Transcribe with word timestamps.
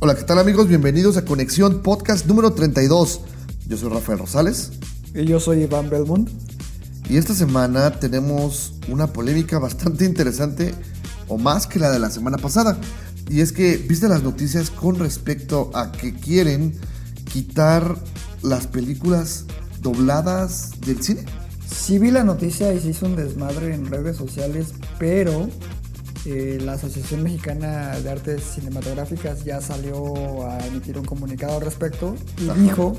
Hola, 0.00 0.14
¿qué 0.14 0.22
tal 0.24 0.38
amigos? 0.38 0.68
Bienvenidos 0.68 1.16
a 1.16 1.24
Conexión 1.24 1.82
Podcast 1.82 2.26
número 2.26 2.52
32. 2.52 3.20
Yo 3.66 3.76
soy 3.76 3.88
Rafael 3.90 4.18
Rosales 4.18 4.72
Y 5.14 5.24
yo 5.24 5.40
soy 5.40 5.62
Iván 5.62 5.90
Belmont. 5.90 6.28
y 7.08 7.16
esta 7.16 7.34
semana 7.34 7.92
tenemos 7.98 8.74
una 8.88 9.12
polémica 9.12 9.58
bastante 9.58 10.04
interesante 10.04 10.74
o 11.28 11.38
más 11.38 11.66
que 11.66 11.78
la 11.78 11.90
de 11.90 11.98
la 11.98 12.10
semana 12.10 12.36
pasada. 12.38 12.78
Y 13.28 13.40
es 13.40 13.52
que 13.52 13.76
viste 13.76 14.08
las 14.08 14.22
noticias 14.22 14.70
con 14.70 14.98
respecto 14.98 15.70
a 15.74 15.90
que 15.92 16.14
quieren 16.14 16.74
quitar 17.32 17.96
las 18.42 18.66
películas 18.66 19.44
dobladas 19.80 20.72
del 20.80 21.02
cine. 21.02 21.24
Sí 21.68 21.98
vi 21.98 22.10
la 22.12 22.22
noticia 22.22 22.72
y 22.72 22.80
se 22.80 22.90
hizo 22.90 23.06
un 23.06 23.16
desmadre 23.16 23.74
en 23.74 23.86
redes 23.86 24.16
sociales, 24.16 24.68
pero 24.98 25.48
eh, 26.26 26.58
la 26.60 26.72
Asociación 26.74 27.22
Mexicana 27.22 27.98
de 28.00 28.10
Artes 28.10 28.42
Cinematográficas 28.54 29.44
ya 29.44 29.60
salió 29.60 30.46
a 30.48 30.58
emitir 30.66 30.98
un 30.98 31.04
comunicado 31.04 31.56
al 31.56 31.62
respecto 31.62 32.14
y 32.44 32.48
Ajá. 32.48 32.60
dijo 32.60 32.94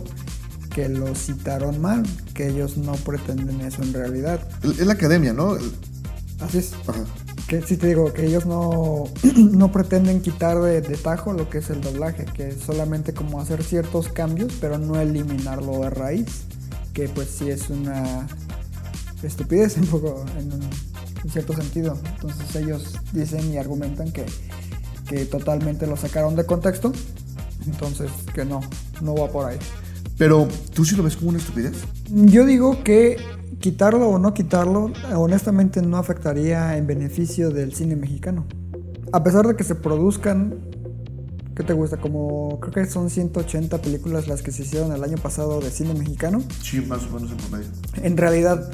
que 0.73 0.87
lo 0.89 1.13
citaron 1.15 1.81
mal, 1.81 2.03
que 2.33 2.47
ellos 2.49 2.77
no 2.77 2.93
pretenden 2.93 3.61
eso 3.61 3.81
en 3.83 3.93
realidad. 3.93 4.39
Es 4.63 4.85
la 4.85 4.93
academia, 4.93 5.33
¿no? 5.33 5.55
El- 5.55 5.71
Así 6.39 6.59
es. 6.59 6.73
Ajá. 6.87 7.03
Que 7.47 7.61
sí 7.61 7.77
te 7.77 7.87
digo, 7.87 8.13
que 8.13 8.25
ellos 8.27 8.45
no, 8.45 9.05
no 9.35 9.71
pretenden 9.71 10.21
quitar 10.21 10.59
de, 10.61 10.81
de 10.81 10.97
tajo 10.97 11.33
lo 11.33 11.49
que 11.49 11.59
es 11.59 11.69
el 11.69 11.81
doblaje, 11.81 12.25
que 12.25 12.49
es 12.49 12.57
solamente 12.65 13.13
como 13.13 13.39
hacer 13.41 13.63
ciertos 13.63 14.09
cambios, 14.09 14.53
pero 14.61 14.77
no 14.77 14.99
eliminarlo 14.99 15.79
de 15.79 15.89
raíz, 15.89 16.27
que 16.93 17.07
pues 17.09 17.29
sí 17.29 17.49
es 17.49 17.69
una 17.69 18.27
estupidez 19.23 19.77
un 19.81 19.85
poco 19.87 20.25
en, 20.37 20.51
en 21.23 21.29
cierto 21.29 21.53
sentido. 21.53 21.97
Entonces 22.15 22.55
ellos 22.55 22.95
dicen 23.13 23.51
y 23.51 23.57
argumentan 23.57 24.11
que, 24.11 24.25
que 25.07 25.25
totalmente 25.25 25.87
lo 25.87 25.97
sacaron 25.97 26.35
de 26.35 26.45
contexto, 26.45 26.91
entonces 27.65 28.11
que 28.33 28.45
no, 28.45 28.61
no 29.01 29.15
va 29.15 29.27
por 29.29 29.49
ahí. 29.49 29.57
Pero 30.17 30.47
tú 30.73 30.83
sí 30.83 30.95
lo 30.95 31.03
ves 31.03 31.15
como 31.15 31.29
una 31.29 31.37
estupidez. 31.37 31.75
Yo 32.09 32.45
digo 32.45 32.83
que 32.83 33.17
quitarlo 33.59 34.09
o 34.09 34.19
no 34.19 34.33
quitarlo, 34.33 34.91
honestamente 35.15 35.81
no 35.81 35.97
afectaría 35.97 36.77
en 36.77 36.87
beneficio 36.87 37.51
del 37.51 37.73
cine 37.73 37.95
mexicano. 37.95 38.45
A 39.13 39.23
pesar 39.23 39.47
de 39.47 39.55
que 39.55 39.63
se 39.63 39.75
produzcan, 39.75 40.55
¿qué 41.55 41.63
te 41.63 41.73
gusta? 41.73 41.97
Como 41.97 42.59
creo 42.59 42.73
que 42.73 42.85
son 42.85 43.09
180 43.09 43.81
películas 43.81 44.27
las 44.27 44.41
que 44.41 44.51
se 44.51 44.63
hicieron 44.63 44.91
el 44.91 45.03
año 45.03 45.17
pasado 45.17 45.59
de 45.59 45.71
cine 45.71 45.93
mexicano. 45.93 46.41
Sí, 46.61 46.81
más 46.81 47.03
o 47.03 47.11
menos 47.11 47.31
en 47.31 47.37
promedio. 47.37 47.67
En 48.01 48.17
realidad, 48.17 48.69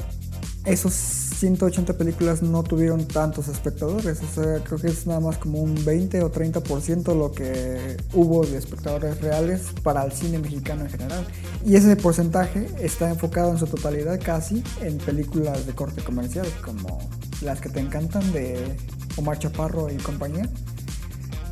esos 0.66 0.94
180 0.94 1.98
películas 1.98 2.42
no 2.42 2.64
tuvieron 2.64 3.06
tantos 3.06 3.50
espectadores. 3.50 4.22
O 4.22 4.34
sea, 4.34 4.64
creo 4.64 4.80
que 4.80 4.88
es 4.88 5.06
nada 5.06 5.20
más 5.20 5.38
como 5.38 5.62
un 5.62 5.84
20 5.84 6.22
o 6.24 6.32
30% 6.32 7.16
lo 7.18 7.32
que 7.32 7.98
hubo 8.14 8.46
de 8.46 8.58
espectadores 8.58 9.20
reales 9.20 9.68
para 9.84 10.06
el 10.06 10.14
cine 10.14 10.40
mexicano 10.40 10.86
en 10.86 10.90
general. 10.90 11.28
Y 11.66 11.76
ese 11.76 11.96
porcentaje 11.98 12.68
está 12.80 13.10
enfocado 13.10 13.52
en 13.52 13.58
su 13.58 13.68
totalidad 13.68 14.20
casi 14.24 14.64
en 14.82 14.98
películas 15.00 15.66
de 15.66 15.74
corte 15.74 16.02
comercial, 16.02 16.48
como 16.64 17.00
las 17.42 17.60
que 17.60 17.70
te 17.70 17.82
encantan 17.82 18.32
de 18.32 18.78
Omar 19.18 19.40
Chaparro 19.40 19.92
y 19.92 19.98
compañía. 19.98 20.50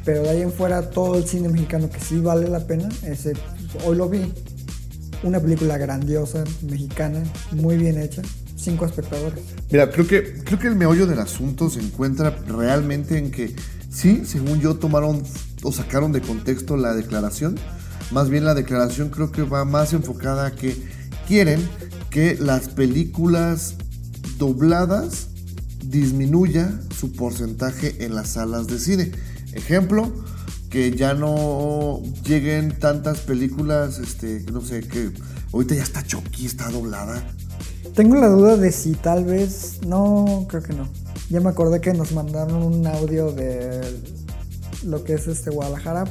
Pero 0.06 0.24
de 0.24 0.30
ahí 0.30 0.42
en 0.42 0.52
fuera, 0.52 0.90
todo 0.90 1.16
el 1.16 1.28
cine 1.28 1.50
mexicano 1.50 1.90
que 1.90 2.00
sí 2.00 2.20
vale 2.20 2.48
la 2.48 2.66
pena, 2.66 2.90
ese, 3.04 3.34
hoy 3.86 3.96
lo 3.96 4.10
vi, 4.10 4.34
una 5.22 5.40
película 5.40 5.78
grandiosa, 5.78 6.44
mexicana, 6.64 7.22
muy 7.52 7.78
bien 7.78 8.00
hecha, 8.02 8.24
cinco 8.62 8.86
espectadores. 8.86 9.44
Mira, 9.72 9.90
creo 9.90 10.08
que, 10.08 10.44
creo 10.44 10.60
que 10.60 10.68
el 10.68 10.76
meollo 10.76 11.08
del 11.08 11.20
asunto 11.20 11.70
se 11.70 11.80
encuentra 11.80 12.30
realmente 12.48 13.18
en 13.18 13.32
que 13.32 13.56
sí, 13.90 14.24
según 14.26 14.60
yo, 14.62 14.76
tomaron 14.76 15.24
o 15.64 15.72
sacaron 15.72 16.12
de 16.12 16.22
contexto 16.22 16.78
la 16.78 16.94
declaración. 16.94 17.60
Más 18.12 18.30
bien 18.30 18.46
la 18.46 18.54
declaración 18.54 19.10
creo 19.10 19.32
que 19.32 19.44
va 19.44 19.66
más 19.66 19.94
enfocada 19.94 20.48
a 20.48 20.52
que 20.52 20.76
quieren 21.28 21.62
que 22.10 22.36
las 22.40 22.68
películas 22.70 23.76
dobladas 24.38 25.28
disminuya 25.86 26.80
su 26.98 27.14
porcentaje 27.14 28.04
en 28.06 28.16
las 28.16 28.32
salas 28.32 28.68
de 28.68 28.80
cine. 28.80 29.12
Ejemplo, 29.54 30.12
que 30.70 30.92
ya 30.92 31.14
no 31.14 32.02
lleguen 32.26 32.78
tantas 32.80 33.20
películas, 33.20 34.00
este, 34.00 34.46
no 34.52 34.62
sé, 34.62 34.82
que 34.82 35.12
ahorita 35.52 35.76
ya 35.76 35.84
está 35.84 36.04
Chucky, 36.04 36.46
está 36.46 36.70
doblada. 36.70 37.24
Tengo 37.96 38.16
la 38.16 38.30
duda 38.30 38.58
de 38.58 38.72
si 38.72 38.94
tal 38.94 39.26
vez, 39.26 39.80
no, 39.86 40.46
creo 40.48 40.64
que 40.64 40.74
no. 40.74 40.88
Ya 41.30 41.40
me 41.40 41.50
acordé 41.50 41.82
que 41.82 41.94
nos 41.94 42.12
mandaron 42.14 42.62
un 42.64 42.86
audio 42.88 43.32
de 43.32 43.82
lo 44.86 45.04
que 45.04 45.14
es 45.14 45.28
este 45.28 45.50
Guadalajara, 45.50 46.06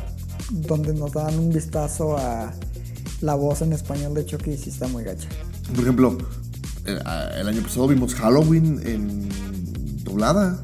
donde 0.50 0.94
nos 0.94 1.12
dan 1.12 1.38
un 1.38 1.50
vistazo 1.50 2.16
a 2.16 2.52
la 3.20 3.34
voz 3.34 3.62
en 3.62 3.72
español 3.72 4.14
de 4.14 4.24
Chucky 4.24 4.52
y 4.52 4.56
sí 4.56 4.70
está 4.70 4.88
muy 4.88 5.04
gacha. 5.04 5.28
Por 5.74 5.84
ejemplo, 5.84 6.18
eh, 6.86 6.98
el 7.38 7.48
año 7.48 7.62
pasado 7.62 7.88
vimos 7.88 8.14
Halloween 8.14 8.80
en 8.84 9.28
doblada. 10.04 10.60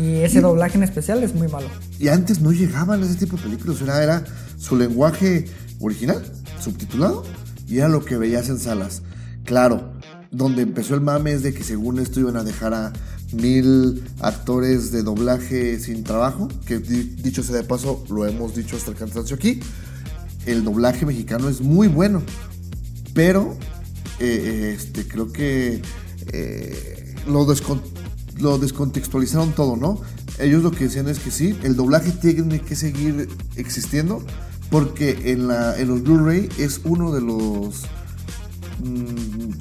Y 0.00 0.16
ese 0.16 0.40
doblaje 0.40 0.76
en 0.76 0.84
especial 0.84 1.22
es 1.22 1.34
muy 1.34 1.48
malo. 1.48 1.68
Y 1.98 2.08
antes 2.08 2.40
no 2.40 2.52
llegaban 2.52 3.02
a 3.02 3.06
ese 3.06 3.16
tipo 3.16 3.36
de 3.36 3.42
películas. 3.42 3.80
Era, 3.80 4.02
era 4.02 4.24
su 4.58 4.76
lenguaje 4.76 5.46
original, 5.80 6.22
subtitulado, 6.60 7.24
y 7.68 7.78
era 7.78 7.88
lo 7.88 8.04
que 8.04 8.16
veías 8.16 8.48
en 8.48 8.58
salas. 8.58 9.02
Claro, 9.44 9.91
donde 10.32 10.62
empezó 10.62 10.94
el 10.94 11.00
mame 11.02 11.32
es 11.32 11.42
de 11.42 11.54
que 11.54 11.62
según 11.62 12.00
esto 12.00 12.18
iban 12.18 12.36
a 12.36 12.42
dejar 12.42 12.74
a 12.74 12.92
mil 13.32 14.02
actores 14.20 14.90
de 14.90 15.02
doblaje 15.02 15.78
sin 15.78 16.02
trabajo. 16.02 16.48
Que 16.66 16.78
di- 16.78 17.14
dicho 17.22 17.42
sea 17.44 17.54
de 17.56 17.62
paso, 17.64 18.02
lo 18.10 18.26
hemos 18.26 18.54
dicho 18.56 18.76
hasta 18.76 18.90
el 18.90 18.96
cansancio 18.96 19.36
aquí. 19.36 19.60
El 20.46 20.64
doblaje 20.64 21.06
mexicano 21.06 21.48
es 21.48 21.60
muy 21.60 21.86
bueno. 21.86 22.22
Pero 23.14 23.56
eh, 24.18 24.74
este, 24.76 25.06
creo 25.06 25.30
que 25.32 25.82
eh, 26.32 27.14
lo, 27.28 27.46
lo 28.38 28.58
descontextualizaron 28.58 29.52
todo, 29.52 29.76
¿no? 29.76 30.00
Ellos 30.38 30.62
lo 30.62 30.70
que 30.70 30.84
decían 30.84 31.08
es 31.08 31.18
que 31.18 31.30
sí, 31.30 31.54
el 31.62 31.76
doblaje 31.76 32.10
tiene 32.10 32.60
que 32.60 32.74
seguir 32.74 33.28
existiendo 33.56 34.24
porque 34.70 35.30
en, 35.32 35.46
la, 35.48 35.78
en 35.78 35.88
los 35.88 36.02
Blu-ray 36.02 36.48
es 36.58 36.80
uno 36.84 37.12
de 37.12 37.20
los, 37.20 37.82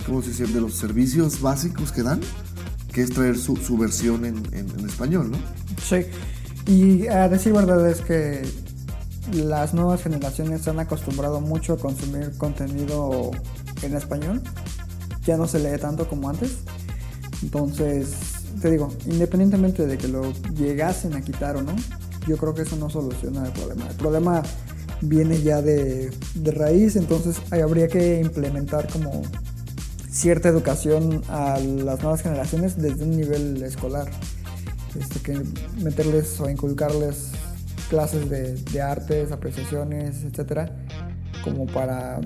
¿cómo 0.05 0.21
se 0.21 0.29
dice? 0.29 0.47
De 0.47 0.61
los 0.61 0.73
servicios 0.75 1.41
básicos 1.41 1.91
que 1.91 2.03
dan, 2.03 2.19
que 2.93 3.01
es 3.01 3.11
traer 3.11 3.37
su, 3.37 3.55
versión 3.77 4.25
en, 4.25 4.37
en- 4.53 4.69
en 4.79 4.85
español, 4.85 5.31
¿no? 5.31 5.37
Sí. 5.83 6.05
Y 6.67 7.07
a 7.07 7.27
decir 7.29 7.53
verdad 7.53 7.89
es 7.89 8.01
que 8.01 8.41
las 9.33 9.73
nuevas 9.73 10.01
generaciones 10.03 10.61
se 10.61 10.69
han 10.71 10.79
acostumbrado 10.79 11.41
mucho 11.41 11.73
a 11.73 11.77
consumir 11.77 12.31
contenido 12.37 13.31
en 13.81 13.95
español. 13.95 14.41
Ya 15.25 15.37
no 15.37 15.47
se 15.47 15.59
lee 15.59 15.79
tanto 15.79 16.07
como 16.07 16.29
antes. 16.29 16.57
Entonces, 17.43 18.09
te 18.61 18.69
digo, 18.69 18.89
independientemente 19.05 19.85
de 19.87 19.97
que 19.97 20.07
lo 20.07 20.31
llegasen 20.55 21.15
a 21.15 21.21
quitar 21.21 21.55
o 21.57 21.61
no, 21.61 21.75
yo 22.27 22.37
creo 22.37 22.53
que 22.53 22.61
eso 22.63 22.75
no 22.75 22.89
soluciona 22.89 23.45
el 23.45 23.51
problema. 23.53 23.87
El 23.87 23.95
problema 23.95 24.43
viene 25.01 25.41
ya 25.41 25.61
de, 25.61 26.11
de 26.35 26.51
raíz, 26.51 26.95
entonces 26.95 27.37
ahí 27.51 27.61
habría 27.61 27.87
que 27.87 28.19
implementar 28.21 28.87
como 28.91 29.21
cierta 30.09 30.49
educación 30.49 31.21
a 31.29 31.57
las 31.59 32.01
nuevas 32.01 32.21
generaciones 32.21 32.77
desde 32.81 33.03
un 33.03 33.11
nivel 33.17 33.61
escolar. 33.63 34.09
Este, 34.99 35.19
que 35.21 35.41
meterles 35.81 36.37
o 36.41 36.49
inculcarles 36.49 37.31
clases 37.89 38.29
de, 38.29 38.55
de 38.55 38.81
artes, 38.81 39.31
apreciaciones, 39.31 40.23
etcétera, 40.25 40.85
como 41.45 41.65
para 41.65 42.19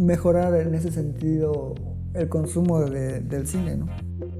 mejorar 0.00 0.54
en 0.54 0.72
ese 0.74 0.92
sentido 0.92 1.74
el 2.14 2.28
consumo 2.28 2.80
de- 2.80 3.20
del 3.20 3.48
cine, 3.48 3.76
¿no? 3.76 3.86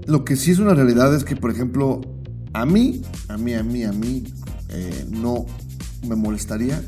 Lo 0.06 0.24
que 0.24 0.36
sí 0.36 0.52
es 0.52 0.60
una 0.60 0.74
realidad 0.74 1.12
es 1.14 1.24
que, 1.24 1.34
por 1.34 1.50
ejemplo, 1.50 2.00
a 2.52 2.64
mí, 2.64 3.02
a 3.28 3.36
mí, 3.36 3.54
a 3.54 3.64
mí, 3.64 3.82
a 3.82 3.92
mí, 3.92 4.24
eh, 4.68 5.04
no 5.10 5.46
me 6.06 6.14
molestaría 6.14 6.80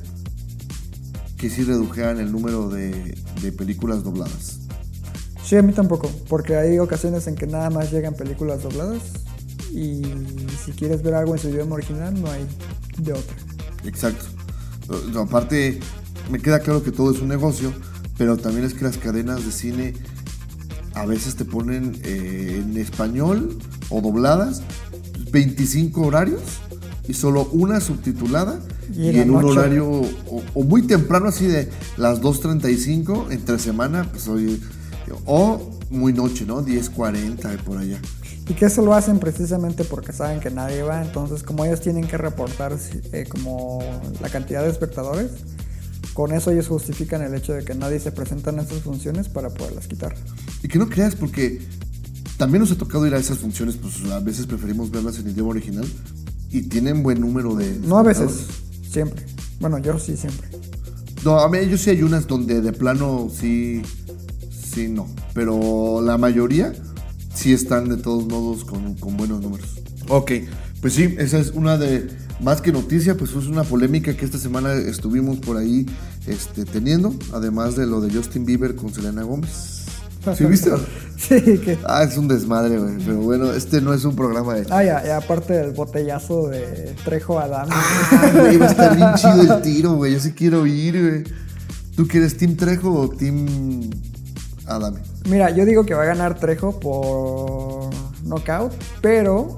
que 1.37 1.51
sí 1.51 1.65
redujeran 1.65 2.19
el 2.19 2.33
número 2.33 2.69
de, 2.69 3.17
de 3.43 3.53
películas 3.53 4.05
dobladas. 4.05 4.61
Sí, 5.45 5.57
a 5.57 5.63
mí 5.63 5.73
tampoco, 5.73 6.11
porque 6.29 6.57
hay 6.57 6.79
ocasiones 6.79 7.27
en 7.27 7.35
que 7.35 7.47
nada 7.47 7.69
más 7.69 7.93
llegan 7.93 8.15
películas 8.15 8.63
dobladas 8.63 9.03
y 9.73 10.03
si 10.65 10.73
quieres 10.73 11.03
ver 11.03 11.15
algo 11.15 11.35
en 11.35 11.41
su 11.41 11.49
idioma 11.49 11.75
original 11.75 12.21
no 12.21 12.31
hay 12.31 12.47
de 12.99 13.13
otra. 13.13 13.37
Exacto. 13.85 14.25
Aparte, 15.19 15.81
me 16.31 16.39
queda 16.39 16.61
claro 16.61 16.83
que 16.83 16.93
todo 16.93 17.11
es 17.11 17.21
un 17.21 17.29
negocio, 17.29 17.73
pero 18.17 18.37
también 18.37 18.65
es 18.65 18.75
que 18.75 18.85
las 18.85 18.99
cadenas 18.99 19.45
de 19.45 19.53
cine 19.53 19.95
a 20.95 21.05
veces 21.07 21.35
te 21.35 21.45
ponen 21.45 22.01
eh, 22.05 22.63
en 22.65 22.77
español 22.77 23.59
o 23.91 24.01
dobladas 24.01 24.63
25 25.31 26.01
horarios 26.01 26.43
y 27.09 27.15
solo 27.15 27.49
una 27.53 27.81
subtitulada 27.81 28.61
Y 28.93 29.11
y, 29.11 29.19
en 29.21 29.31
un 29.31 29.43
noche. 29.43 29.59
horario 29.59 29.89
o, 29.89 30.43
o 30.55 30.65
muy 30.65 30.83
temprano 30.83 31.29
así 31.29 31.47
de 31.47 31.69
las 31.97 32.21
2.35 32.21 33.33
entre 33.33 33.59
semana 33.59 34.09
pues 34.11 34.29
oye, 34.29 34.59
o 35.27 35.71
muy 35.91 36.13
noche, 36.13 36.45
¿no? 36.45 36.65
10.40 36.65 37.59
por 37.59 37.79
allá. 37.79 38.01
Y 38.49 38.55
que 38.55 38.67
eso 38.67 38.83
lo 38.83 38.95
hacen 38.95 39.19
precisamente 39.19 39.85
porque 39.85 40.13
saben 40.13 40.41
que 40.41 40.51
nadie 40.51 40.83
va, 40.83 41.03
entonces 41.03 41.43
como 41.43 41.65
ellos 41.65 41.81
tienen 41.81 42.07
que 42.07 42.19
reportar 42.19 42.77
eh, 43.13 43.25
como 43.29 43.83
la 44.21 44.29
cantidad 44.29 44.63
de 44.63 44.71
espectadores, 44.71 45.31
con 46.13 46.33
eso 46.33 46.51
ellos 46.51 46.69
justifican 46.69 47.23
el 47.23 47.35
hecho 47.35 47.55
de 47.55 47.65
que 47.65 47.75
nadie 47.75 47.99
se 48.01 48.13
presenta 48.13 48.51
en 48.51 48.61
esas 48.61 48.83
funciones 48.83 49.29
para 49.29 49.49
poderlas 49.51 49.87
quitar. 49.87 50.15
Y 50.63 50.69
que 50.69 50.79
no 50.79 50.89
creas 50.89 51.15
porque 51.15 51.63
también 52.37 52.61
nos 52.61 52.71
ha 52.73 52.77
tocado 52.77 53.07
ir 53.07 53.15
a 53.15 53.19
esas 53.19 53.39
funciones, 53.39 53.77
pues 53.77 54.05
a 54.13 54.21
veces 54.21 54.47
preferimos 54.47 54.91
verlas 54.91 55.19
en 55.19 55.31
idioma 55.31 55.51
original 55.51 55.87
y 56.51 56.63
tienen 56.63 57.03
buen 57.03 57.21
número 57.21 57.55
de... 57.55 57.79
No 57.79 57.99
a 57.99 58.03
veces. 58.03 58.47
Siempre. 58.95 59.27
Bueno, 59.61 59.79
yo 59.79 59.99
sí 59.99 60.17
siempre. 60.17 60.49
No, 61.25 61.39
a 61.39 61.49
mí 61.49 61.59
yo 61.69 61.77
sí 61.77 61.91
hay 61.91 62.03
unas 62.03 62.27
donde 62.27 62.61
de 62.61 62.73
plano 62.73 63.29
sí, 63.31 63.83
sí, 64.51 64.89
no. 64.89 65.07
Pero 65.35 66.01
la 66.03 66.17
mayoría 66.17 66.73
sí 67.35 67.53
están 67.53 67.89
de 67.89 67.97
todos 67.97 68.27
modos 68.27 68.65
con, 68.65 68.95
con 68.95 69.17
buenos 69.17 69.43
números. 69.43 69.69
Ok, 70.09 70.33
pues 70.81 70.95
sí, 70.95 71.15
esa 71.19 71.39
es 71.39 71.51
una 71.53 71.79
de, 71.79 72.09
más 72.41 72.61
que 72.61 72.73
noticia, 72.73 73.17
pues 73.17 73.31
es 73.31 73.47
una 73.47 73.65
polémica 73.65 74.15
que 74.15 74.25
esta 74.25 74.39
semana 74.39 74.75
estuvimos 74.75 75.39
por 75.39 75.57
ahí 75.57 75.87
este, 76.27 76.65
teniendo, 76.65 77.15
además 77.33 77.75
de 77.77 77.87
lo 77.87 78.01
de 78.01 78.15
Justin 78.15 78.45
Bieber 78.45 78.75
con 78.75 78.93
Selena 78.93 79.23
Gómez. 79.23 79.74
¿Sí 80.37 80.45
viste? 80.45 80.71
Sí, 81.17 81.41
que... 81.59 81.79
Ah, 81.87 82.03
es 82.03 82.19
un 82.19 82.27
desmadre, 82.27 82.77
güey. 82.77 82.97
Pero 82.99 83.19
bueno, 83.19 83.53
este 83.53 83.81
no 83.81 83.95
es 83.95 84.05
un 84.05 84.17
programa 84.17 84.55
de... 84.55 84.67
Ah, 84.69 84.83
ya, 84.83 85.03
y 85.07 85.11
aparte 85.11 85.55
del 85.55 85.71
botellazo 85.71 86.49
de 86.49 86.95
Trejo 87.05 87.39
Adán. 87.39 87.69
Ah, 87.71 88.31
güey, 88.35 88.57
va 88.57 88.67
a 88.67 88.71
estar 88.71 88.97
bien 88.97 89.15
chido 89.15 89.57
el 89.57 89.63
tiro, 89.63 89.93
güey. 89.95 90.13
Yo 90.13 90.21
sí 90.21 90.33
quiero 90.33 90.67
ir, 90.67 91.01
güey. 91.01 91.25
¿Tú 91.97 92.09
quieres 92.09 92.37
Team 92.37 92.57
Trejo 92.57 92.93
o 92.93 93.09
Team 93.09 93.89
Adame? 94.67 94.99
Mira, 95.29 95.51
yo 95.51 95.65
digo 95.65 95.87
que 95.87 95.95
va 95.95 96.03
a 96.03 96.07
ganar 96.07 96.39
Trejo 96.39 96.79
por 96.81 97.91
knockout, 98.25 98.73
pero 99.01 99.57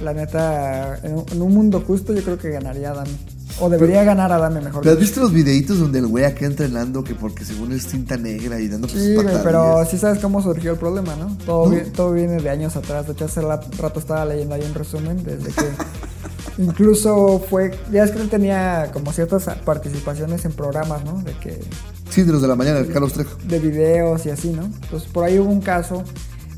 la 0.00 0.14
neta, 0.14 1.00
en 1.02 1.14
un, 1.16 1.24
en 1.32 1.42
un 1.42 1.52
mundo 1.52 1.82
justo 1.84 2.14
yo 2.14 2.22
creo 2.22 2.38
que 2.38 2.50
ganaría 2.50 2.92
Adame. 2.92 3.10
O 3.60 3.70
debería 3.70 4.02
ganar 4.04 4.32
Adame 4.32 4.60
mejor. 4.60 4.82
¿Pero 4.82 4.94
has 4.94 5.00
visto 5.00 5.20
los 5.20 5.32
videitos 5.32 5.78
donde 5.78 6.00
el 6.00 6.06
güey 6.08 6.24
acá 6.24 6.44
entrenando 6.44 7.04
que 7.04 7.14
porque 7.14 7.44
según 7.44 7.70
es 7.72 7.86
tinta 7.86 8.16
negra 8.16 8.58
y 8.60 8.66
dando 8.68 8.88
sus 8.88 9.00
Sí, 9.00 9.14
güey, 9.14 9.26
pero 9.44 9.84
sí 9.88 9.96
sabes 9.96 10.18
cómo 10.20 10.42
surgió 10.42 10.72
el 10.72 10.78
problema, 10.78 11.14
¿no? 11.16 11.36
Todo, 11.46 11.66
¿No? 11.66 11.70
vi- 11.76 11.90
todo 11.90 12.12
viene 12.12 12.40
de 12.42 12.50
años 12.50 12.74
atrás. 12.76 13.06
De 13.06 13.12
hecho, 13.12 13.26
hace 13.26 13.40
rato 13.42 14.00
estaba 14.00 14.24
leyendo 14.24 14.54
ahí 14.56 14.62
un 14.62 14.74
resumen 14.74 15.22
desde 15.22 15.52
que 15.52 15.64
incluso 16.58 17.42
fue. 17.48 17.78
Ya 17.92 18.04
es 18.04 18.10
que 18.10 18.20
él 18.20 18.28
tenía 18.28 18.90
como 18.92 19.12
ciertas 19.12 19.44
participaciones 19.64 20.44
en 20.44 20.52
programas, 20.52 21.04
¿no? 21.04 21.22
De 21.22 21.32
que 21.38 21.60
Sí, 22.10 22.22
de 22.22 22.32
los 22.32 22.42
de 22.42 22.48
la 22.48 22.54
mañana, 22.54 22.78
el 22.78 22.92
Carlos 22.92 23.12
Trejo. 23.12 23.36
de 23.48 23.58
videos 23.58 24.24
y 24.26 24.30
así, 24.30 24.50
¿no? 24.50 24.64
Entonces 24.64 25.08
por 25.10 25.24
ahí 25.24 25.38
hubo 25.38 25.50
un 25.50 25.60
caso 25.60 26.04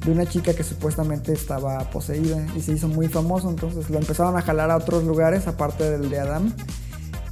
de 0.04 0.12
una 0.12 0.26
chica 0.26 0.52
que 0.54 0.62
supuestamente 0.62 1.32
estaba 1.32 1.78
poseída 1.90 2.44
y 2.56 2.60
se 2.60 2.72
hizo 2.72 2.88
muy 2.88 3.08
famoso, 3.08 3.48
entonces 3.50 3.88
lo 3.90 3.98
empezaron 3.98 4.36
a 4.36 4.42
jalar 4.42 4.70
a 4.70 4.76
otros 4.76 5.02
lugares 5.04 5.46
aparte 5.48 5.90
del 5.90 6.10
de 6.10 6.20
Adam, 6.20 6.52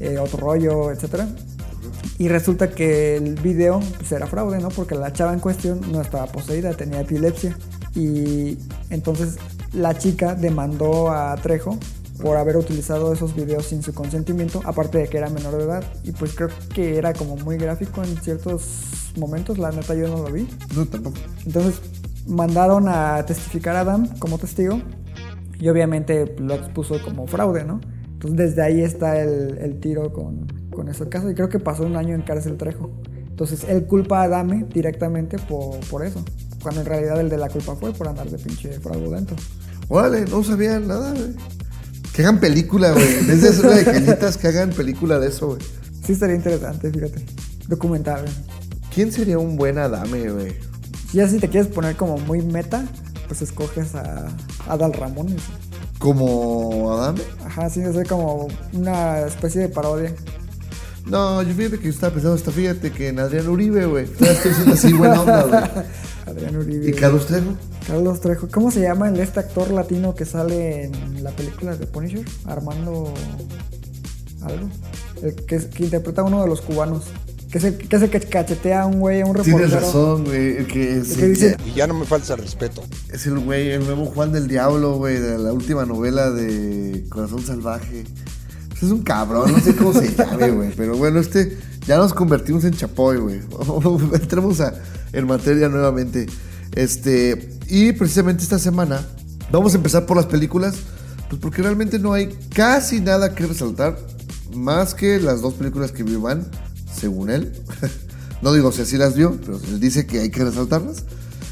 eh, 0.00 0.18
otro 0.18 0.38
rollo, 0.38 0.90
etcétera. 0.90 1.28
Y 2.18 2.28
resulta 2.28 2.70
que 2.70 3.16
el 3.16 3.34
video 3.34 3.80
pues, 3.96 4.12
era 4.12 4.26
fraude, 4.26 4.60
¿no? 4.60 4.68
Porque 4.68 4.94
la 4.94 5.12
chava 5.12 5.32
en 5.32 5.40
cuestión 5.40 5.80
no 5.90 6.00
estaba 6.00 6.26
poseída, 6.26 6.72
tenía 6.74 7.00
epilepsia. 7.00 7.56
Y 7.94 8.58
entonces 8.90 9.36
la 9.72 9.96
chica 9.98 10.34
demandó 10.34 11.10
a 11.10 11.34
Trejo 11.36 11.78
por 12.22 12.36
haber 12.36 12.56
utilizado 12.56 13.12
esos 13.12 13.34
videos 13.34 13.66
sin 13.66 13.82
su 13.82 13.92
consentimiento, 13.92 14.60
aparte 14.64 14.98
de 14.98 15.08
que 15.08 15.18
era 15.18 15.28
menor 15.28 15.56
de 15.56 15.64
edad. 15.64 15.84
Y 16.04 16.12
pues 16.12 16.34
creo 16.34 16.48
que 16.72 16.96
era 16.96 17.12
como 17.12 17.36
muy 17.36 17.56
gráfico 17.56 18.02
en 18.04 18.16
ciertos 18.22 19.12
momentos, 19.16 19.58
la 19.58 19.70
neta 19.72 19.94
yo 19.94 20.08
no 20.08 20.18
lo 20.18 20.32
vi. 20.32 20.48
No, 20.76 20.86
tampoco. 20.86 21.16
Entonces 21.44 21.80
mandaron 22.26 22.88
a 22.88 23.24
testificar 23.26 23.76
a 23.76 23.80
Adam 23.80 24.06
como 24.18 24.38
testigo 24.38 24.80
y 25.58 25.68
obviamente 25.68 26.34
lo 26.38 26.54
expuso 26.54 27.02
como 27.02 27.26
fraude, 27.26 27.64
¿no? 27.64 27.80
Entonces 28.24 28.56
desde 28.56 28.62
ahí 28.62 28.80
está 28.80 29.20
el, 29.20 29.58
el 29.58 29.80
tiro 29.80 30.10
con, 30.10 30.46
con 30.70 30.88
ese 30.88 31.06
caso 31.10 31.30
y 31.30 31.34
creo 31.34 31.50
que 31.50 31.58
pasó 31.58 31.84
un 31.84 31.94
año 31.94 32.14
en 32.14 32.22
cárcel 32.22 32.56
Trejo. 32.56 32.90
Entonces 33.28 33.64
él 33.68 33.84
culpa 33.84 34.20
a 34.20 34.24
Adame 34.24 34.64
directamente 34.72 35.36
por, 35.38 35.78
por 35.90 36.06
eso, 36.06 36.24
cuando 36.62 36.80
en 36.80 36.86
realidad 36.86 37.20
el 37.20 37.28
de 37.28 37.36
la 37.36 37.50
culpa 37.50 37.74
fue 37.76 37.92
por 37.92 38.08
andar 38.08 38.30
de 38.30 38.38
pinche 38.38 38.72
fraudulento. 38.80 39.34
Órale, 39.88 40.24
no 40.24 40.42
sabía 40.42 40.80
nada, 40.80 41.10
güey. 41.10 41.34
Que 42.14 42.22
hagan 42.22 42.40
película, 42.40 42.92
güey. 42.92 43.14
En 43.18 43.26
vez 43.26 43.42
de 43.42 43.48
hacer 43.50 43.66
una 43.66 43.74
de 43.74 43.84
cañitas, 43.84 44.38
que 44.38 44.48
hagan 44.48 44.70
película 44.70 45.18
de 45.18 45.28
eso, 45.28 45.48
güey. 45.48 45.60
Sí 46.02 46.12
estaría 46.12 46.36
interesante, 46.36 46.90
fíjate. 46.90 47.26
Documental. 47.68 48.22
güey. 48.22 48.34
¿Quién 48.94 49.12
sería 49.12 49.38
un 49.38 49.56
buen 49.56 49.76
Adame, 49.76 50.30
güey? 50.30 50.52
Si 51.10 51.18
ya 51.18 51.28
si 51.28 51.38
te 51.40 51.48
quieres 51.50 51.70
poner 51.70 51.96
como 51.96 52.16
muy 52.16 52.40
meta, 52.40 52.86
pues 53.26 53.42
escoges 53.42 53.94
a 53.94 54.28
Adal 54.66 54.94
Ramones. 54.94 55.42
¿Como 55.98 56.92
Adame? 56.92 57.22
Ajá, 57.44 57.70
sí, 57.70 57.80
es 57.80 58.08
como 58.08 58.48
una 58.72 59.20
especie 59.20 59.62
de 59.62 59.68
parodia. 59.68 60.14
No, 61.06 61.42
yo 61.42 61.54
fíjate 61.54 61.78
que 61.78 61.84
yo 61.84 61.90
estaba 61.90 62.14
pensando 62.14 62.36
hasta 62.36 62.50
fíjate 62.50 62.90
que 62.90 63.08
en 63.08 63.18
Adrián 63.18 63.48
Uribe, 63.48 63.86
güey. 63.86 64.04
Estoy 64.04 64.50
diciendo 64.50 64.72
así 64.72 64.92
buena 64.92 65.20
onda, 65.20 65.42
güey. 65.42 65.86
Adrián 66.26 66.56
Uribe. 66.56 66.88
¿Y 66.88 66.92
Carlos 66.92 67.26
Trejo? 67.26 67.54
Carlos 67.86 68.20
Trejo. 68.20 68.48
¿Cómo 68.50 68.70
se 68.70 68.80
llama 68.80 69.08
el 69.08 69.20
este 69.20 69.40
actor 69.40 69.70
latino 69.70 70.14
que 70.14 70.24
sale 70.24 70.84
en 70.84 71.22
la 71.22 71.30
película 71.32 71.76
de 71.76 71.86
Punisher? 71.86 72.24
Armando. 72.46 73.12
algo. 74.42 74.68
El 75.22 75.34
que, 75.34 75.58
que 75.58 75.84
interpreta 75.84 76.22
a 76.22 76.24
uno 76.24 76.42
de 76.42 76.48
los 76.48 76.62
cubanos. 76.62 77.04
Que 77.54 77.58
es 77.58 77.64
el 77.64 77.76
que, 77.78 77.94
es 77.96 78.02
el 78.02 78.10
que 78.10 78.18
cachetea 78.18 78.82
a 78.82 78.86
un 78.86 78.98
güey, 78.98 79.20
a 79.20 79.26
un 79.26 79.34
reportero. 79.36 79.58
Tienes 79.58 79.72
razón, 79.72 80.24
güey. 80.24 80.56
El 80.56 80.66
que, 80.66 80.94
El 80.96 81.06
que 81.06 81.28
dice- 81.28 81.56
Y 81.64 81.72
ya 81.74 81.86
no 81.86 81.94
me 81.94 82.04
falta 82.04 82.34
el 82.34 82.40
respeto. 82.40 82.82
es 83.12 83.26
el 83.26 83.38
güey, 83.38 83.70
el 83.70 83.84
nuevo 83.84 84.06
Juan 84.06 84.32
del 84.32 84.48
Diablo, 84.48 84.96
güey, 84.96 85.20
de 85.20 85.38
la 85.38 85.52
última 85.52 85.86
novela 85.86 86.32
de 86.32 87.04
Corazón 87.10 87.46
Salvaje. 87.46 88.02
Pues 88.70 88.82
es 88.82 88.90
un 88.90 89.04
cabrón, 89.04 89.52
no 89.52 89.60
sé 89.60 89.76
cómo 89.76 89.92
se 89.92 90.12
llame, 90.16 90.50
güey. 90.50 90.72
Pero 90.76 90.96
bueno, 90.96 91.20
este 91.20 91.56
ya 91.86 91.96
nos 91.96 92.12
convertimos 92.12 92.64
en 92.64 92.72
chapoy, 92.74 93.18
güey. 93.18 93.40
Entremos 94.14 94.60
a, 94.60 94.74
en 95.12 95.24
materia 95.28 95.68
nuevamente. 95.68 96.26
Este, 96.72 97.56
y 97.68 97.92
precisamente 97.92 98.42
esta 98.42 98.58
semana 98.58 99.00
vamos 99.52 99.74
a 99.74 99.76
empezar 99.76 100.06
por 100.06 100.16
las 100.16 100.26
películas, 100.26 100.74
pues 101.30 101.40
porque 101.40 101.62
realmente 101.62 102.00
no 102.00 102.14
hay 102.14 102.36
casi 102.52 103.00
nada 103.00 103.32
que 103.36 103.46
resaltar, 103.46 103.96
más 104.56 104.92
que 104.92 105.20
las 105.20 105.40
dos 105.40 105.54
películas 105.54 105.92
que 105.92 106.02
vio 106.02 106.14
Iván, 106.18 106.48
según 107.04 107.28
él. 107.28 107.52
no 108.42 108.54
digo 108.54 108.72
si 108.72 108.80
así 108.80 108.96
las 108.96 109.14
vio, 109.14 109.38
pero 109.44 109.60
él 109.62 109.78
dice 109.78 110.06
que 110.06 110.20
hay 110.20 110.30
que 110.30 110.42
resaltarlas. 110.42 111.04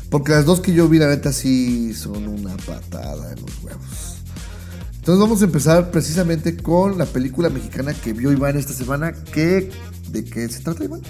Porque 0.09 0.33
las 0.33 0.47
dos 0.47 0.61
que 0.61 0.73
yo 0.73 0.89
vi, 0.89 0.99
la 0.99 1.09
neta, 1.09 1.31
sí 1.31 1.93
son 1.93 2.27
una 2.27 2.57
patada 2.57 3.33
en 3.33 3.43
los 3.43 3.63
huevos. 3.63 4.17
Entonces 4.97 5.21
vamos 5.21 5.43
a 5.43 5.45
empezar 5.45 5.91
precisamente 5.91 6.57
con 6.57 6.97
la 6.97 7.05
película 7.05 7.51
mexicana 7.51 7.93
que 7.93 8.15
vio 8.15 8.33
Iván 8.33 8.57
esta 8.57 8.73
semana. 8.73 9.13
¿Qué, 9.13 9.69
¿De 10.11 10.25
qué 10.25 10.49
se 10.49 10.61
trata, 10.61 10.85
Iván? 10.85 11.03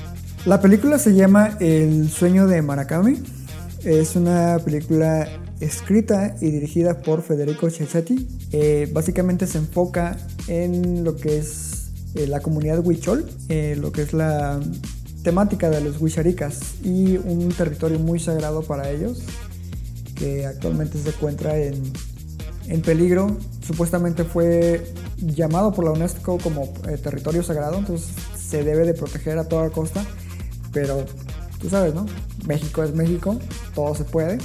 La 0.44 0.60
película 0.60 0.98
se 0.98 1.14
llama 1.14 1.56
El 1.60 2.10
sueño 2.10 2.48
de 2.48 2.62
Maracame. 2.62 3.22
Es 3.84 4.16
una 4.16 4.58
película 4.64 5.28
escrita 5.60 6.34
y 6.40 6.50
dirigida 6.50 7.00
por 7.00 7.22
Federico 7.22 7.70
Cecchetty. 7.70 8.26
Eh, 8.50 8.90
básicamente 8.92 9.46
se 9.46 9.58
enfoca 9.58 10.16
en 10.48 11.04
lo 11.04 11.14
que 11.16 11.38
es 11.38 11.81
eh, 12.14 12.26
la 12.26 12.40
comunidad 12.40 12.84
huichol, 12.84 13.28
eh, 13.48 13.76
lo 13.80 13.92
que 13.92 14.02
es 14.02 14.12
la 14.12 14.60
temática 15.22 15.70
de 15.70 15.80
los 15.80 16.00
huicharicas 16.00 16.74
y 16.82 17.16
un 17.16 17.48
territorio 17.50 17.98
muy 17.98 18.18
sagrado 18.18 18.62
para 18.62 18.90
ellos 18.90 19.22
que 20.14 20.46
actualmente 20.46 20.98
se 20.98 21.08
encuentra 21.10 21.56
en, 21.56 21.92
en 22.66 22.82
peligro. 22.82 23.36
Supuestamente 23.64 24.24
fue 24.24 24.92
llamado 25.18 25.72
por 25.72 25.84
la 25.84 25.92
UNESCO 25.92 26.38
como 26.38 26.64
eh, 26.88 26.98
territorio 26.98 27.42
sagrado, 27.42 27.78
entonces 27.78 28.08
se 28.36 28.64
debe 28.64 28.84
de 28.84 28.94
proteger 28.94 29.38
a 29.38 29.44
toda 29.44 29.70
costa, 29.70 30.04
pero 30.72 31.04
tú 31.60 31.68
sabes, 31.68 31.94
¿no? 31.94 32.06
México 32.46 32.82
es 32.82 32.94
México, 32.94 33.38
todo 33.74 33.94
se 33.94 34.04
puede. 34.04 34.38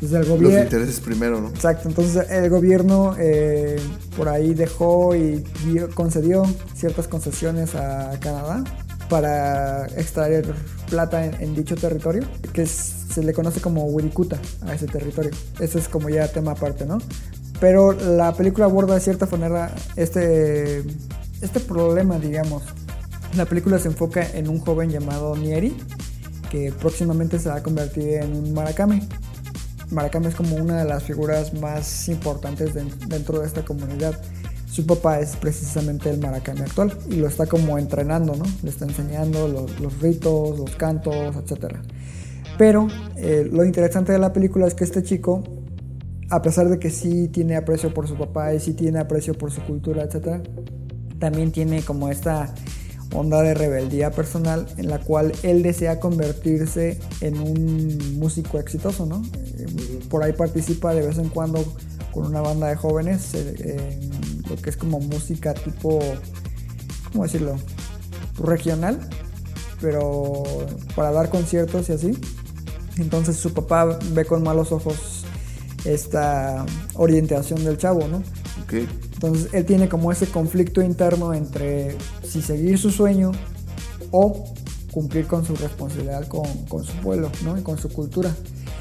El 0.00 0.26
Los 0.28 0.52
intereses 0.64 1.00
primero, 1.00 1.40
¿no? 1.40 1.48
Exacto, 1.48 1.88
entonces 1.88 2.30
el 2.30 2.50
gobierno 2.50 3.14
eh, 3.18 3.76
por 4.16 4.28
ahí 4.28 4.54
dejó 4.54 5.14
y 5.14 5.42
dio- 5.64 5.88
concedió 5.94 6.44
ciertas 6.74 7.08
concesiones 7.08 7.74
a 7.74 8.10
Canadá 8.20 8.62
para 9.08 9.86
extraer 9.96 10.52
plata 10.90 11.24
en, 11.24 11.34
en 11.40 11.54
dicho 11.54 11.76
territorio, 11.76 12.24
que 12.52 12.62
es- 12.62 12.94
se 13.14 13.22
le 13.22 13.32
conoce 13.32 13.60
como 13.60 13.84
Wirikuta 13.84 14.38
a 14.66 14.74
ese 14.74 14.86
territorio. 14.86 15.30
Ese 15.60 15.78
es 15.78 15.88
como 15.88 16.08
ya 16.10 16.28
tema 16.28 16.52
aparte, 16.52 16.84
¿no? 16.84 16.98
Pero 17.60 17.92
la 17.92 18.34
película 18.34 18.66
aborda 18.66 18.94
de 18.94 19.00
cierta 19.00 19.24
manera 19.26 19.74
este, 19.96 20.82
este 21.40 21.60
problema, 21.60 22.18
digamos, 22.18 22.62
La 23.36 23.44
película 23.44 23.78
se 23.78 23.88
enfoca 23.88 24.26
en 24.34 24.48
un 24.48 24.60
joven 24.60 24.88
llamado 24.90 25.36
Nieri, 25.36 25.76
que 26.50 26.72
próximamente 26.72 27.38
se 27.38 27.48
va 27.48 27.56
a 27.56 27.62
convertir 27.62 28.14
en 28.22 28.34
un 28.34 28.54
maracame. 28.54 29.02
Maracame 29.90 30.28
es 30.28 30.34
como 30.34 30.56
una 30.56 30.78
de 30.82 30.84
las 30.88 31.02
figuras 31.04 31.54
más 31.54 32.08
importantes 32.08 32.74
de- 32.74 32.84
dentro 33.08 33.40
de 33.40 33.46
esta 33.46 33.64
comunidad. 33.64 34.20
Su 34.68 34.84
papá 34.84 35.20
es 35.20 35.36
precisamente 35.36 36.10
el 36.10 36.18
maracame 36.18 36.62
actual 36.62 36.92
y 37.08 37.16
lo 37.16 37.28
está 37.28 37.46
como 37.46 37.78
entrenando, 37.78 38.34
¿no? 38.34 38.44
Le 38.62 38.70
está 38.70 38.84
enseñando 38.84 39.48
los, 39.48 39.80
los 39.80 40.00
ritos, 40.00 40.58
los 40.58 40.70
cantos, 40.76 41.14
etc. 41.36 41.76
Pero 42.58 42.88
eh, 43.16 43.48
lo 43.50 43.64
interesante 43.64 44.12
de 44.12 44.18
la 44.18 44.32
película 44.32 44.66
es 44.66 44.74
que 44.74 44.84
este 44.84 45.02
chico, 45.02 45.42
a 46.30 46.42
pesar 46.42 46.68
de 46.68 46.78
que 46.78 46.90
sí 46.90 47.28
tiene 47.28 47.54
aprecio 47.56 47.94
por 47.94 48.08
su 48.08 48.16
papá 48.16 48.52
y 48.54 48.60
sí 48.60 48.74
tiene 48.74 48.98
aprecio 48.98 49.34
por 49.34 49.50
su 49.52 49.62
cultura, 49.62 50.02
etc., 50.02 50.42
también 51.18 51.52
tiene 51.52 51.82
como 51.82 52.10
esta 52.10 52.52
onda 53.12 53.42
de 53.42 53.54
rebeldía 53.54 54.10
personal 54.10 54.66
en 54.76 54.88
la 54.88 54.98
cual 54.98 55.32
él 55.42 55.62
desea 55.62 56.00
convertirse 56.00 56.98
en 57.20 57.38
un 57.38 58.18
músico 58.18 58.58
exitoso, 58.58 59.06
¿no? 59.06 59.22
Por 60.08 60.22
ahí 60.22 60.32
participa 60.32 60.94
de 60.94 61.06
vez 61.06 61.18
en 61.18 61.28
cuando 61.28 61.64
con 62.12 62.26
una 62.26 62.40
banda 62.40 62.68
de 62.68 62.76
jóvenes 62.76 63.34
eh, 63.34 63.98
en 64.00 64.42
lo 64.48 64.56
que 64.56 64.70
es 64.70 64.76
como 64.76 65.00
música 65.00 65.54
tipo, 65.54 65.98
¿cómo 67.12 67.24
decirlo? 67.24 67.56
Regional, 68.38 68.98
pero 69.80 70.42
para 70.94 71.10
dar 71.10 71.30
conciertos 71.30 71.88
y 71.88 71.92
así. 71.92 72.18
Entonces 72.96 73.36
su 73.36 73.52
papá 73.52 73.98
ve 74.12 74.24
con 74.24 74.42
malos 74.42 74.72
ojos 74.72 75.24
esta 75.84 76.64
orientación 76.94 77.64
del 77.64 77.76
chavo, 77.76 78.08
¿no? 78.08 78.22
Entonces 79.16 79.48
él 79.52 79.64
tiene 79.64 79.88
como 79.88 80.12
ese 80.12 80.26
conflicto 80.26 80.82
interno 80.82 81.32
entre 81.32 81.96
si 82.22 82.42
seguir 82.42 82.78
su 82.78 82.90
sueño 82.90 83.32
o 84.10 84.44
cumplir 84.92 85.26
con 85.26 85.44
su 85.44 85.56
responsabilidad 85.56 86.26
con, 86.28 86.46
con 86.68 86.84
su 86.84 86.92
pueblo 86.98 87.30
¿no? 87.42 87.58
y 87.58 87.62
con 87.62 87.78
su 87.78 87.88
cultura. 87.88 88.34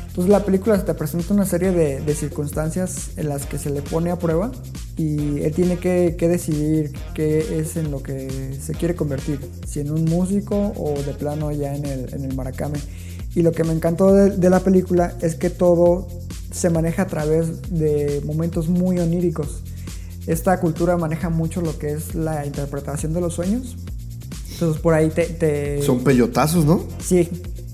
Entonces 0.07 0.31
la 0.31 0.45
película 0.45 0.83
te 0.83 0.93
presenta 0.93 1.33
una 1.33 1.45
serie 1.45 1.71
de, 1.71 1.99
de 1.99 2.15
circunstancias 2.15 3.11
en 3.17 3.29
las 3.29 3.45
que 3.45 3.57
se 3.57 3.69
le 3.69 3.81
pone 3.81 4.11
a 4.11 4.19
prueba 4.19 4.51
y 4.97 5.41
él 5.41 5.53
tiene 5.53 5.77
que, 5.77 6.15
que 6.17 6.27
decidir 6.27 6.93
qué 7.13 7.59
es 7.59 7.75
en 7.75 7.91
lo 7.91 8.01
que 8.01 8.57
se 8.61 8.73
quiere 8.73 8.95
convertir, 8.95 9.39
si 9.67 9.81
en 9.81 9.91
un 9.91 10.05
músico 10.05 10.73
o 10.77 10.93
de 11.01 11.13
plano 11.13 11.51
ya 11.51 11.75
en 11.75 11.85
el, 11.85 12.13
en 12.13 12.23
el 12.23 12.33
maracame. 12.33 12.79
Y 13.35 13.41
lo 13.41 13.51
que 13.51 13.65
me 13.65 13.73
encantó 13.73 14.13
de, 14.13 14.31
de 14.31 14.49
la 14.49 14.61
película 14.61 15.17
es 15.21 15.35
que 15.35 15.49
todo 15.49 16.07
se 16.49 16.69
maneja 16.69 17.03
a 17.03 17.07
través 17.07 17.69
de 17.69 18.21
momentos 18.25 18.69
muy 18.69 18.99
oníricos 18.99 19.63
esta 20.27 20.60
cultura 20.60 20.98
maneja 20.98 21.29
mucho 21.29 21.62
lo 21.62 21.77
que 21.77 21.91
es 21.94 22.15
la 22.15 22.46
interpretación 22.46 23.13
de 23.13 23.22
los 23.22 23.34
sueños. 23.34 23.75
Entonces 24.53 24.82
por 24.82 24.94
ahí 24.94 25.10
te... 25.10 25.25
te- 25.25 25.82
Son 25.82 26.00
peyotazos, 26.03 26.65
¿no? 26.65 26.84
Sí, 27.00 27.29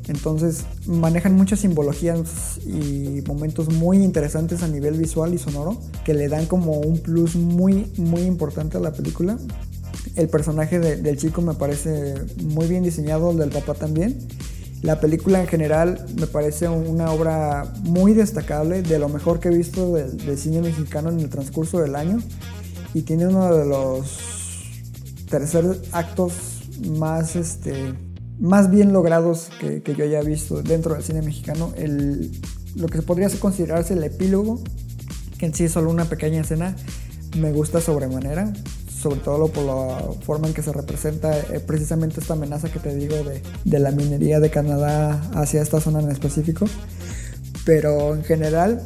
entonces 0.08 0.66
manejan 0.88 1.36
muchas 1.36 1.60
simbologías 1.60 2.58
y 2.66 3.22
momentos 3.28 3.72
muy 3.72 3.98
interesantes 4.04 4.64
a 4.64 4.68
nivel 4.68 4.98
visual 4.98 5.34
y 5.34 5.38
sonoro 5.38 5.78
que 6.04 6.14
le 6.14 6.28
dan 6.28 6.48
como 6.48 6.80
un 6.80 6.98
plus 6.98 7.36
muy, 7.36 7.92
muy 7.98 8.22
importante 8.24 8.78
a 8.78 8.80
la 8.80 8.92
película. 8.94 9.38
El 10.16 10.28
personaje 10.28 10.80
de- 10.80 10.98
del 10.98 11.18
chico 11.18 11.42
me 11.42 11.54
parece 11.54 12.16
muy 12.44 12.68
bien 12.68 12.84
diseñado, 12.84 13.32
el 13.32 13.38
del 13.38 13.50
papá 13.50 13.76
también. 13.76 14.18
La 14.82 15.00
película 15.00 15.40
en 15.40 15.48
general 15.48 16.06
me 16.20 16.26
parece 16.26 16.68
una 16.68 17.12
obra 17.12 17.72
muy 17.84 18.14
destacable, 18.14 18.82
de 18.82 18.98
lo 18.98 19.10
mejor 19.10 19.40
que 19.40 19.50
he 19.50 19.56
visto 19.56 19.94
del, 19.94 20.38
cine 20.38 20.62
mexicano 20.62 21.10
en 21.10 21.20
el 21.20 21.30
transcurso 21.30 21.80
del 21.80 21.96
año. 21.96 22.20
Y 22.94 23.04
tiene 23.04 23.28
uno 23.28 23.56
de 23.56 23.66
los 23.66 24.18
tercer 25.30 25.66
actos 25.92 26.34
más, 26.98 27.36
este, 27.36 27.94
más 28.40 28.72
bien 28.72 28.92
logrados 28.92 29.50
que, 29.60 29.84
que 29.84 29.96
yo 29.96 30.04
haya 30.04 30.22
visto 30.22 30.64
dentro 30.64 30.96
del 30.96 31.04
cine 31.04 31.22
mexicano. 31.22 31.74
El, 31.78 32.32
lo 32.76 32.88
que 32.88 33.04
podría 33.04 33.30
considerarse 33.40 33.94
el 33.94 34.04
epílogo, 34.04 34.62
que 35.38 35.46
en 35.46 35.54
sí 35.54 35.66
es 35.66 35.74
solo 35.74 35.92
una 35.92 36.06
pequeña 36.06 36.42
escena, 36.42 36.76
me 37.38 37.52
gusta 37.52 37.82
sobremanera. 37.82 38.52
Sobre 39.02 39.20
todo 39.22 39.48
por 39.48 39.64
la 39.64 40.04
forma 40.24 40.48
en 40.48 40.54
que 40.54 40.62
se 40.62 40.72
representa 40.72 41.38
eh, 41.38 41.60
precisamente 41.66 42.20
esta 42.20 42.34
amenaza 42.34 42.72
que 42.72 42.80
te 42.80 42.94
digo 42.94 43.16
de, 43.16 43.42
de 43.66 43.80
la 43.80 43.92
minería 43.92 44.40
de 44.40 44.52
Canadá 44.52 45.22
hacia 45.34 45.62
esta 45.62 45.82
zona 45.82 46.02
en 46.02 46.12
específico. 46.12 46.66
Pero 47.66 48.14
en 48.16 48.24
general, 48.24 48.86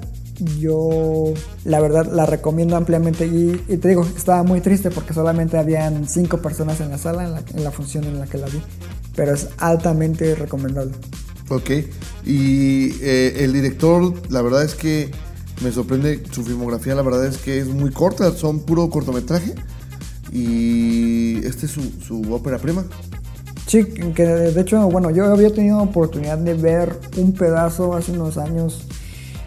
yo 0.60 1.34
la 1.64 1.80
verdad 1.80 2.12
la 2.12 2.26
recomiendo 2.26 2.76
ampliamente 2.76 3.26
y, 3.26 3.54
te 3.78 3.88
digo, 3.88 4.06
estaba 4.16 4.44
muy 4.44 4.62
triste 4.62 4.92
porque 4.92 5.14
solamente 5.14 5.58
habían 5.58 6.08
cinco 6.08 6.42
personas 6.42 6.82
en 6.82 6.90
la 6.90 6.98
sala 6.98 7.24
en 7.24 7.32
la, 7.32 7.44
en 7.54 7.64
la 7.64 7.72
función 7.72 8.04
en 8.06 8.20
la 8.20 8.28
que 8.28 8.38
la 8.38 8.48
vi, 8.48 8.62
pero 9.16 9.34
es 9.34 9.48
altamente 9.58 10.36
recomendable. 10.36 10.94
Ok. 11.50 11.70
Y 12.26 12.92
eh, 13.02 13.44
el 13.44 13.54
director, 13.54 14.14
la 14.30 14.42
verdad 14.42 14.64
es 14.64 14.76
que 14.76 15.12
me 15.64 15.72
sorprende 15.72 16.24
su 16.32 16.44
filmografía, 16.44 16.96
la 16.96 17.02
verdad 17.02 17.26
es 17.26 17.38
que 17.38 17.60
es 17.60 17.68
muy 17.68 17.92
corta, 17.92 18.32
son 18.32 18.60
puro 18.62 18.90
cortometraje. 18.90 19.54
Y 20.36 21.38
este 21.46 21.65
es 21.65 21.72
su, 21.72 21.82
su 22.01 22.34
ópera 22.34 22.58
prima. 22.58 22.84
Sí, 23.68 23.86
que 23.86 24.25
de 24.25 24.62
hecho, 24.62 24.89
bueno, 24.89 25.10
yo 25.10 25.25
había 25.25 25.50
tenido 25.54 25.82
oportunidad 25.82 26.38
de 26.38 26.56
ver 26.56 27.00
un 27.15 27.32
pedazo 27.32 27.96
hace 27.96 28.12
unos 28.12 28.38
años 28.38 28.86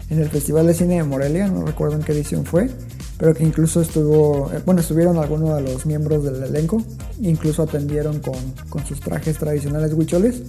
en 0.09 0.19
el 0.19 0.29
Festival 0.29 0.65
de 0.65 0.73
Cine 0.73 0.95
de 0.95 1.03
Morelia, 1.03 1.47
no 1.47 1.63
recuerdo 1.63 1.95
en 1.95 2.01
qué 2.01 2.13
edición 2.13 2.43
fue, 2.43 2.71
pero 3.19 3.35
que 3.35 3.43
incluso 3.43 3.81
estuvo, 3.81 4.51
eh, 4.51 4.61
bueno, 4.65 4.81
estuvieron 4.81 5.19
algunos 5.19 5.55
de 5.57 5.61
los 5.61 5.85
miembros 5.85 6.23
del 6.23 6.41
elenco, 6.41 6.81
incluso 7.21 7.61
atendieron 7.61 8.19
con, 8.19 8.33
con 8.69 8.83
sus 8.83 8.99
trajes 8.99 9.37
tradicionales 9.37 9.93
huicholes. 9.93 10.41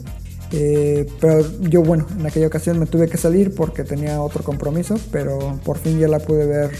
Eh, 0.52 1.06
pero 1.20 1.44
yo, 1.60 1.82
bueno, 1.82 2.06
en 2.18 2.26
aquella 2.26 2.46
ocasión 2.46 2.78
me 2.78 2.86
tuve 2.86 3.08
que 3.08 3.18
salir 3.18 3.54
porque 3.54 3.84
tenía 3.84 4.22
otro 4.22 4.42
compromiso, 4.42 4.96
pero 5.12 5.60
por 5.64 5.76
fin 5.76 5.98
ya 5.98 6.08
la 6.08 6.18
pude 6.18 6.46
ver 6.46 6.70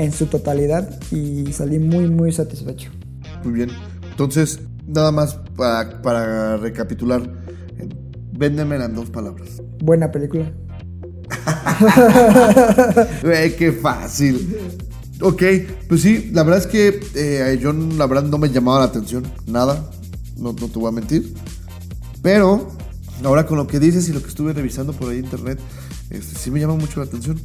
en 0.00 0.12
su 0.12 0.26
totalidad 0.26 0.88
y 1.12 1.52
salí 1.52 1.78
muy, 1.78 2.08
muy 2.08 2.32
satisfecho. 2.32 2.90
Muy 3.44 3.52
bien. 3.52 3.70
Entonces, 4.10 4.60
nada 4.86 5.12
más 5.12 5.34
para, 5.56 6.00
para 6.00 6.56
recapitular. 6.56 7.22
Véndemela 8.32 8.86
en 8.86 8.94
dos 8.94 9.10
palabras. 9.10 9.62
Buena 9.82 10.10
película. 10.10 10.50
Güey, 13.22 13.56
qué 13.56 13.72
fácil. 13.72 14.56
Ok, 15.20 15.42
pues 15.86 16.00
sí, 16.00 16.30
la 16.32 16.44
verdad 16.44 16.60
es 16.60 16.66
que 16.66 17.00
eh, 17.14 17.58
yo 17.60 17.74
la 17.74 18.06
verdad 18.06 18.22
no 18.22 18.38
me 18.38 18.48
llamaba 18.48 18.78
la 18.78 18.86
atención, 18.86 19.24
nada, 19.46 19.90
no, 20.38 20.54
no 20.54 20.68
te 20.68 20.78
voy 20.78 20.88
a 20.88 20.92
mentir. 20.92 21.34
Pero 22.22 22.70
ahora 23.22 23.44
con 23.44 23.58
lo 23.58 23.66
que 23.66 23.78
dices 23.78 24.08
y 24.08 24.14
lo 24.14 24.22
que 24.22 24.28
estuve 24.28 24.54
revisando 24.54 24.94
por 24.94 25.10
ahí 25.10 25.18
en 25.18 25.24
internet, 25.24 25.60
este, 26.08 26.38
sí 26.38 26.50
me 26.50 26.58
llama 26.58 26.76
mucho 26.76 27.00
la 27.00 27.06
atención. 27.06 27.38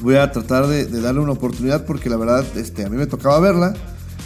Voy 0.00 0.16
a 0.16 0.30
tratar 0.30 0.66
de, 0.66 0.86
de 0.86 1.00
darle 1.00 1.20
una 1.20 1.32
oportunidad 1.32 1.84
porque 1.86 2.10
la 2.10 2.16
verdad 2.16 2.44
este, 2.56 2.84
a 2.84 2.88
mí 2.90 2.96
me 2.96 3.06
tocaba 3.06 3.40
verla 3.40 3.74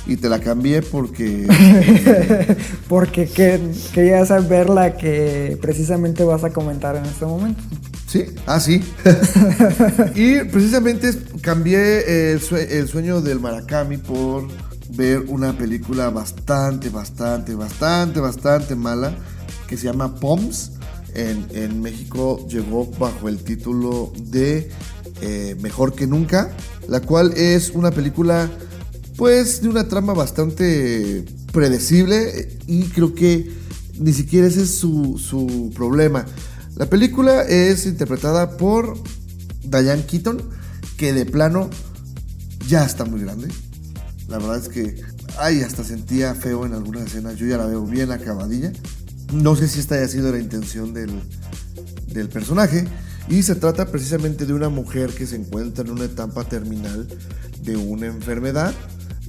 y 0.07 0.17
te 0.17 0.29
la 0.29 0.41
cambié 0.41 0.83
porque... 0.83 1.47
Porque 2.89 3.27
que, 3.29 3.61
querías 3.93 4.49
ver 4.49 4.69
la 4.71 4.97
que 4.97 5.57
precisamente 5.61 6.25
vas 6.25 6.43
a 6.45 6.51
comentar 6.51 6.97
en 6.97 7.05
este 7.05 7.25
momento. 7.27 7.63
Sí, 8.09 8.25
ah, 8.47 8.59
sí. 8.59 8.83
y 10.17 10.41
precisamente 10.45 11.13
cambié 11.43 12.33
el, 12.33 12.41
sue- 12.41 12.79
el 12.79 12.89
sueño 12.89 13.21
del 13.21 13.39
Maracami 13.39 13.99
por 13.99 14.49
ver 14.97 15.21
una 15.29 15.53
película 15.57 16.11
bastante, 16.11 16.89
bastante, 16.89 17.55
bastante, 17.55 18.19
bastante 18.19 18.75
mala 18.75 19.15
que 19.69 19.77
se 19.77 19.85
llama 19.85 20.17
Poms. 20.17 20.73
En, 21.15 21.47
en 21.53 21.81
México 21.81 22.47
llegó 22.49 22.87
bajo 22.99 23.29
el 23.29 23.39
título 23.39 24.13
de 24.17 24.71
eh, 25.21 25.57
Mejor 25.61 25.95
que 25.95 26.07
Nunca, 26.07 26.55
la 26.89 27.01
cual 27.01 27.33
es 27.37 27.71
una 27.71 27.91
película 27.91 28.51
pues 29.17 29.61
de 29.61 29.69
una 29.69 29.87
trama 29.89 30.15
bastante 30.15 31.25
predecible 31.53 32.59
y 32.67 32.85
creo 32.85 33.15
que 33.15 33.51
ni 33.99 34.13
siquiera 34.13 34.47
ese 34.47 34.63
es 34.63 34.79
su, 34.79 35.19
su 35.19 35.73
problema. 35.75 36.25
La 36.77 36.87
película 36.87 37.43
es 37.43 37.85
interpretada 37.85 38.57
por 38.57 38.97
Diane 39.65 40.07
Keaton, 40.07 40.43
que 40.97 41.13
de 41.13 41.27
plano 41.27 41.69
ya 42.67 42.85
está 42.85 43.05
muy 43.05 43.21
grande. 43.21 43.49
La 44.29 44.39
verdad 44.39 44.57
es 44.57 44.69
que, 44.69 45.03
ay, 45.39 45.61
hasta 45.61 45.85
sentía 45.85 46.35
feo 46.35 46.65
en 46.65 46.73
algunas 46.73 47.07
escenas. 47.07 47.37
Yo 47.37 47.47
ya 47.47 47.59
la 47.59 47.67
veo 47.67 47.85
bien 47.85 48.13
acabadilla. 48.13 48.73
No 49.33 49.57
sé 49.57 49.69
si 49.69 49.81
esta 49.81 49.97
haya 49.97 50.09
sido 50.09 50.33
la 50.33 50.39
intención 50.39 50.95
del, 50.95 51.11
del 52.07 52.29
personaje. 52.29 52.87
Y 53.29 53.43
se 53.43 53.55
trata 53.55 53.87
precisamente 53.87 54.47
de 54.47 54.53
una 54.53 54.69
mujer 54.69 55.11
que 55.11 55.27
se 55.27 55.37
encuentra 55.37 55.85
en 55.85 55.91
una 55.91 56.05
etapa 56.05 56.45
terminal 56.45 57.07
de 57.63 57.77
una 57.77 58.07
enfermedad 58.07 58.75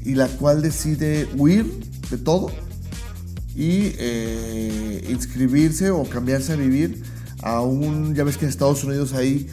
y 0.03 0.15
la 0.15 0.27
cual 0.27 0.61
decide 0.61 1.27
huir 1.37 1.65
de 2.09 2.17
todo 2.17 2.51
y 3.55 3.93
eh, 3.99 5.05
inscribirse 5.09 5.91
o 5.91 6.03
cambiarse 6.03 6.53
a 6.53 6.55
vivir 6.55 7.03
a 7.43 7.61
un, 7.61 8.15
ya 8.15 8.23
ves 8.23 8.37
que 8.37 8.45
en 8.45 8.49
Estados 8.49 8.83
Unidos 8.83 9.13
ahí 9.13 9.47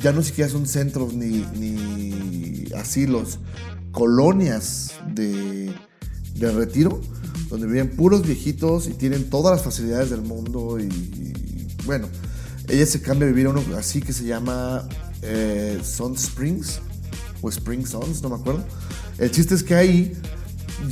ya 0.00 0.12
no 0.12 0.22
siquiera 0.22 0.50
son 0.50 0.66
centros 0.66 1.14
ni, 1.14 1.44
ni 1.58 2.66
asilos, 2.76 3.38
colonias 3.90 4.94
de, 5.14 5.72
de 6.34 6.52
retiro, 6.52 7.00
donde 7.48 7.66
viven 7.66 7.90
puros 7.96 8.22
viejitos 8.22 8.86
y 8.86 8.92
tienen 8.94 9.30
todas 9.30 9.56
las 9.56 9.64
facilidades 9.64 10.10
del 10.10 10.22
mundo 10.22 10.78
y, 10.78 10.84
y, 10.84 11.66
bueno, 11.84 12.08
ella 12.68 12.86
se 12.86 13.00
cambia 13.00 13.26
a 13.26 13.30
vivir 13.30 13.46
a 13.46 13.50
uno 13.50 13.62
así 13.76 14.00
que 14.00 14.12
se 14.12 14.24
llama 14.24 14.86
eh, 15.22 15.80
Sun 15.82 16.14
Springs 16.14 16.80
o 17.40 17.48
Spring 17.48 17.86
Suns, 17.86 18.22
no 18.22 18.30
me 18.30 18.36
acuerdo. 18.36 18.64
El 19.18 19.30
chiste 19.30 19.54
es 19.54 19.62
que 19.62 19.74
ahí, 19.74 20.12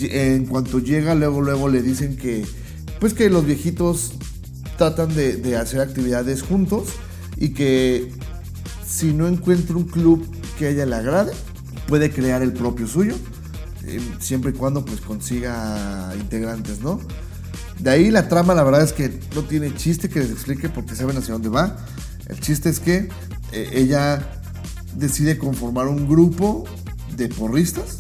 en 0.01 0.47
cuanto 0.47 0.79
llega, 0.79 1.15
luego, 1.15 1.43
luego 1.43 1.69
le 1.69 1.83
dicen 1.83 2.17
que, 2.17 2.47
pues 3.01 3.15
que 3.15 3.31
los 3.31 3.45
viejitos 3.45 4.13
tratan 4.77 5.15
de, 5.15 5.57
hacer 5.57 5.81
actividades 5.81 6.43
juntos 6.43 6.89
y 7.37 7.51
que 7.51 8.13
si 8.87 9.13
no 9.13 9.27
encuentra 9.27 9.77
un 9.77 9.85
club 9.85 10.27
que 10.59 10.67
a 10.67 10.71
ella 10.71 10.87
le 10.87 10.97
agrade, 10.97 11.33
puede 11.89 12.11
crear 12.11 12.43
el 12.43 12.53
propio 12.53 12.87
suyo, 12.87 13.15
eh, 13.85 14.01
siempre 14.19 14.51
y 14.51 14.55
cuando 14.55 14.85
pues 14.85 15.01
consiga 15.01 16.13
integrantes, 16.19 16.81
¿no? 16.81 17.01
De 17.81 17.91
ahí 17.91 18.11
la 18.11 18.29
trama, 18.29 18.55
la 18.55 18.65
verdad 18.65 18.83
es 18.83 18.93
que 18.93 19.21
no 19.35 19.43
tiene 19.43 19.75
chiste 19.75 20.09
que 20.09 20.21
les 20.21 20.31
explique 20.31 20.69
porque 20.69 20.95
saben 20.95 21.17
hacia 21.17 21.35
dónde 21.35 21.49
va. 21.49 21.77
El 22.29 22.41
chiste 22.41 22.69
es 22.69 22.81
que 22.81 23.09
eh, 23.53 23.71
ella 23.73 24.41
decide 24.97 25.39
conformar 25.39 25.87
un 25.89 26.09
grupo 26.09 26.65
de 27.17 27.29
porristas, 27.29 27.99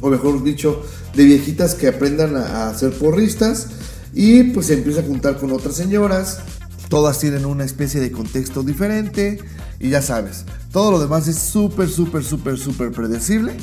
o 0.00 0.08
mejor 0.08 0.42
dicho, 0.42 0.84
de 1.14 1.24
viejitas 1.24 1.74
que 1.74 1.88
aprendan 1.88 2.36
a, 2.36 2.68
a 2.68 2.74
ser 2.74 2.92
porristas 2.92 3.68
y 4.14 4.44
pues 4.44 4.66
se 4.66 4.74
empieza 4.74 5.00
a 5.00 5.04
juntar 5.04 5.38
con 5.38 5.52
otras 5.52 5.76
señoras. 5.76 6.40
Todas 6.88 7.18
tienen 7.18 7.46
una 7.46 7.64
especie 7.64 8.00
de 8.00 8.12
contexto 8.12 8.62
diferente 8.62 9.38
y 9.80 9.88
ya 9.88 10.02
sabes, 10.02 10.44
todo 10.70 10.90
lo 10.90 11.00
demás 11.00 11.28
es 11.28 11.38
súper, 11.38 11.88
súper, 11.88 12.22
súper, 12.24 12.58
súper 12.58 12.92
predecible. 12.92 13.54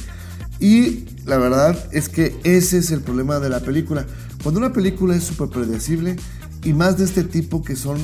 Y 0.60 1.06
la 1.26 1.38
verdad 1.38 1.78
es 1.92 2.10
que 2.10 2.38
ese 2.44 2.80
es 2.80 2.92
el 2.92 3.02
problema 3.02 3.40
de 3.40 3.50
la 3.50 3.62
película. 3.62 4.06
Cuando 4.44 4.60
una 4.60 4.74
película 4.74 5.16
es 5.16 5.24
súper 5.24 5.50
predecible 5.50 6.16
y 6.64 6.74
más 6.74 6.98
de 6.98 7.06
este 7.06 7.24
tipo 7.24 7.62
que 7.62 7.76
son 7.76 7.98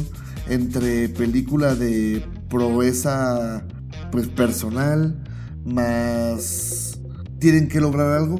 entre 0.48 1.10
película 1.10 1.76
de 1.76 2.26
proeza 2.50 3.66
pues 4.12 4.28
personal 4.28 5.24
más 5.66 7.00
tienen 7.40 7.68
que 7.68 7.80
lograr 7.80 8.14
algo. 8.14 8.40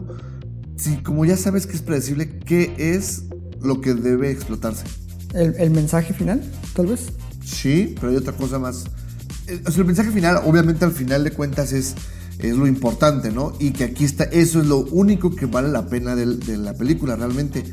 Si 0.78 0.98
como 0.98 1.26
ya 1.26 1.38
sabes 1.38 1.68
que 1.68 1.74
es 1.74 1.82
predecible, 1.82 2.40
¿qué 2.40 2.74
es 2.78 3.24
lo 3.62 3.82
que 3.82 3.94
debe 3.94 4.32
explotarse? 4.32 4.86
¿El, 5.34 5.56
el 5.56 5.72
mensaje 5.72 6.14
final, 6.14 6.42
tal 6.74 6.88
vez? 6.88 7.08
Sí, 7.44 7.96
pero 7.96 8.12
hay 8.12 8.18
otra 8.18 8.34
cosa 8.34 8.60
más. 8.60 8.86
El, 9.48 9.62
o 9.66 9.72
sea, 9.72 9.82
el 9.82 9.86
mensaje 9.86 10.12
final, 10.12 10.42
obviamente 10.46 10.86
al 10.86 10.92
final 10.92 11.24
de 11.24 11.32
cuentas 11.32 11.72
es, 11.72 11.96
es 12.50 12.56
lo 12.56 12.68
importante, 12.68 13.32
¿no? 13.32 13.54
Y 13.60 13.72
que 13.72 13.84
aquí 13.86 14.04
está, 14.06 14.26
eso 14.26 14.62
es 14.62 14.68
lo 14.68 14.80
único 14.80 15.36
que 15.36 15.46
vale 15.46 15.70
la 15.70 15.88
pena 15.88 16.16
del- 16.16 16.40
de, 16.40 16.58
la 16.58 16.74
película 16.74 17.16
realmente. 17.16 17.64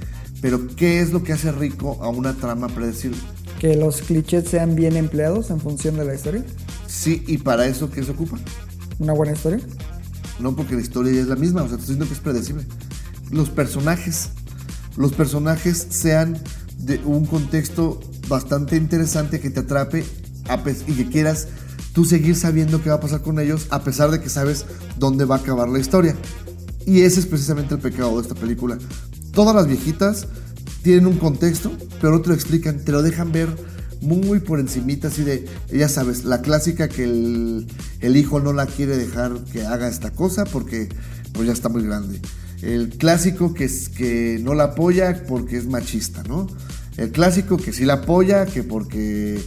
Pero 0.40 0.66
¿qué 0.76 1.00
es 1.00 1.12
lo 1.12 1.22
que 1.22 1.32
hace 1.32 1.52
rico 1.52 1.98
a 2.02 2.08
una 2.08 2.34
trama 2.34 2.66
predecible? 2.68 3.16
Que 3.60 3.76
los 3.76 4.02
clichés 4.02 4.48
sean 4.48 4.74
bien 4.74 4.96
empleados 4.96 5.50
en 5.50 5.60
función 5.60 5.96
de 5.96 6.04
la 6.04 6.14
historia. 6.14 6.44
Sí, 6.88 7.22
y 7.26 7.38
para 7.38 7.66
eso, 7.66 7.90
¿qué 7.90 8.02
se 8.02 8.10
ocupa? 8.10 8.38
Una 8.98 9.12
buena 9.12 9.32
historia. 9.32 9.60
No, 10.40 10.56
porque 10.56 10.74
la 10.74 10.80
historia 10.80 11.12
ya 11.12 11.20
es 11.20 11.28
la 11.28 11.36
misma, 11.36 11.62
o 11.62 11.68
sea, 11.68 11.76
te 11.76 11.82
estoy 11.82 11.94
diciendo 11.96 12.06
que 12.06 12.14
es 12.14 12.20
predecible. 12.20 12.64
Los 13.30 13.50
personajes, 13.50 14.30
los 14.96 15.12
personajes 15.12 15.86
sean 15.90 16.36
de 16.78 16.98
un 17.04 17.24
contexto 17.26 18.00
bastante 18.28 18.76
interesante 18.76 19.38
que 19.40 19.50
te 19.50 19.60
atrape 19.60 20.04
y 20.88 20.92
que 20.94 21.08
quieras 21.08 21.46
tú 21.92 22.04
seguir 22.04 22.36
sabiendo 22.36 22.82
qué 22.82 22.88
va 22.88 22.96
a 22.96 23.00
pasar 23.00 23.22
con 23.22 23.38
ellos 23.38 23.66
a 23.70 23.82
pesar 23.82 24.10
de 24.10 24.20
que 24.20 24.28
sabes 24.28 24.64
dónde 24.98 25.24
va 25.24 25.36
a 25.36 25.38
acabar 25.38 25.68
la 25.68 25.78
historia. 25.78 26.16
Y 26.86 27.02
ese 27.02 27.20
es 27.20 27.26
precisamente 27.26 27.74
el 27.74 27.80
pecado 27.80 28.16
de 28.16 28.22
esta 28.22 28.34
película. 28.34 28.78
Todas 29.32 29.54
las 29.54 29.66
viejitas 29.66 30.26
tienen 30.82 31.06
un 31.06 31.18
contexto, 31.18 31.70
pero 32.00 32.12
no 32.12 32.20
te 32.20 32.28
lo 32.28 32.34
explican, 32.34 32.84
te 32.84 32.92
lo 32.92 33.02
dejan 33.02 33.32
ver 33.32 33.48
muy 34.00 34.40
por 34.40 34.58
encimita, 34.58 35.08
así 35.08 35.22
de, 35.22 35.46
ya 35.72 35.88
sabes, 35.88 36.24
la 36.24 36.42
clásica 36.42 36.88
que 36.88 37.04
el, 37.04 37.68
el 38.00 38.16
hijo 38.16 38.40
no 38.40 38.52
la 38.52 38.66
quiere 38.66 38.96
dejar 38.96 39.32
que 39.52 39.64
haga 39.64 39.88
esta 39.88 40.10
cosa 40.10 40.44
porque 40.44 40.88
pues 41.32 41.46
ya 41.46 41.52
está 41.52 41.68
muy 41.68 41.84
grande. 41.84 42.20
El 42.62 42.90
clásico 42.90 43.54
que, 43.54 43.64
es, 43.64 43.88
que 43.88 44.40
no 44.42 44.54
la 44.54 44.64
apoya 44.64 45.24
porque 45.28 45.56
es 45.56 45.66
machista, 45.66 46.22
¿no? 46.24 46.48
El 46.96 47.10
clásico 47.10 47.56
que 47.56 47.72
sí 47.72 47.84
la 47.84 47.94
apoya, 47.94 48.46
que 48.46 48.62
porque 48.62 49.40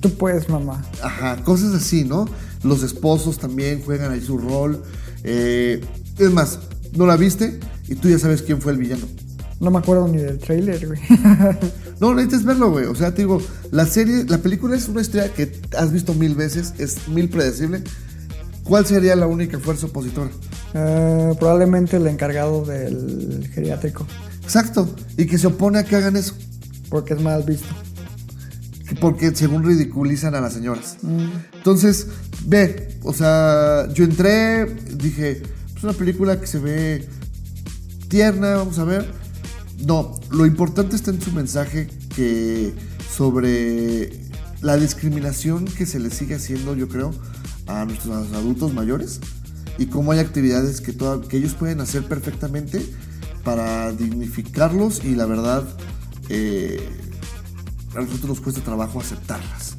Tú 0.00 0.10
puedes, 0.14 0.48
mamá. 0.48 0.82
Ajá, 1.02 1.36
cosas 1.44 1.74
así, 1.74 2.04
¿no? 2.04 2.26
Los 2.62 2.82
esposos 2.82 3.38
también 3.38 3.82
juegan 3.82 4.10
ahí 4.10 4.20
su 4.20 4.38
rol. 4.38 4.82
Eh, 5.24 5.80
es 6.18 6.30
más, 6.30 6.58
no 6.94 7.06
la 7.06 7.16
viste 7.16 7.60
y 7.88 7.94
tú 7.94 8.08
ya 8.08 8.18
sabes 8.18 8.42
quién 8.42 8.60
fue 8.60 8.72
el 8.72 8.78
villano. 8.78 9.06
No 9.60 9.70
me 9.70 9.78
acuerdo 9.78 10.08
ni 10.08 10.18
del 10.18 10.38
trailer, 10.38 10.86
güey. 10.86 11.00
No, 12.00 12.14
necesitas 12.14 12.44
verlo, 12.46 12.70
güey. 12.70 12.86
O 12.86 12.94
sea, 12.94 13.12
te 13.12 13.22
digo, 13.22 13.42
la 13.72 13.84
serie, 13.84 14.24
la 14.24 14.38
película 14.38 14.74
es 14.74 14.88
una 14.88 15.02
historia 15.02 15.30
que 15.34 15.52
has 15.76 15.92
visto 15.92 16.14
mil 16.14 16.34
veces, 16.34 16.72
es 16.78 17.08
mil 17.08 17.28
predecible. 17.28 17.84
¿Cuál 18.64 18.86
sería 18.86 19.14
la 19.16 19.26
única 19.26 19.58
fuerza 19.58 19.84
opositora? 19.84 20.30
Eh, 20.72 21.34
probablemente 21.38 21.98
el 21.98 22.06
encargado 22.06 22.64
del 22.64 23.50
geriátrico. 23.52 24.06
Exacto, 24.42 24.88
y 25.18 25.26
que 25.26 25.36
se 25.36 25.48
opone 25.48 25.78
a 25.78 25.84
que 25.84 25.94
hagan 25.94 26.16
eso. 26.16 26.34
Porque 26.88 27.12
es 27.12 27.20
mal 27.20 27.42
visto. 27.42 27.68
Que- 28.94 29.00
Porque 29.00 29.34
según 29.34 29.62
ridiculizan 29.64 30.34
a 30.34 30.40
las 30.40 30.52
señoras. 30.52 30.96
Entonces, 31.54 32.08
ve, 32.46 32.98
o 33.02 33.12
sea, 33.14 33.88
yo 33.94 34.04
entré, 34.04 34.66
dije, 34.96 35.42
es 35.76 35.82
una 35.84 35.92
película 35.92 36.40
que 36.40 36.46
se 36.46 36.58
ve 36.58 37.08
tierna, 38.08 38.56
vamos 38.56 38.78
a 38.78 38.84
ver. 38.84 39.06
No, 39.86 40.18
lo 40.30 40.44
importante 40.44 40.96
está 40.96 41.10
en 41.10 41.20
su 41.22 41.32
mensaje 41.32 41.88
que 42.14 42.72
sobre 43.16 44.12
la 44.60 44.76
discriminación 44.76 45.64
que 45.64 45.86
se 45.86 45.98
le 46.00 46.10
sigue 46.10 46.34
haciendo, 46.34 46.74
yo 46.74 46.88
creo, 46.88 47.12
a 47.66 47.84
nuestros 47.84 48.32
adultos 48.32 48.74
mayores 48.74 49.20
y 49.78 49.86
cómo 49.86 50.12
hay 50.12 50.18
actividades 50.18 50.80
que, 50.80 50.92
toda- 50.92 51.26
que 51.26 51.36
ellos 51.38 51.54
pueden 51.54 51.80
hacer 51.80 52.02
perfectamente 52.04 52.84
para 53.44 53.92
dignificarlos 53.92 55.02
y 55.04 55.14
la 55.14 55.24
verdad 55.26 55.64
eh, 56.28 56.86
a 57.94 58.00
nosotros 58.00 58.28
nos 58.28 58.40
cuesta 58.40 58.60
trabajo 58.60 59.00
aceptarlas. 59.00 59.76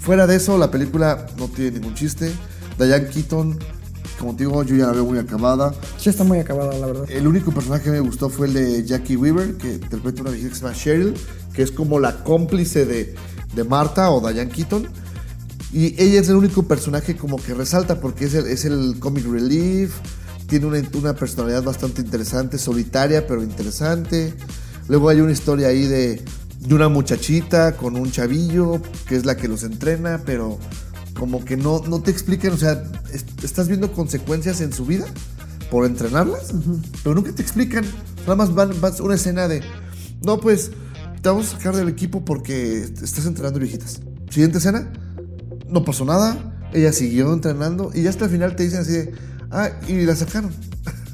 Fuera 0.00 0.26
de 0.26 0.36
eso, 0.36 0.58
la 0.58 0.70
película 0.70 1.26
no 1.38 1.48
tiene 1.48 1.78
ningún 1.78 1.94
chiste. 1.94 2.32
Diane 2.78 3.06
Keaton, 3.06 3.58
como 4.18 4.34
te 4.34 4.44
digo, 4.44 4.62
yo 4.64 4.74
ya 4.74 4.86
la 4.86 4.92
veo 4.92 5.04
muy 5.04 5.18
acabada. 5.18 5.72
Sí 5.96 6.10
está 6.10 6.24
muy 6.24 6.38
acabada, 6.38 6.76
la 6.76 6.86
verdad. 6.86 7.04
El 7.08 7.26
único 7.26 7.52
personaje 7.52 7.84
que 7.84 7.90
me 7.90 8.00
gustó 8.00 8.28
fue 8.28 8.48
el 8.48 8.54
de 8.54 8.84
Jackie 8.84 9.16
Weaver, 9.16 9.56
que 9.56 9.74
interpreta 9.74 10.22
una 10.22 10.30
viejita 10.30 10.50
que 10.50 10.56
se 10.56 10.62
llama 10.62 10.74
Cheryl, 10.74 11.14
que 11.52 11.62
es 11.62 11.70
como 11.70 12.00
la 12.00 12.24
cómplice 12.24 12.84
de, 12.84 13.14
de 13.54 13.64
Marta 13.64 14.10
o 14.10 14.20
Diane 14.20 14.50
Keaton. 14.50 14.88
Y 15.72 16.00
ella 16.02 16.20
es 16.20 16.28
el 16.28 16.36
único 16.36 16.64
personaje 16.64 17.16
como 17.16 17.36
que 17.36 17.54
resalta 17.54 18.00
porque 18.00 18.24
es 18.24 18.34
el, 18.34 18.46
es 18.46 18.64
el 18.64 18.96
comic 18.98 19.24
relief, 19.24 19.94
tiene 20.46 20.66
una, 20.66 20.82
una 20.94 21.14
personalidad 21.14 21.62
bastante 21.62 22.02
interesante, 22.02 22.58
solitaria 22.58 23.26
pero 23.26 23.42
interesante. 23.42 24.34
Luego 24.88 25.08
hay 25.08 25.20
una 25.20 25.32
historia 25.32 25.68
ahí 25.68 25.86
de, 25.86 26.22
de 26.66 26.74
una 26.74 26.88
muchachita 26.88 27.76
con 27.76 27.96
un 27.96 28.10
chavillo 28.10 28.80
que 29.06 29.16
es 29.16 29.24
la 29.26 29.36
que 29.36 29.48
los 29.48 29.62
entrena, 29.64 30.22
pero 30.24 30.58
como 31.18 31.44
que 31.44 31.56
no, 31.56 31.80
no 31.88 32.00
te 32.00 32.10
explican, 32.10 32.52
o 32.52 32.56
sea, 32.56 32.84
es- 33.12 33.24
estás 33.42 33.68
viendo 33.68 33.92
consecuencias 33.92 34.60
en 34.60 34.72
su 34.72 34.86
vida 34.86 35.04
por 35.70 35.86
entrenarlas, 35.86 36.52
pero 37.02 37.14
nunca 37.14 37.32
te 37.32 37.42
explican. 37.42 37.84
Nada 38.22 38.36
más 38.36 38.54
van, 38.54 38.80
van 38.80 38.92
una 39.02 39.14
escena 39.16 39.48
de, 39.48 39.62
no, 40.24 40.38
pues 40.38 40.70
te 41.20 41.28
vamos 41.28 41.48
a 41.48 41.50
sacar 41.56 41.74
del 41.76 41.88
equipo 41.88 42.24
porque 42.24 42.82
estás 42.82 43.26
entrenando 43.26 43.58
viejitas. 43.58 44.00
Siguiente 44.30 44.58
escena, 44.58 44.90
no 45.68 45.84
pasó 45.84 46.04
nada, 46.04 46.68
ella 46.72 46.92
siguió 46.92 47.32
entrenando 47.32 47.90
y 47.94 48.02
ya 48.02 48.10
hasta 48.10 48.26
el 48.26 48.30
final 48.30 48.54
te 48.56 48.62
dicen 48.62 48.80
así 48.80 48.92
de, 48.92 49.12
ah, 49.50 49.70
y 49.88 50.04
la 50.04 50.14
sacaron. 50.16 50.52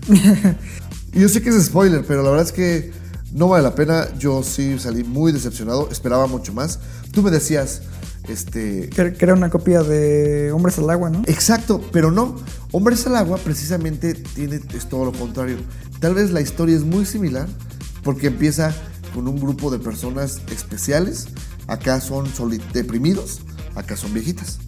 y 1.13 1.21
yo 1.21 1.29
sé 1.29 1.41
que 1.43 1.49
es 1.51 1.65
spoiler, 1.65 2.05
pero 2.07 2.23
la 2.23 2.31
verdad 2.31 2.47
es 2.47 2.53
que 2.53 2.93
no 3.33 3.49
vale 3.49 3.62
la 3.62 3.75
pena. 3.75 4.09
Yo 4.19 4.43
sí 4.43 4.79
salí 4.79 5.05
muy 5.05 5.33
decepcionado, 5.33 5.88
esperaba 5.91 6.27
mucho 6.27 6.53
más. 6.53 6.79
Tú 7.12 7.23
me 7.23 7.31
decías, 7.31 7.83
este, 8.29 8.91
Que, 8.91 9.14
era 9.21 9.35
una 9.35 9.51
copia 9.51 9.83
de 9.83 10.53
Hombres 10.53 10.79
al 10.79 10.91
Agua, 10.91 11.11
¿no? 11.11 11.23
Exacto, 11.27 11.81
pero 11.93 12.11
no. 12.11 12.37
Hombres 12.73 13.07
al 13.07 13.17
agua 13.17 13.38
precisamente 13.38 14.14
tiene 14.14 14.61
es 14.75 14.88
todo 14.88 15.07
lo 15.07 15.12
contrario. 15.12 15.57
Tal 16.01 16.14
vez 16.14 16.31
la 16.31 16.41
historia 16.41 16.77
es 16.77 16.85
muy 16.85 17.07
similar 17.07 17.49
porque 18.03 18.27
empieza 18.29 18.75
con 19.14 19.27
un 19.27 19.41
grupo 19.41 19.71
de 19.71 19.79
personas 19.79 20.43
especiales. 20.51 21.29
Acá 21.67 22.01
son 22.01 22.27
deprimidos, 22.73 23.41
acá 23.75 23.97
son 23.97 24.12
viejitas. 24.12 24.59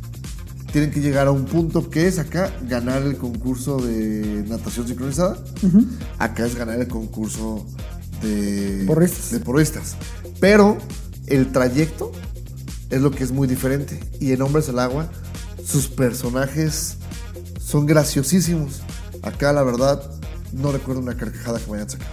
Tienen 0.73 0.91
que 0.91 1.01
llegar 1.01 1.27
a 1.27 1.31
un 1.31 1.45
punto 1.47 1.91
que 1.91 2.07
es 2.07 2.19
acá 2.19 2.55
ganar 2.69 3.03
el 3.03 3.17
concurso 3.17 3.79
de 3.79 4.45
natación 4.49 4.87
sincronizada. 4.87 5.37
Acá 6.19 6.47
es 6.47 6.55
ganar 6.55 6.81
el 6.81 6.89
concurso 6.89 7.67
de 8.23 8.85
Porristas. 8.87 9.31
de 9.31 9.41
porristas. 9.41 9.97
Pero 10.41 10.79
el 11.27 11.53
trayecto 11.53 12.13
es 12.91 13.01
lo 13.01 13.11
que 13.11 13.25
es 13.25 13.33
muy 13.33 13.47
diferente. 13.49 14.01
Y 14.21 14.33
en 14.33 14.43
Hombres 14.43 14.69
al 14.69 14.79
Agua, 14.79 15.11
sus 15.65 15.89
personajes 15.89 16.97
son 17.61 17.87
graciosísimos. 17.87 18.83
Acá, 19.23 19.53
la 19.53 19.63
verdad, 19.63 20.03
no 20.53 20.73
recuerdo 20.73 21.01
una 21.01 21.17
carcajada 21.17 21.61
que 21.61 21.71
me 21.71 21.77
hayan 21.77 21.91
sacado. 21.91 22.11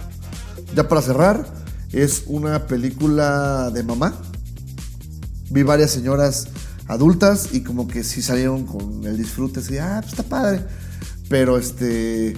ya 0.74 0.88
para 0.88 1.02
cerrar, 1.02 1.46
es 1.92 2.24
una 2.26 2.66
película 2.66 3.70
de 3.70 3.82
mamá. 3.82 4.14
Vi 5.50 5.62
varias 5.62 5.90
señoras 5.90 6.48
adultas 6.86 7.50
y 7.52 7.62
como 7.62 7.88
que 7.88 8.04
sí 8.04 8.22
salieron 8.22 8.66
con 8.66 9.04
el 9.04 9.16
disfrute, 9.16 9.60
así, 9.60 9.78
ah, 9.78 9.98
pues 10.00 10.12
está 10.12 10.22
padre. 10.22 10.64
Pero 11.28 11.58
este, 11.58 12.34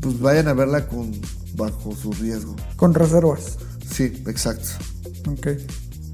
pues 0.00 0.20
vayan 0.20 0.48
a 0.48 0.54
verla 0.54 0.86
con 0.86 1.12
bajo 1.56 1.94
su 1.94 2.12
riesgo. 2.12 2.56
Con 2.76 2.94
reservas. 2.94 3.58
Sí, 3.90 4.22
exacto. 4.26 4.68
Ok. 5.30 5.48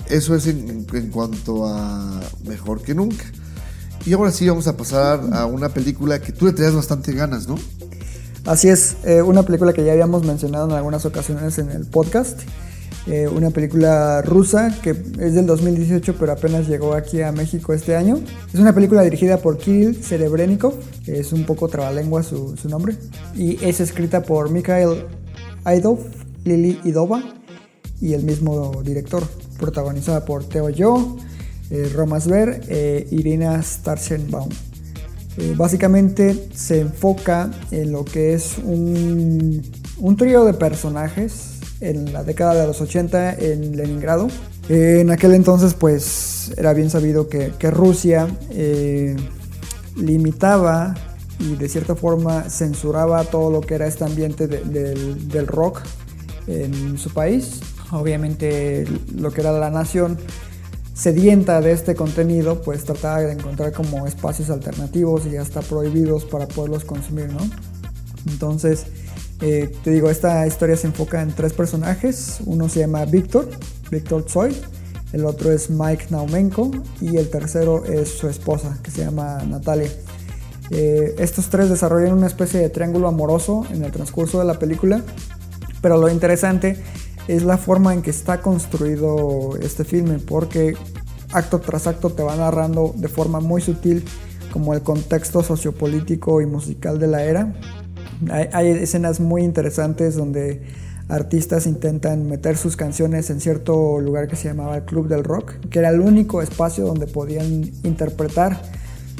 Eso 0.09 0.35
es 0.35 0.47
en, 0.47 0.87
en 0.93 1.11
cuanto 1.11 1.67
a 1.67 2.21
mejor 2.45 2.83
que 2.83 2.95
nunca. 2.95 3.25
Y 4.07 4.13
ahora 4.15 4.33
sí 4.33 4.49
vamos 4.49 4.67
a 4.67 4.77
pasar 4.77 5.21
a 5.33 5.47
una 5.47 5.69
película 5.69 6.21
que 6.21 6.33
tú 6.33 6.47
le 6.47 6.53
tenías 6.53 6.75
bastante 6.75 7.13
ganas, 7.13 7.47
¿no? 7.47 7.57
Así 8.47 8.69
es, 8.69 8.97
eh, 9.05 9.21
una 9.21 9.43
película 9.43 9.73
que 9.73 9.85
ya 9.85 9.93
habíamos 9.93 10.25
mencionado 10.25 10.69
en 10.69 10.75
algunas 10.75 11.05
ocasiones 11.05 11.59
en 11.59 11.71
el 11.71 11.87
podcast. 11.87 12.41
Eh, 13.07 13.29
una 13.29 13.51
película 13.51 14.21
rusa 14.21 14.77
que 14.83 14.91
es 14.91 15.35
del 15.35 15.47
2018 15.47 16.17
pero 16.21 16.33
apenas 16.33 16.69
llegó 16.69 16.93
aquí 16.93 17.23
a 17.23 17.33
México 17.33 17.73
este 17.73 17.97
año. 17.97 18.21
Es 18.53 18.61
una 18.61 18.75
película 18.75 19.03
dirigida 19.03 19.39
por 19.39 19.59
Kirill 19.59 20.03
Serebrennikov, 20.03 20.75
es 21.07 21.33
un 21.33 21.45
poco 21.45 21.69
trabalengua 21.69 22.23
su, 22.23 22.57
su 22.57 22.69
nombre, 22.69 22.97
y 23.35 23.63
es 23.65 23.81
escrita 23.81 24.23
por 24.23 24.51
Mikhail 24.51 25.07
Aidov, 25.65 25.99
Lili 26.45 26.81
Idova 26.85 27.23
y 28.01 28.15
el 28.15 28.23
mismo 28.25 28.83
director, 28.83 29.23
protagonizada 29.59 30.25
por 30.25 30.45
Teo 30.45 30.71
Yo, 30.71 31.17
eh, 31.71 31.91
Romas 31.95 32.27
Ver 32.27 32.63
e 32.69 33.07
Irina 33.11 33.63
Starchenbaum. 33.63 34.49
Eh, 35.37 35.55
básicamente 35.57 36.49
se 36.53 36.81
enfoca 36.81 37.51
en 37.71 37.93
lo 37.93 38.05
que 38.05 38.35
es 38.35 38.59
un, 38.59 39.63
un 39.99 40.17
trío 40.17 40.45
de 40.45 40.55
personajes 40.55 41.61
en 41.81 42.13
la 42.13 42.25
década 42.25 42.55
de 42.55 42.67
los 42.67 42.81
80 42.81 43.35
en 43.35 43.77
Leningrado. 43.77 44.29
Eh, 44.69 45.01
en 45.01 45.11
aquel 45.11 45.35
entonces 45.35 45.75
pues 45.75 46.53
era 46.57 46.73
bien 46.73 46.91
sabido 46.91 47.29
que, 47.29 47.51
Rusia 47.71 48.29
eh, 48.51 49.17
limitaba 49.97 50.95
y 51.41 51.57
de 51.57 51.69
cierta 51.69 51.95
forma 51.97 52.49
censuraba 52.49 53.25
todo 53.25 53.51
lo 53.51 53.61
que 53.61 53.75
era 53.75 53.87
este 53.87 54.05
ambiente 54.05 54.47
de- 54.47 54.63
del, 54.63 55.29
del 55.29 55.47
rock 55.49 55.81
en 56.47 56.97
su 56.99 57.11
país. 57.13 57.61
Obviamente 57.91 58.87
lo 59.17 59.33
que 59.33 59.41
era 59.41 59.51
la 59.53 59.71
nación 59.71 60.19
sedienta 60.95 61.61
de 61.61 61.73
este 61.73 61.95
contenido, 61.95 62.61
pues 62.63 62.85
trataba 62.85 63.21
de 63.21 63.33
encontrar 63.33 63.73
como 63.73 64.07
espacios 64.07 64.51
alternativos 64.51 65.27
y 65.27 65.37
hasta 65.39 65.61
prohibidos 65.63 66.25
para 66.27 66.47
poderlos 66.47 66.85
consumir, 66.85 67.33
¿no? 67.33 67.41
Entonces, 68.29 68.85
eh, 69.41 69.73
te 69.83 69.91
digo, 69.93 70.11
esta 70.11 70.47
historia 70.47 70.77
se 70.77 70.89
enfoca 70.89 71.23
en 71.23 71.33
tres 71.33 71.55
personajes. 71.55 72.41
Uno 72.45 72.69
se 72.69 72.81
llama 72.81 73.07
Víctor, 73.07 73.49
Víctor 73.91 74.27
Tsoi. 74.27 74.55
El 75.15 75.25
otro 75.25 75.51
es 75.51 75.71
Mike 75.71 76.09
Naumenko. 76.11 76.71
Y 77.01 77.17
el 77.17 77.31
tercero 77.31 77.83
es 77.87 78.11
su 78.11 78.29
esposa, 78.29 78.79
que 78.83 78.91
se 78.91 79.03
llama 79.03 79.43
Natalia. 79.49 79.91
Eh, 80.71 81.17
estos 81.19 81.49
tres 81.49 81.69
desarrollan 81.69 82.13
una 82.13 82.27
especie 82.27 82.61
de 82.61 82.71
triángulo 82.71 83.09
amoroso 83.09 83.67
en 83.73 83.85
el 83.85 83.91
transcurso 83.91 84.39
de 84.39 84.45
la 84.45 84.59
película. 84.59 85.03
Pero 85.83 85.97
lo 85.97 86.09
interesante 86.09 86.77
es 87.29 87.43
la 87.43 87.59
forma 87.59 87.95
en 87.95 88.03
que 88.03 88.11
está 88.11 88.41
construido 88.41 89.57
este 89.61 89.85
filme, 89.85 90.19
porque 90.19 90.75
acto 91.33 91.61
tras 91.61 91.87
acto 91.87 92.11
te 92.11 92.23
va 92.23 92.37
narrando 92.37 92.93
de 92.97 93.09
forma 93.09 93.41
muy 93.41 93.61
sutil 93.61 94.05
como 94.53 94.75
el 94.75 94.83
contexto 94.83 95.43
sociopolítico 95.43 96.41
y 96.41 96.47
musical 96.47 96.99
de 96.99 97.07
la 97.07 97.25
era. 97.25 97.55
Hay, 98.31 98.49
hay 98.53 98.69
escenas 98.69 99.21
muy 99.21 99.43
interesantes 99.43 100.17
donde 100.17 100.63
artistas 101.09 101.67
intentan 101.67 102.29
meter 102.29 102.57
sus 102.57 102.77
canciones 102.77 103.31
en 103.31 103.41
cierto 103.41 104.01
lugar 104.01 104.29
que 104.29 104.37
se 104.37 104.49
llamaba 104.49 104.77
el 104.77 104.85
Club 104.85 105.09
del 105.09 105.25
Rock, 105.25 105.55
que 105.71 105.81
era 105.81 105.89
el 105.89 106.01
único 106.01 106.43
espacio 106.43 106.85
donde 106.85 107.07
podían 107.07 107.71
interpretar 107.83 108.61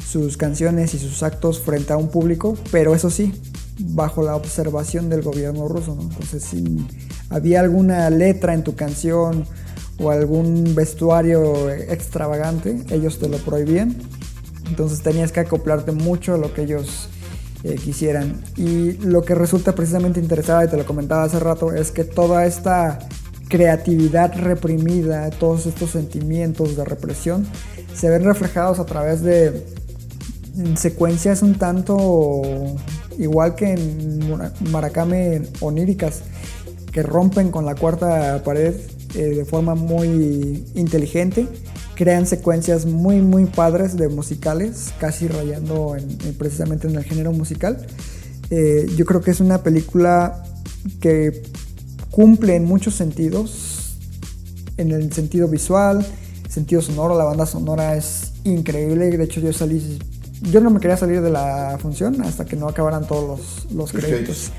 sus 0.05 0.37
canciones 0.37 0.93
y 0.93 0.99
sus 0.99 1.23
actos 1.23 1.59
frente 1.59 1.93
a 1.93 1.97
un 1.97 2.09
público, 2.09 2.57
pero 2.71 2.95
eso 2.95 3.09
sí, 3.09 3.33
bajo 3.79 4.23
la 4.23 4.35
observación 4.35 5.09
del 5.09 5.21
gobierno 5.21 5.67
ruso, 5.67 5.95
¿no? 5.95 6.03
Entonces, 6.03 6.43
si 6.43 6.85
había 7.29 7.61
alguna 7.61 8.09
letra 8.09 8.53
en 8.53 8.63
tu 8.63 8.75
canción 8.75 9.45
o 9.99 10.11
algún 10.11 10.75
vestuario 10.75 11.69
extravagante, 11.69 12.83
ellos 12.89 13.19
te 13.19 13.29
lo 13.29 13.37
prohibían. 13.37 13.95
Entonces 14.67 15.01
tenías 15.01 15.31
que 15.31 15.41
acoplarte 15.41 15.91
mucho 15.91 16.33
a 16.33 16.37
lo 16.37 16.53
que 16.53 16.63
ellos 16.63 17.09
eh, 17.63 17.75
quisieran. 17.75 18.41
Y 18.57 18.93
lo 18.93 19.23
que 19.23 19.35
resulta 19.35 19.75
precisamente 19.75 20.19
interesante, 20.19 20.65
y 20.65 20.69
te 20.69 20.77
lo 20.77 20.85
comentaba 20.85 21.23
hace 21.23 21.39
rato, 21.39 21.73
es 21.73 21.91
que 21.91 22.03
toda 22.03 22.45
esta 22.45 22.99
creatividad 23.49 24.33
reprimida, 24.35 25.29
todos 25.29 25.65
estos 25.65 25.91
sentimientos 25.91 26.75
de 26.77 26.85
represión, 26.85 27.45
se 27.93 28.09
ven 28.09 28.23
reflejados 28.23 28.79
a 28.79 28.85
través 28.85 29.21
de 29.21 29.65
secuencias 30.75 31.41
un 31.41 31.55
tanto 31.55 32.41
igual 33.17 33.55
que 33.55 33.73
en 33.73 34.19
Maracame 34.71 35.41
oníricas, 35.59 36.21
que 36.91 37.03
rompen 37.03 37.51
con 37.51 37.65
la 37.65 37.75
cuarta 37.75 38.41
pared 38.43 38.73
eh, 39.15 39.17
de 39.35 39.45
forma 39.45 39.75
muy 39.75 40.65
inteligente, 40.75 41.47
crean 41.95 42.25
secuencias 42.25 42.85
muy 42.85 43.21
muy 43.21 43.45
padres 43.45 43.95
de 43.97 44.09
musicales, 44.09 44.93
casi 44.99 45.27
rayando 45.27 45.95
en- 45.95 46.33
precisamente 46.35 46.87
en 46.87 46.95
el 46.95 47.03
género 47.03 47.31
musical. 47.31 47.85
Eh, 48.49 48.87
yo 48.97 49.05
creo 49.05 49.21
que 49.21 49.31
es 49.31 49.39
una 49.39 49.63
película 49.63 50.43
que 50.99 51.43
cumple 52.09 52.55
en 52.55 52.65
muchos 52.65 52.95
sentidos, 52.95 53.97
en 54.77 54.91
el 54.91 55.13
sentido 55.13 55.47
visual, 55.47 56.05
sentido 56.49 56.81
sonoro, 56.81 57.17
la 57.17 57.23
banda 57.23 57.45
sonora 57.45 57.95
es 57.95 58.33
increíble, 58.43 59.09
de 59.15 59.23
hecho 59.23 59.39
yo 59.39 59.53
salí, 59.53 59.99
yo 60.41 60.61
no 60.61 60.69
me 60.69 60.79
quería 60.79 60.97
salir 60.97 61.21
de 61.21 61.29
la 61.29 61.77
función 61.79 62.21
hasta 62.21 62.45
que 62.45 62.55
no 62.55 62.67
acabaran 62.67 63.05
todos 63.07 63.67
los, 63.73 63.91
créditos. 63.91 64.51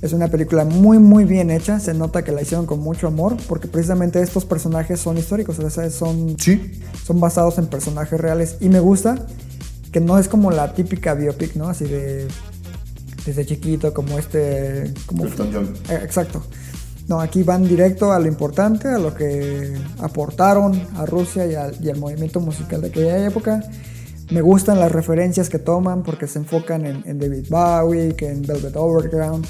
Es 0.00 0.12
una 0.12 0.28
película 0.28 0.64
muy 0.64 0.98
muy 0.98 1.24
bien 1.24 1.50
hecha, 1.50 1.78
se 1.78 1.94
nota 1.94 2.22
que 2.22 2.32
la 2.32 2.42
hicieron 2.42 2.66
con 2.66 2.80
mucho 2.80 3.06
amor, 3.06 3.36
porque 3.48 3.68
precisamente 3.68 4.20
estos 4.20 4.44
personajes 4.44 5.00
son 5.00 5.16
históricos, 5.16 5.58
o 5.58 5.70
sea, 5.70 5.88
son, 5.90 6.36
Sí. 6.38 6.80
son 7.06 7.20
basados 7.20 7.58
en 7.58 7.66
personajes 7.66 8.20
reales 8.20 8.56
y 8.60 8.68
me 8.68 8.80
gusta 8.80 9.26
que 9.92 10.00
no 10.00 10.18
es 10.18 10.28
como 10.28 10.50
la 10.50 10.74
típica 10.74 11.14
biopic, 11.14 11.54
¿no? 11.54 11.68
Así 11.68 11.84
de 11.84 12.26
desde 13.24 13.46
chiquito, 13.46 13.94
como 13.94 14.18
este... 14.18 14.92
Como. 15.06 15.26
Eh, 15.26 16.00
Exacto. 16.02 16.42
No, 17.08 17.20
aquí 17.20 17.42
van 17.42 17.66
directo 17.68 18.12
a 18.12 18.18
lo 18.18 18.26
importante, 18.26 18.88
a 18.88 18.98
lo 18.98 19.14
que 19.14 19.74
aportaron 19.98 20.80
a 20.96 21.04
Rusia 21.04 21.46
y 21.46 21.54
al, 21.54 21.76
y 21.84 21.90
al 21.90 21.98
movimiento 21.98 22.40
musical 22.40 22.80
de 22.80 22.88
aquella 22.88 23.26
época. 23.26 23.62
Me 24.30 24.40
gustan 24.40 24.78
las 24.78 24.92
referencias 24.92 25.48
que 25.48 25.58
toman 25.58 26.02
porque 26.02 26.26
se 26.26 26.38
enfocan 26.38 26.86
en, 26.86 27.18
David 27.18 27.46
Bowie, 27.48 28.14
en 28.18 28.42
Velvet 28.42 28.76
Overground. 28.76 29.46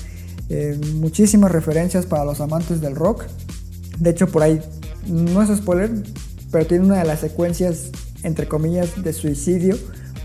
eh, 0.49 0.79
muchísimas 0.95 1.53
referencias 1.53 2.07
para 2.07 2.25
los 2.25 2.41
amantes 2.41 2.81
del 2.81 2.97
rock. 2.97 3.25
De 3.99 4.11
hecho, 4.11 4.27
por 4.27 4.43
ahí, 4.43 4.61
no 5.07 5.43
es 5.43 5.57
spoiler, 5.57 5.91
pero 6.51 6.67
tiene 6.67 6.85
una 6.85 6.99
de 6.99 7.05
las 7.05 7.21
secuencias, 7.21 7.91
entre 8.23 8.49
comillas, 8.49 9.03
de 9.03 9.13
suicidio 9.13 9.77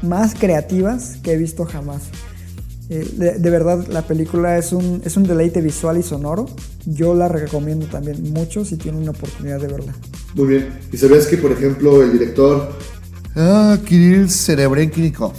más 0.01 0.35
creativas 0.35 1.17
que 1.23 1.33
he 1.33 1.37
visto 1.37 1.65
jamás. 1.65 2.03
Eh, 2.89 3.37
de, 3.37 3.49
verdad, 3.49 3.85
la 3.87 4.03
película 4.03 4.57
es 4.57 4.71
un, 4.71 5.01
es 5.03 5.17
un 5.17 5.23
deleite 5.23 5.61
visual 5.61 5.97
y 5.97 6.03
sonoro. 6.03 6.45
Yo 6.85 7.13
la 7.15 7.27
recomiendo 7.27 7.85
también 7.87 8.31
mucho 8.31 8.63
si 8.63 8.77
tienen 8.77 9.01
una 9.01 9.11
oportunidad 9.11 9.59
de 9.59 9.67
verla. 9.67 9.93
Muy 10.35 10.47
bien. 10.47 10.79
¿Y 10.91 10.97
sabías 10.97 11.27
que, 11.27 11.37
por 11.37 11.51
ejemplo, 11.51 12.01
el 12.01 12.13
director 12.13 12.69
ah, 13.37 13.77
Kirill 13.85 14.29
Serebrennikov 14.29 15.33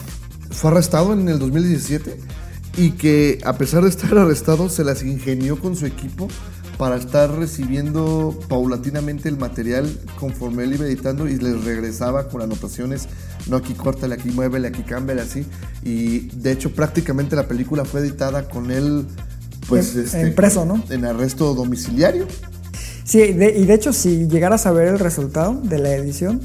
fue 0.50 0.70
arrestado 0.70 1.12
en 1.12 1.28
el 1.28 1.38
2017 1.38 2.18
y 2.76 2.90
que 2.92 3.38
a 3.44 3.56
pesar 3.58 3.82
de 3.82 3.90
estar 3.90 4.12
arrestado 4.18 4.68
se 4.68 4.84
las 4.84 5.02
ingenió 5.02 5.58
con 5.58 5.76
su 5.76 5.86
equipo 5.86 6.28
para 6.78 6.96
estar 6.96 7.36
recibiendo 7.36 8.38
paulatinamente 8.48 9.28
el 9.28 9.36
material 9.36 9.90
conforme 10.18 10.62
él 10.62 10.74
iba 10.74 10.86
editando 10.86 11.28
y 11.28 11.36
les 11.36 11.64
regresaba 11.64 12.28
con 12.28 12.40
anotaciones, 12.40 13.08
no 13.48 13.56
aquí 13.56 13.74
córtale, 13.74 14.14
aquí 14.14 14.30
muévele, 14.30 14.68
aquí 14.68 14.82
cámbiale, 14.84 15.22
así. 15.22 15.44
Y 15.82 16.28
de 16.36 16.52
hecho 16.52 16.72
prácticamente 16.72 17.34
la 17.34 17.48
película 17.48 17.84
fue 17.84 18.00
editada 18.00 18.48
con 18.48 18.70
él 18.70 19.06
pues 19.68 19.96
En- 19.96 20.04
este, 20.04 20.20
en 20.20 20.34
preso, 20.36 20.64
¿no? 20.64 20.82
En 20.88 21.04
arresto 21.04 21.52
domiciliario. 21.52 22.28
Sí, 23.04 23.32
de- 23.32 23.58
y 23.58 23.64
de 23.64 23.74
hecho, 23.74 23.92
si 23.92 24.28
llegaras 24.28 24.64
a 24.66 24.70
ver 24.72 24.86
el 24.88 24.98
resultado 25.00 25.60
de 25.64 25.78
la 25.78 25.94
edición, 25.94 26.40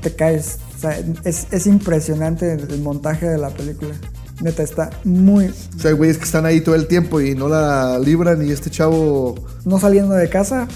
te 0.00 0.14
caes. 0.14 0.58
O 0.76 0.80
sea, 0.80 0.98
es, 1.24 1.46
es 1.50 1.66
impresionante 1.66 2.52
el, 2.52 2.70
el 2.70 2.80
montaje 2.80 3.26
de 3.26 3.38
la 3.38 3.50
película. 3.50 3.94
Neta, 4.40 4.62
está 4.62 4.90
muy. 5.04 5.46
O 5.46 5.80
sea, 5.80 5.92
güeyes 5.92 6.18
que 6.18 6.24
están 6.24 6.46
ahí 6.46 6.60
todo 6.60 6.76
el 6.76 6.86
tiempo 6.86 7.20
y 7.20 7.34
no 7.34 7.48
la 7.48 7.98
libran 7.98 8.46
y 8.46 8.52
este 8.52 8.70
chavo... 8.70 9.34
No 9.64 9.80
saliendo 9.80 10.14
de 10.14 10.28
casa. 10.28 10.68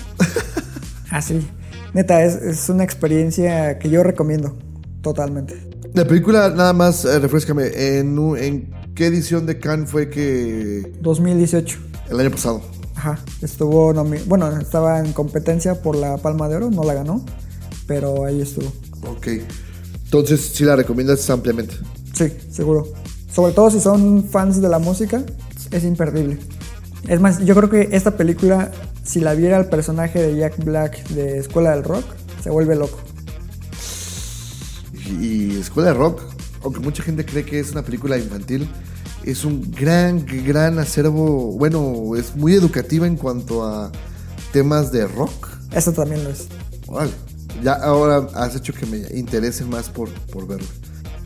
Así. 1.11 1.49
Neta, 1.95 2.25
es, 2.25 2.35
es 2.35 2.69
una 2.69 2.83
experiencia 2.83 3.79
que 3.79 3.89
yo 3.89 4.03
recomiendo 4.03 4.57
totalmente. 5.03 5.73
La 5.95 6.07
película, 6.07 6.49
nada 6.49 6.73
más, 6.73 7.05
eh, 7.05 7.19
refrescame, 7.19 7.99
¿en, 7.99 8.19
¿en 8.39 8.71
qué 8.95 9.07
edición 9.07 9.45
de 9.45 9.59
Cannes 9.59 9.91
fue 9.91 10.09
que... 10.09 10.91
2018. 11.03 11.79
El 12.11 12.21
año 12.21 12.31
pasado? 12.31 12.63
Ajá, 12.97 13.19
estuvo, 13.43 13.93
bueno, 14.27 14.59
estaba 14.59 15.01
en 15.01 15.13
competencia 15.13 15.83
por 15.83 15.97
la 15.97 16.17
Palma 16.17 16.49
de 16.49 16.57
Oro, 16.57 16.71
no 16.71 16.83
la 16.83 16.95
ganó, 16.95 17.25
pero 17.87 18.25
ahí 18.25 18.41
estuvo. 18.41 18.73
Ok. 19.07 19.29
Entonces, 20.05 20.53
sí 20.55 20.65
la 20.65 20.77
recomiendas 20.77 21.29
ampliamente. 21.31 21.75
Sí, 22.15 22.33
seguro. 22.51 22.89
Sobre 23.33 23.53
todo 23.53 23.71
si 23.71 23.81
son 23.81 24.25
fans 24.29 24.61
de 24.61 24.69
la 24.69 24.79
música, 24.79 25.25
es 25.71 25.85
imperdible. 25.85 26.39
Es 27.09 27.21
más, 27.21 27.45
yo 27.45 27.55
creo 27.55 27.71
que 27.71 27.89
esta 27.97 28.17
película, 28.17 28.71
si 29.03 29.21
la 29.21 29.35
viera 29.35 29.59
el 29.59 29.67
personaje 29.67 30.21
de 30.21 30.37
Jack 30.37 30.63
Black 30.63 31.09
de 31.09 31.39
Escuela 31.39 31.71
del 31.71 31.83
Rock, 31.83 32.05
se 32.43 32.51
vuelve 32.51 32.77
loco. 32.77 32.99
Y, 35.21 35.57
Escuela 35.57 35.89
de 35.89 35.95
Rock, 35.95 36.21
aunque 36.63 36.81
mucha 36.81 37.03
gente 37.03 37.25
cree 37.25 37.45
que 37.45 37.59
es 37.59 37.73
una 37.73 37.83
película 37.83 38.19
infantil, 38.19 38.69
es 39.25 39.45
un 39.45 39.71
gran, 39.71 40.25
gran 40.45 40.79
acervo. 40.79 41.57
Bueno, 41.57 42.17
es 42.17 42.37
muy 42.37 42.55
educativa 42.55 43.07
en 43.07 43.17
cuanto 43.17 43.65
a 43.65 43.91
temas 44.53 44.93
de 44.93 45.07
rock. 45.07 45.49
Eso 45.73 45.93
también 45.93 46.23
lo 46.25 46.31
es. 46.31 46.49
Vale. 46.87 47.32
Ya 47.63 47.75
ahora 47.75 48.29
has 48.35 48.57
hecho 48.57 48.73
que 48.73 48.87
me 48.87 48.99
interese 49.17 49.65
más 49.65 49.89
por, 49.89 50.09
por 50.33 50.47
verlo. 50.47 50.67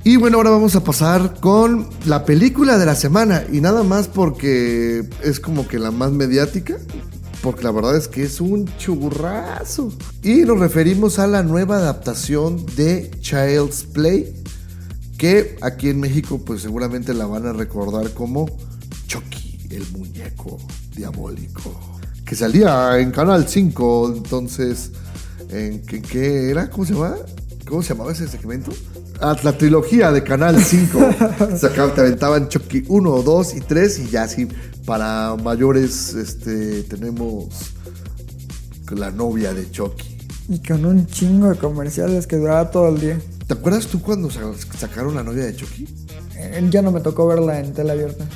Y 0.06 0.18
bueno, 0.18 0.36
ahora 0.36 0.50
vamos 0.50 0.76
a 0.76 0.84
pasar 0.84 1.40
con 1.40 1.88
la 2.04 2.24
película 2.24 2.78
de 2.78 2.86
la 2.86 2.94
semana. 2.94 3.42
Y 3.50 3.60
nada 3.60 3.82
más 3.82 4.06
porque 4.06 5.08
es 5.20 5.40
como 5.40 5.66
que 5.66 5.80
la 5.80 5.90
más 5.90 6.12
mediática. 6.12 6.76
Porque 7.42 7.64
la 7.64 7.72
verdad 7.72 7.96
es 7.96 8.06
que 8.06 8.22
es 8.22 8.40
un 8.40 8.70
churrazo. 8.78 9.92
Y 10.22 10.42
nos 10.42 10.60
referimos 10.60 11.18
a 11.18 11.26
la 11.26 11.42
nueva 11.42 11.78
adaptación 11.78 12.64
de 12.76 13.10
Child's 13.20 13.82
Play. 13.82 14.32
Que 15.18 15.56
aquí 15.60 15.88
en 15.88 15.98
México 15.98 16.40
pues 16.44 16.62
seguramente 16.62 17.12
la 17.12 17.26
van 17.26 17.46
a 17.46 17.52
recordar 17.52 18.12
como 18.12 18.46
Chucky, 19.08 19.66
el 19.70 19.90
muñeco 19.90 20.58
diabólico. 20.94 21.98
Que 22.24 22.36
salía 22.36 23.00
en 23.00 23.10
Canal 23.10 23.48
5. 23.48 24.12
Entonces... 24.18 24.92
¿En 25.50 25.82
qué, 25.82 26.02
qué 26.02 26.50
era? 26.50 26.68
¿Cómo 26.70 26.84
se 26.84 26.92
llamaba? 26.94 27.16
¿Cómo 27.68 27.82
se 27.82 27.90
llamaba 27.90 28.12
ese 28.12 28.28
segmento? 28.28 28.72
Ah, 29.20 29.36
la 29.42 29.56
trilogía 29.56 30.12
de 30.12 30.22
Canal 30.22 30.62
5. 30.62 30.98
Sacaban, 31.58 31.94
te 31.94 32.00
aventaban 32.02 32.48
Chucky 32.48 32.84
1, 32.88 33.22
2 33.22 33.54
y 33.54 33.60
3 33.60 33.98
y 34.00 34.08
ya 34.10 34.24
así 34.24 34.46
para 34.84 35.34
mayores 35.42 36.14
este, 36.14 36.82
tenemos 36.84 37.46
la 38.90 39.10
novia 39.10 39.52
de 39.54 39.68
Chucky. 39.70 40.16
Y 40.48 40.58
con 40.60 40.84
un 40.84 41.06
chingo 41.06 41.48
de 41.48 41.56
comerciales 41.56 42.26
que 42.26 42.36
duraba 42.36 42.70
todo 42.70 42.88
el 42.90 43.00
día. 43.00 43.18
¿Te 43.48 43.54
acuerdas 43.54 43.86
tú 43.86 44.00
cuando 44.00 44.30
sa- 44.30 44.52
sacaron 44.78 45.14
la 45.14 45.24
novia 45.24 45.44
de 45.46 45.56
Chucky? 45.56 45.88
Eh, 46.36 46.64
Ya 46.70 46.82
no 46.82 46.92
me 46.92 47.00
tocó 47.00 47.26
verla 47.26 47.58
en 47.58 47.72
tele 47.72 47.92
abierta. 47.92 48.26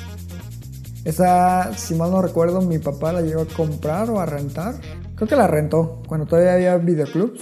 Esa, 1.05 1.75
si 1.77 1.95
mal 1.95 2.11
no 2.11 2.21
recuerdo, 2.21 2.61
mi 2.61 2.79
papá 2.79 3.13
la 3.13 3.21
llegó 3.21 3.41
a 3.41 3.45
comprar 3.45 4.09
o 4.09 4.19
a 4.19 4.25
rentar. 4.25 4.79
Creo 5.21 5.29
que 5.29 5.35
la 5.35 5.45
rentó, 5.45 6.01
cuando 6.07 6.25
todavía 6.25 6.55
había 6.55 6.77
videoclubs. 6.77 7.41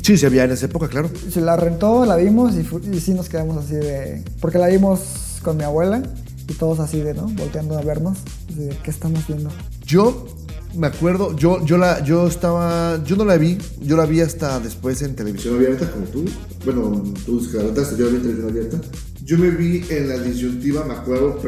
Sí, 0.00 0.16
se 0.16 0.24
había 0.24 0.44
en 0.44 0.52
esa 0.52 0.64
época, 0.64 0.88
claro. 0.88 1.10
Se 1.30 1.42
la 1.42 1.58
rentó, 1.58 2.06
la 2.06 2.16
vimos 2.16 2.54
y, 2.54 2.66
y 2.90 3.00
sí 3.00 3.12
nos 3.12 3.28
quedamos 3.28 3.62
así 3.62 3.74
de... 3.74 4.24
Porque 4.40 4.56
la 4.56 4.68
vimos 4.68 5.38
con 5.42 5.58
mi 5.58 5.64
abuela 5.64 6.02
y 6.48 6.54
todos 6.54 6.80
así 6.80 7.02
de, 7.02 7.12
¿no? 7.12 7.24
Volteando 7.24 7.76
a 7.76 7.82
vernos. 7.82 8.16
Así 8.48 8.64
de, 8.64 8.78
¿qué 8.82 8.90
estamos 8.90 9.26
viendo? 9.28 9.50
Yo 9.84 10.26
me 10.74 10.86
acuerdo, 10.86 11.36
yo, 11.36 11.62
yo 11.66 11.76
la, 11.76 12.02
yo 12.02 12.26
estaba, 12.26 13.04
yo 13.04 13.14
no 13.16 13.26
la 13.26 13.36
vi, 13.36 13.58
yo 13.82 13.98
la 13.98 14.06
vi 14.06 14.22
hasta 14.22 14.58
después 14.60 15.02
en 15.02 15.14
televisión 15.14 15.56
abierta, 15.56 15.90
como 15.90 16.06
tú. 16.06 16.24
Bueno, 16.64 17.12
tú 17.26 17.46
la 17.52 17.64
rentaste, 17.64 17.98
yo 17.98 18.06
la 18.06 18.12
vi 18.12 18.16
en 18.16 18.22
televisión 18.22 18.50
abierta. 18.50 18.80
Yo 19.22 19.36
me 19.36 19.50
vi 19.50 19.84
en 19.90 20.08
la 20.08 20.16
disyuntiva, 20.16 20.82
me 20.86 20.94
acuerdo 20.94 21.38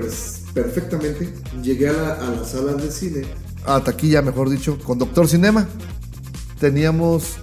perfectamente. 0.52 1.32
Llegué 1.62 1.88
a, 1.88 1.92
la, 1.94 2.12
a 2.16 2.30
las 2.32 2.50
salas 2.50 2.82
de 2.82 2.90
cine, 2.90 3.22
a 3.66 3.82
taquilla, 3.82 4.22
mejor 4.22 4.50
dicho, 4.50 4.78
con 4.78 4.98
Doctor 4.98 5.28
Cinema. 5.28 5.68
Teníamos, 6.58 7.36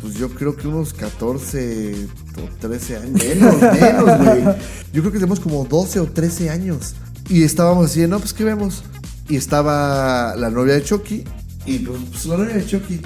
pues 0.00 0.14
yo 0.14 0.30
creo 0.30 0.56
que 0.56 0.68
unos 0.68 0.94
14 0.94 1.94
o 2.36 2.58
13 2.60 2.96
años. 2.96 3.24
Menos, 3.24 3.60
menos, 3.80 4.24
güey. 4.24 4.44
Yo 4.92 5.02
creo 5.02 5.12
que 5.12 5.18
tenemos 5.18 5.40
como 5.40 5.64
12 5.64 6.00
o 6.00 6.06
13 6.06 6.50
años. 6.50 6.94
Y 7.28 7.42
estábamos 7.42 7.86
así, 7.86 8.06
no, 8.06 8.18
pues 8.18 8.32
¿qué 8.32 8.44
vemos? 8.44 8.84
Y 9.28 9.36
estaba 9.36 10.34
la 10.36 10.50
novia 10.50 10.74
de 10.74 10.82
Chucky. 10.82 11.24
Y 11.66 11.78
pues, 11.80 12.00
pues, 12.10 12.26
la 12.26 12.36
novia 12.36 12.54
de 12.54 12.66
Chucky. 12.66 13.00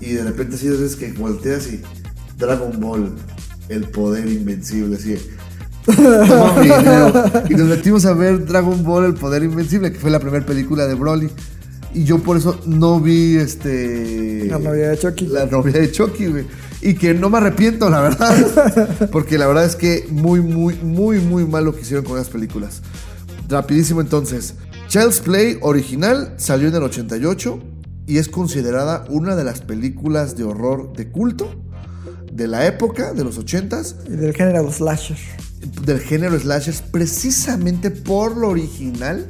Y 0.00 0.12
de 0.12 0.24
repente 0.24 0.56
así 0.56 0.68
veces 0.68 0.94
que 0.94 1.12
volteas 1.12 1.66
y 1.66 1.82
Dragon 2.38 2.78
Ball, 2.78 3.12
el 3.68 3.88
poder 3.88 4.28
invencible, 4.28 4.96
así. 4.96 5.16
y 7.48 7.54
nos 7.54 7.68
metimos 7.68 8.04
a 8.04 8.12
ver 8.12 8.44
Dragon 8.44 8.84
Ball, 8.84 9.06
el 9.06 9.14
poder 9.14 9.42
invencible, 9.42 9.90
que 9.90 9.98
fue 9.98 10.10
la 10.10 10.20
primera 10.20 10.44
película 10.46 10.86
de 10.86 10.94
Broly. 10.94 11.30
Y 11.94 12.04
yo 12.04 12.18
por 12.18 12.36
eso 12.36 12.60
no 12.66 13.00
vi 13.00 13.36
este. 13.36 14.46
La 14.46 14.58
novia 14.58 14.90
de 14.90 14.98
Chucky. 14.98 15.26
La 15.26 15.46
novia 15.46 15.80
de 15.80 15.90
Chucky, 15.90 16.26
güey. 16.26 16.46
Y 16.80 16.94
que 16.94 17.14
no 17.14 17.28
me 17.30 17.38
arrepiento, 17.38 17.90
la 17.90 18.00
verdad. 18.00 19.08
Porque 19.12 19.36
la 19.38 19.46
verdad 19.46 19.64
es 19.64 19.74
que 19.74 20.06
muy, 20.10 20.40
muy, 20.40 20.74
muy, 20.76 21.18
muy 21.20 21.44
mal 21.44 21.64
lo 21.64 21.74
que 21.74 21.80
hicieron 21.82 22.04
con 22.04 22.16
esas 22.18 22.28
películas. 22.30 22.82
Rapidísimo 23.48 24.00
entonces. 24.00 24.54
Child's 24.88 25.20
Play 25.20 25.58
original 25.60 26.34
salió 26.36 26.68
en 26.68 26.74
el 26.74 26.82
88 26.82 27.60
y 28.06 28.18
es 28.18 28.28
considerada 28.28 29.04
una 29.10 29.36
de 29.36 29.44
las 29.44 29.60
películas 29.60 30.36
de 30.36 30.44
horror 30.44 30.92
de 30.94 31.10
culto 31.10 31.50
de 32.32 32.46
la 32.46 32.66
época, 32.66 33.12
de 33.12 33.24
los 33.24 33.38
80s, 33.38 33.96
Y 34.06 34.12
del 34.12 34.32
género 34.34 34.70
slasher. 34.72 35.16
del 35.84 35.98
género 36.00 36.38
slashers, 36.38 36.82
precisamente 36.82 37.90
por 37.90 38.36
lo 38.36 38.48
original 38.48 39.26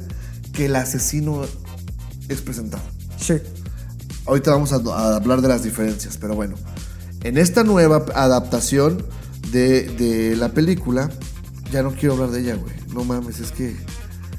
que 0.53 0.65
el 0.65 0.75
asesino 0.75 1.41
es 2.29 2.41
presentado. 2.41 2.83
Sí. 3.19 3.35
Ahorita 4.25 4.51
vamos 4.51 4.71
a, 4.71 4.75
a 4.77 5.15
hablar 5.17 5.41
de 5.41 5.47
las 5.47 5.63
diferencias, 5.63 6.17
pero 6.17 6.35
bueno. 6.35 6.55
En 7.23 7.37
esta 7.37 7.63
nueva 7.63 8.05
adaptación 8.15 9.03
de, 9.51 9.83
de 9.89 10.35
la 10.37 10.49
película, 10.49 11.09
ya 11.71 11.83
no 11.83 11.91
quiero 11.91 12.13
hablar 12.13 12.29
de 12.31 12.41
ella, 12.41 12.55
güey. 12.55 12.73
No 12.93 13.03
mames, 13.03 13.39
es 13.39 13.51
que 13.51 13.75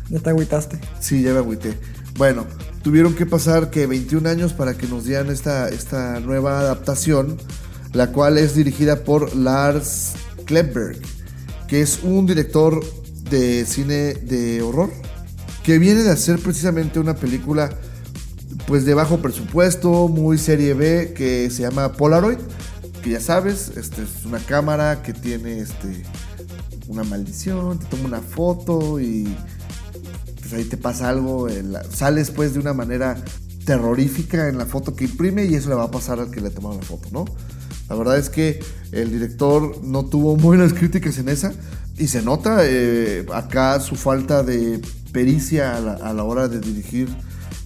Ya 0.09 0.19
te 0.21 0.31
agüitaste. 0.31 0.79
sí, 1.01 1.23
ya 1.23 1.33
me 1.33 1.39
agüité. 1.39 1.77
Bueno, 2.17 2.47
tuvieron 2.83 3.15
que 3.15 3.27
pasar 3.27 3.71
que 3.71 3.87
21 3.87 4.29
años 4.29 4.53
para 4.53 4.75
que 4.79 4.87
nos 4.87 5.05
dieran 5.05 5.29
esta, 5.31 5.69
esta 5.69 6.21
nueva 6.21 6.61
adaptación, 6.61 7.37
la 7.93 8.13
cual 8.13 8.39
es 8.39 8.55
dirigida 8.55 9.05
por 9.05 9.35
Lars 9.37 10.13
Klebberg, 10.47 10.99
que 11.69 11.83
es 11.83 12.01
un 12.03 12.27
director 12.27 12.81
de 13.31 13.65
cine 13.67 14.15
de 14.15 14.63
horror, 14.63 14.91
que 15.71 15.79
viene 15.79 16.03
de 16.03 16.11
hacer 16.11 16.41
precisamente 16.41 16.99
una 16.99 17.15
película 17.15 17.71
pues 18.67 18.85
de 18.85 18.93
bajo 18.93 19.19
presupuesto, 19.19 20.09
muy 20.09 20.37
serie 20.37 20.75
B, 20.75 21.13
que 21.17 21.49
se 21.49 21.63
llama 21.63 21.93
Polaroid, 21.93 22.39
que 23.05 23.11
ya 23.11 23.21
sabes, 23.21 23.71
este 23.77 24.03
es 24.03 24.25
una 24.27 24.41
cámara 24.41 25.01
que 25.05 25.13
tiene 25.13 25.61
este 25.61 26.03
una 26.89 27.05
maldición, 27.05 27.79
te 27.79 27.87
toma 27.87 28.07
una 28.07 28.21
foto 28.21 28.99
y 28.99 29.33
pues 30.41 30.53
ahí 30.55 30.65
te 30.65 30.77
pasa 30.77 31.09
algo, 31.09 31.47
la- 31.49 31.85
sales 31.85 32.33
pues 32.33 32.53
de 32.55 32.59
una 32.59 32.73
manera 32.75 33.15
terrorífica 33.65 34.49
en 34.49 34.59
la 34.59 34.67
foto 34.67 34.97
que 34.97 35.05
imprime 35.05 35.45
y 35.45 35.55
eso 35.55 35.69
le 35.69 35.77
va 35.77 35.85
a 35.85 35.91
pasar 35.93 36.19
al 36.19 36.33
que 36.33 36.41
le 36.41 36.51
tomaron 36.51 36.79
la 36.81 36.85
foto, 36.85 37.11
¿no? 37.13 37.27
La 37.89 37.95
verdad 37.95 38.19
es 38.19 38.29
que 38.29 38.59
el 38.91 39.13
director 39.13 39.85
no 39.85 40.05
tuvo 40.05 40.35
buenas 40.35 40.73
críticas 40.73 41.19
en 41.19 41.29
esa 41.29 41.53
y 41.97 42.09
se 42.09 42.23
nota 42.23 42.63
eh, 42.65 43.25
acá 43.33 43.79
su 43.79 43.95
falta 43.95 44.43
de 44.43 44.81
pericia 45.13 45.77
a 45.77 45.81
la, 45.81 45.93
a 45.95 46.13
la 46.13 46.25
hora 46.25 46.49
de 46.49 46.61
dirigir 46.61 47.09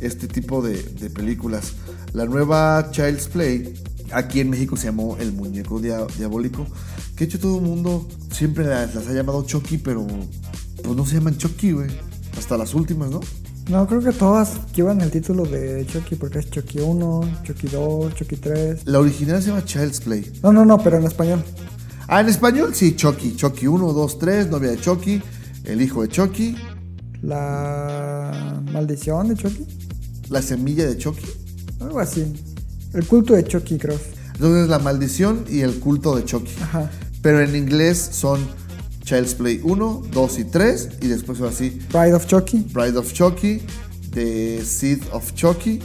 este 0.00 0.26
tipo 0.28 0.62
de, 0.62 0.82
de 0.82 1.10
películas. 1.10 1.72
La 2.12 2.24
nueva 2.26 2.88
Child's 2.90 3.28
Play 3.28 3.74
aquí 4.12 4.40
en 4.40 4.50
México 4.50 4.76
se 4.76 4.86
llamó 4.86 5.16
El 5.18 5.32
Muñeco 5.32 5.80
Dia- 5.80 6.06
Diabólico, 6.18 6.66
que 7.16 7.24
de 7.24 7.30
hecho 7.30 7.40
todo 7.40 7.58
el 7.58 7.64
mundo 7.64 8.06
siempre 8.30 8.64
las, 8.66 8.94
las 8.94 9.06
ha 9.08 9.12
llamado 9.12 9.44
Chucky, 9.44 9.78
pero 9.78 10.06
pues 10.82 10.96
no 10.96 11.06
se 11.06 11.14
llaman 11.16 11.36
Chucky, 11.38 11.72
güey. 11.72 11.88
Hasta 12.38 12.56
las 12.58 12.74
últimas, 12.74 13.10
¿no? 13.10 13.20
No, 13.70 13.86
creo 13.86 14.02
que 14.02 14.12
todas 14.12 14.52
llevan 14.74 15.00
el 15.00 15.10
título 15.10 15.44
de 15.44 15.86
Chucky 15.86 16.16
porque 16.16 16.40
es 16.40 16.50
Chucky 16.50 16.80
1, 16.80 17.40
Chucky 17.44 17.68
2, 17.68 18.14
Chucky 18.14 18.36
3. 18.36 18.86
La 18.86 18.98
original 18.98 19.40
se 19.42 19.48
llama 19.48 19.64
Child's 19.64 20.00
Play. 20.00 20.30
No, 20.42 20.52
no, 20.52 20.64
no, 20.66 20.76
pero 20.78 20.98
en 20.98 21.04
español. 21.04 21.42
Ah, 22.06 22.20
en 22.20 22.28
español 22.28 22.74
sí, 22.74 22.94
Chucky. 22.94 23.34
Chucky 23.36 23.66
1, 23.66 23.92
2, 23.94 24.18
3, 24.18 24.48
novia 24.50 24.70
de 24.72 24.78
Chucky, 24.80 25.22
el 25.64 25.80
hijo 25.80 26.02
de 26.02 26.08
Chucky, 26.08 26.54
La 27.26 28.62
maldición 28.72 29.28
de 29.28 29.36
Chucky. 29.36 29.66
la 30.28 30.42
semilla 30.42 30.86
de 30.86 30.98
Chucky. 30.98 31.26
Algo 31.80 32.00
así. 32.00 32.24
El 32.92 33.06
culto 33.06 33.34
de 33.34 33.44
Chucky, 33.44 33.78
creo. 33.78 33.98
Entonces 34.34 34.68
la 34.68 34.78
maldición 34.78 35.44
y 35.48 35.60
el 35.60 35.78
culto 35.80 36.16
de 36.16 36.24
Chucky. 36.24 36.52
Ajá. 36.62 36.90
Pero 37.22 37.40
en 37.40 37.56
inglés 37.56 37.98
son 38.12 38.40
Child's 39.04 39.34
Play 39.34 39.60
1, 39.62 40.02
2 40.12 40.38
y 40.38 40.44
3 40.44 40.88
y 41.00 41.06
después 41.08 41.40
ahora 41.40 41.52
sí 41.52 41.78
Pride 41.90 42.14
of 42.14 42.26
Chucky. 42.26 42.58
Bride 42.72 42.98
of 42.98 43.12
Chucky, 43.12 43.62
The 44.12 44.62
Seed 44.64 45.02
of 45.12 45.32
Chucky, 45.34 45.80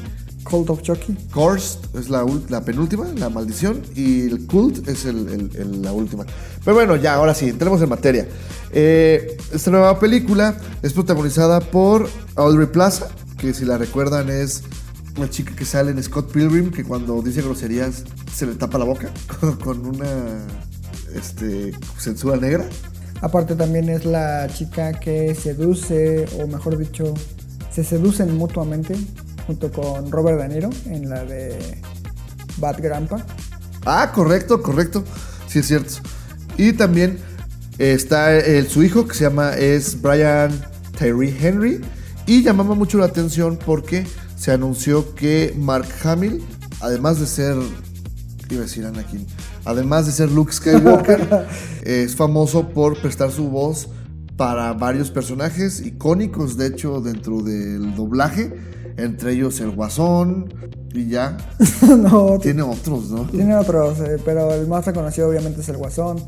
Cult 0.49 0.69
of 0.69 0.81
Chucky. 0.81 1.15
Cursed 1.33 1.79
es 1.99 2.09
la 2.09 2.62
penúltima, 2.65 3.05
la 3.15 3.29
maldición, 3.29 3.81
y 3.95 4.21
el 4.27 4.47
Cult 4.47 4.88
es 4.88 5.05
el- 5.05 5.27
el- 5.29 5.51
el- 5.55 5.81
la 5.81 5.91
última. 5.93 6.25
Pero 6.65 6.75
bueno, 6.75 6.95
ya, 6.95 7.13
ahora 7.15 7.33
sí, 7.33 7.49
entremos 7.49 7.81
en 7.81 7.89
materia. 7.89 8.27
Eh, 8.71 9.38
esta 9.53 9.71
nueva 9.71 9.99
película 9.99 10.57
es 10.81 10.93
protagonizada 10.93 11.59
por 11.59 12.09
Audrey 12.35 12.67
Plaza, 12.67 13.07
que 13.38 13.53
si 13.53 13.65
la 13.65 13.77
recuerdan 13.77 14.29
es 14.29 14.63
una 15.17 15.29
chica 15.29 15.55
que 15.55 15.65
sale 15.65 15.91
en 15.91 16.01
Scott 16.01 16.31
Pilgrim 16.31 16.71
que 16.71 16.83
cuando 16.83 17.21
dice 17.21 17.41
groserías 17.41 18.03
se 18.33 18.45
le 18.45 18.55
tapa 18.55 18.77
la 18.77 18.85
boca 18.85 19.12
con 19.63 19.85
una 19.85 20.45
este, 21.15 21.73
censura 21.97 22.38
negra. 22.38 22.65
Aparte 23.21 23.55
también 23.55 23.89
es 23.89 24.05
la 24.05 24.47
chica 24.53 24.93
que 24.99 25.35
seduce, 25.35 26.25
o 26.41 26.47
mejor 26.47 26.77
dicho, 26.77 27.13
se 27.73 27.83
seducen 27.83 28.35
mutuamente 28.38 28.95
junto 29.49 29.71
con 29.71 30.12
Robert 30.12 30.39
De 30.39 30.47
Niro 30.47 30.69
en 30.85 31.09
la 31.09 31.25
de 31.25 31.57
Bad 32.57 32.83
Grandpa. 32.83 33.25
Ah, 33.83 34.12
correcto, 34.13 34.62
correcto. 34.62 35.03
Sí, 35.47 35.57
es 35.57 35.65
cierto. 35.65 35.93
Y 36.55 36.73
también 36.73 37.17
está 37.79 38.38
el, 38.38 38.67
su 38.67 38.83
hijo 38.83 39.07
que 39.07 39.15
se 39.15 39.23
llama 39.23 39.55
es 39.55 39.99
Brian 39.99 40.51
Tyree 40.99 41.35
Henry. 41.41 41.81
Y 42.27 42.43
llamaba 42.43 42.75
mucho 42.75 42.99
la 42.99 43.05
atención 43.05 43.57
porque 43.65 44.05
se 44.35 44.51
anunció 44.51 45.15
que 45.15 45.55
Mark 45.57 45.88
Hamill, 46.03 46.43
además 46.79 47.19
de 47.19 47.25
ser, 47.25 47.57
iba 48.51 48.59
a 48.59 48.65
decir 48.65 48.85
Anakin, 48.85 49.25
además 49.65 50.05
de 50.05 50.12
ser 50.12 50.29
Luke 50.29 50.53
Skywalker, 50.53 51.47
es 51.81 52.15
famoso 52.15 52.69
por 52.69 53.01
prestar 53.01 53.31
su 53.31 53.49
voz 53.49 53.89
para 54.38 54.73
varios 54.73 55.09
personajes 55.09 55.83
icónicos, 55.83 56.55
de 56.55 56.67
hecho, 56.67 57.01
dentro 57.01 57.41
del 57.41 57.95
doblaje, 57.95 58.53
entre 59.03 59.33
ellos 59.33 59.59
el 59.59 59.71
Guasón 59.71 60.53
y 60.93 61.07
ya. 61.07 61.38
no, 61.97 62.38
Tiene 62.39 62.62
otros, 62.62 63.09
¿no? 63.12 63.23
tiene 63.23 63.55
otros, 63.55 63.99
eh, 63.99 64.17
pero 64.23 64.53
el 64.53 64.67
más 64.67 64.85
reconocido 64.85 65.29
obviamente 65.29 65.62
es 65.62 65.69
el 65.69 65.77
Guasón. 65.77 66.21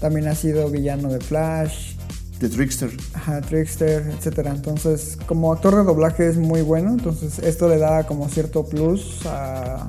También 0.00 0.28
ha 0.28 0.34
sido 0.34 0.68
villano 0.70 1.08
de 1.08 1.20
Flash, 1.20 1.94
The 2.40 2.48
Trickster. 2.48 2.90
ajá, 3.14 3.40
Trickster, 3.40 4.02
etcétera. 4.18 4.50
Entonces, 4.50 5.16
como 5.26 5.52
actor 5.52 5.76
de 5.76 5.84
doblaje 5.84 6.28
es 6.28 6.36
muy 6.36 6.62
bueno, 6.62 6.90
entonces 6.90 7.38
esto 7.38 7.68
le 7.68 7.78
da 7.78 8.06
como 8.06 8.28
cierto 8.28 8.66
plus 8.66 9.24
a, 9.26 9.86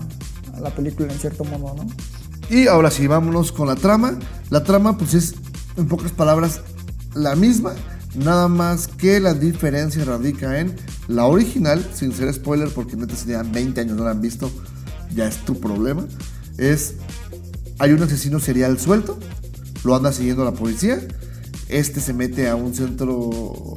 a 0.55 0.59
la 0.61 0.69
película 0.69 1.11
en 1.11 1.19
cierto 1.19 1.43
modo, 1.43 1.75
¿no? 1.75 1.88
Y 2.49 2.67
ahora 2.67 2.91
sí, 2.91 3.07
vámonos 3.07 3.51
con 3.51 3.67
la 3.67 3.75
trama. 3.75 4.17
La 4.51 4.63
trama, 4.63 4.97
pues 4.97 5.15
es, 5.15 5.33
en 5.75 5.88
pocas 5.88 6.11
palabras, 6.11 6.61
la 7.15 7.35
misma. 7.35 7.73
Nada 8.15 8.47
más 8.47 8.88
que 8.88 9.19
la 9.19 9.33
diferencia 9.33 10.05
radica 10.05 10.59
en 10.59 10.75
la 11.08 11.26
original, 11.26 11.86
sin 11.94 12.12
ser 12.12 12.34
spoiler, 12.34 12.70
porque 12.70 12.96
neta 12.96 13.15
si 13.15 13.28
llevan 13.28 13.52
20 13.52 13.82
años 13.82 13.98
no 13.98 14.04
la 14.04 14.12
han 14.12 14.22
visto, 14.22 14.52
ya 15.13 15.28
es 15.28 15.38
tu 15.46 15.60
problema. 15.60 16.06
Es, 16.58 16.96
hay 17.80 17.91
un 17.91 18.02
asesino 18.02 18.39
serial 18.39 18.80
suelto, 18.80 19.20
lo 19.84 19.96
anda 19.96 20.12
siguiendo 20.12 20.44
la 20.44 20.54
policía. 20.54 21.00
Este 21.70 22.00
se 22.00 22.13
mete 22.13 22.50
a 22.50 22.56
un 22.56 22.74
centro, 22.74 23.76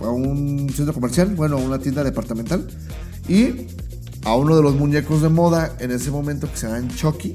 a 0.00 0.10
un 0.10 0.70
centro 0.74 0.94
comercial, 0.94 1.34
bueno, 1.34 1.56
a 1.56 1.60
una 1.60 1.78
tienda 1.78 2.04
departamental. 2.04 2.66
Y 3.28 3.68
a 4.24 4.34
uno 4.34 4.56
de 4.56 4.62
los 4.62 4.74
muñecos 4.74 5.22
de 5.22 5.28
moda 5.28 5.76
en 5.80 5.90
ese 5.90 6.10
momento 6.10 6.50
que 6.50 6.56
se 6.56 6.66
llama 6.66 6.88
Chucky, 6.94 7.34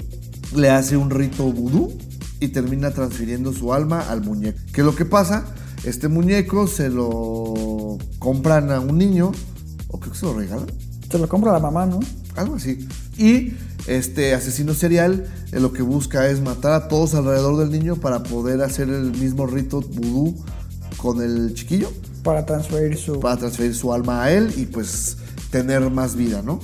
le 0.55 0.69
hace 0.69 0.97
un 0.97 1.09
rito 1.09 1.43
vudú 1.51 1.97
y 2.39 2.49
termina 2.49 2.91
transfiriendo 2.91 3.53
su 3.53 3.73
alma 3.73 4.09
al 4.09 4.21
muñeco. 4.21 4.59
¿Qué 4.73 4.81
es 4.81 4.85
lo 4.85 4.95
que 4.95 5.05
pasa? 5.05 5.45
Este 5.83 6.07
muñeco 6.07 6.67
se 6.67 6.89
lo 6.89 7.97
compran 8.19 8.71
a 8.71 8.79
un 8.79 8.97
niño, 8.97 9.31
o 9.87 9.99
creo 9.99 10.11
que 10.13 10.19
se 10.19 10.25
lo 10.25 10.33
regalan, 10.33 10.67
Se 11.09 11.17
lo 11.17 11.27
compra 11.27 11.51
la 11.51 11.59
mamá, 11.59 11.85
¿no? 11.85 11.99
algo 12.35 12.55
así. 12.55 12.87
Y 13.17 13.53
este 13.87 14.33
asesino 14.33 14.73
serial 14.73 15.25
eh, 15.51 15.59
lo 15.59 15.73
que 15.73 15.81
busca 15.81 16.27
es 16.29 16.41
matar 16.41 16.73
a 16.73 16.87
todos 16.87 17.15
alrededor 17.15 17.57
del 17.57 17.71
niño 17.71 17.95
para 17.95 18.23
poder 18.23 18.61
hacer 18.61 18.89
el 18.89 19.11
mismo 19.11 19.45
rito 19.47 19.81
vudú 19.81 20.35
con 20.97 21.21
el 21.21 21.53
chiquillo 21.53 21.91
Para 22.23 22.45
transferir 22.45 22.97
su... 22.97 23.19
para 23.19 23.37
transferir 23.37 23.75
su 23.75 23.93
alma 23.93 24.23
a 24.23 24.31
él 24.31 24.53
y 24.57 24.65
pues 24.65 25.17
tener 25.49 25.89
más 25.89 26.15
vida, 26.15 26.41
¿no? 26.41 26.59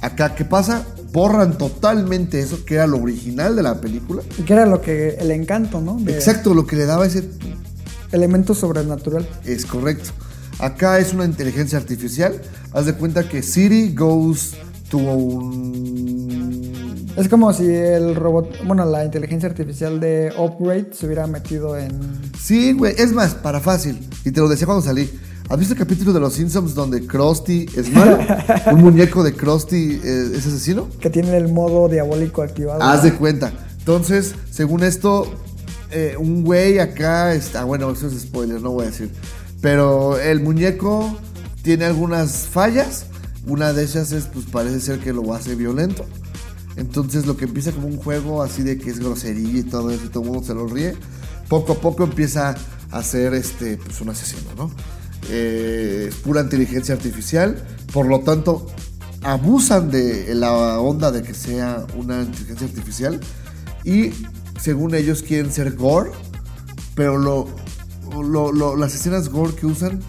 Acá, 0.00 0.34
¿qué 0.34 0.44
pasa? 0.44 0.84
Borran 1.12 1.58
totalmente 1.58 2.40
eso, 2.40 2.64
que 2.64 2.74
era 2.74 2.86
lo 2.86 2.98
original 2.98 3.56
de 3.56 3.62
la 3.62 3.80
película. 3.80 4.22
Y 4.38 4.42
que 4.42 4.52
era 4.52 4.66
lo 4.66 4.80
que... 4.80 5.16
El 5.18 5.30
encanto, 5.30 5.80
¿no? 5.80 5.98
De 5.98 6.12
Exacto, 6.12 6.54
lo 6.54 6.66
que 6.66 6.76
le 6.76 6.86
daba 6.86 7.06
ese... 7.06 7.28
Elemento 8.12 8.54
sobrenatural. 8.54 9.28
Es 9.44 9.66
correcto. 9.66 10.10
Acá 10.58 10.98
es 10.98 11.12
una 11.12 11.24
inteligencia 11.24 11.78
artificial. 11.78 12.40
Haz 12.72 12.86
de 12.86 12.94
cuenta 12.94 13.28
que 13.28 13.42
Siri 13.42 13.94
goes 13.94 14.54
to 14.90 14.98
un... 14.98 16.58
Es 17.16 17.28
como 17.28 17.52
si 17.52 17.66
el 17.66 18.14
robot... 18.14 18.64
Bueno, 18.66 18.84
la 18.84 19.04
inteligencia 19.04 19.48
artificial 19.48 20.00
de 20.00 20.32
Upgrade 20.38 20.88
se 20.92 21.06
hubiera 21.06 21.26
metido 21.26 21.76
en... 21.76 21.90
Sí, 22.38 22.72
güey, 22.72 22.94
es 22.96 23.12
más, 23.12 23.34
para 23.34 23.60
fácil. 23.60 24.08
Y 24.24 24.30
te 24.30 24.40
lo 24.40 24.48
decía 24.48 24.66
cuando 24.66 24.84
salí. 24.84 25.10
¿Has 25.48 25.58
visto 25.58 25.74
el 25.74 25.78
capítulo 25.78 26.12
de 26.12 26.20
Los 26.20 26.34
Simpsons 26.34 26.74
donde 26.74 27.06
Krusty 27.06 27.66
es 27.74 27.90
malo? 27.90 28.18
un 28.72 28.82
muñeco 28.82 29.24
de 29.24 29.32
Krusty 29.32 30.00
eh, 30.04 30.30
es 30.34 30.46
asesino. 30.46 30.88
Que 31.00 31.08
tiene 31.08 31.36
el 31.36 31.52
modo 31.52 31.88
diabólico 31.88 32.42
activado. 32.42 32.82
Haz 32.82 33.02
de 33.02 33.14
cuenta. 33.14 33.52
Entonces, 33.78 34.34
según 34.50 34.82
esto, 34.82 35.32
eh, 35.90 36.16
un 36.18 36.44
güey 36.44 36.78
acá 36.78 37.34
está. 37.34 37.64
Bueno, 37.64 37.90
eso 37.90 38.08
es 38.08 38.20
spoiler, 38.20 38.60
no 38.60 38.70
voy 38.70 38.84
a 38.84 38.90
decir. 38.90 39.10
Pero 39.60 40.18
el 40.18 40.40
muñeco 40.40 41.18
tiene 41.62 41.84
algunas 41.84 42.46
fallas. 42.48 43.06
Una 43.46 43.72
de 43.72 43.84
ellas 43.84 44.12
es, 44.12 44.24
pues 44.26 44.46
parece 44.46 44.80
ser 44.80 44.98
que 44.98 45.12
lo 45.12 45.34
hace 45.34 45.54
violento. 45.54 46.04
Entonces, 46.76 47.26
lo 47.26 47.36
que 47.36 47.46
empieza 47.46 47.72
como 47.72 47.88
un 47.88 47.96
juego 47.96 48.42
así 48.42 48.62
de 48.62 48.78
que 48.78 48.90
es 48.90 49.00
grosería 49.00 49.60
y 49.60 49.62
todo 49.64 49.90
eso, 49.90 50.04
y 50.04 50.08
todo 50.08 50.22
el 50.22 50.30
mundo 50.30 50.46
se 50.46 50.54
lo 50.54 50.66
ríe. 50.66 50.94
Poco 51.48 51.72
a 51.72 51.80
poco 51.80 52.04
empieza 52.04 52.54
a 52.90 53.02
ser 53.02 53.34
este, 53.34 53.78
pues 53.78 54.00
un 54.00 54.10
asesino, 54.10 54.50
¿no? 54.56 54.70
Eh, 55.30 56.10
pura 56.22 56.42
inteligencia 56.42 56.94
artificial. 56.94 57.66
Por 57.92 58.06
lo 58.06 58.20
tanto, 58.20 58.66
abusan 59.22 59.90
de 59.90 60.34
la 60.34 60.78
onda 60.78 61.10
de 61.10 61.22
que 61.22 61.34
sea 61.34 61.86
una 61.96 62.22
inteligencia 62.22 62.66
artificial 62.66 63.20
y 63.84 64.12
según 64.58 64.94
ellos 64.94 65.22
quieren 65.22 65.52
ser 65.52 65.74
gore, 65.76 66.10
pero 66.94 67.16
lo, 67.18 67.48
lo- 68.22 68.52
lo- 68.52 68.76
las 68.76 68.94
escenas 68.94 69.28
gore 69.28 69.54
que 69.54 69.66
usan 69.66 70.00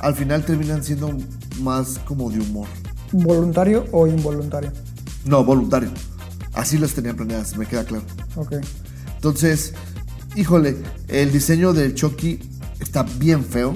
al 0.00 0.14
final 0.14 0.44
terminan 0.44 0.82
siendo 0.84 1.16
más 1.60 1.98
como 2.06 2.30
de 2.30 2.40
humor. 2.40 2.68
¿Voluntario 3.12 3.84
o 3.92 4.06
involuntario? 4.06 4.72
No, 5.24 5.44
voluntario. 5.44 5.90
Así 6.52 6.78
las 6.78 6.92
tenían 6.92 7.16
planeadas, 7.16 7.56
me 7.56 7.66
queda 7.66 7.84
claro. 7.84 8.04
Ok. 8.36 8.54
Entonces, 9.14 9.74
híjole, 10.36 10.76
el 11.08 11.32
diseño 11.32 11.72
del 11.72 11.94
Chucky 11.94 12.38
está 12.80 13.02
bien 13.02 13.44
feo. 13.44 13.74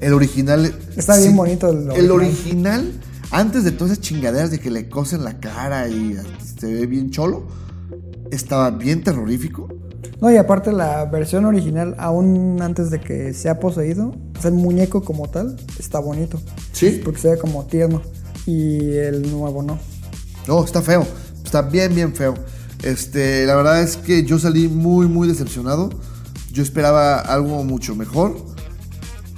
El 0.00 0.14
original. 0.14 0.74
Está 0.96 1.16
bien 1.18 1.36
bonito 1.36 1.68
el 1.70 1.90
El 1.92 2.10
original. 2.10 2.10
original, 2.12 2.92
antes 3.30 3.64
de 3.64 3.70
todas 3.72 3.92
esas 3.92 4.02
chingaderas 4.04 4.50
de 4.50 4.58
que 4.58 4.70
le 4.70 4.88
cosen 4.88 5.22
la 5.24 5.38
cara 5.38 5.88
y 5.88 6.16
se 6.58 6.66
ve 6.72 6.86
bien 6.86 7.10
cholo, 7.10 7.46
estaba 8.30 8.70
bien 8.70 9.02
terrorífico. 9.02 9.68
No, 10.20 10.30
y 10.30 10.36
aparte 10.36 10.72
la 10.72 11.06
versión 11.06 11.46
original, 11.46 11.94
aún 11.98 12.60
antes 12.60 12.90
de 12.90 13.00
que 13.00 13.32
sea 13.32 13.58
poseído, 13.58 14.14
el 14.44 14.52
muñeco 14.52 15.02
como 15.02 15.28
tal, 15.28 15.56
está 15.78 15.98
bonito. 15.98 16.40
Sí. 16.72 17.00
Porque 17.02 17.20
se 17.20 17.30
ve 17.30 17.38
como 17.38 17.64
tierno. 17.64 18.02
Y 18.46 18.96
el 18.96 19.30
nuevo 19.30 19.62
no. 19.62 19.78
No, 20.46 20.64
está 20.64 20.82
feo. 20.82 21.06
Está 21.44 21.62
bien, 21.62 21.94
bien 21.94 22.14
feo. 22.14 22.34
Este, 22.82 23.46
la 23.46 23.54
verdad 23.56 23.82
es 23.82 23.96
que 23.96 24.24
yo 24.24 24.38
salí 24.38 24.68
muy, 24.68 25.06
muy 25.06 25.28
decepcionado. 25.28 25.90
Yo 26.52 26.62
esperaba 26.62 27.18
algo 27.18 27.64
mucho 27.64 27.94
mejor. 27.94 28.36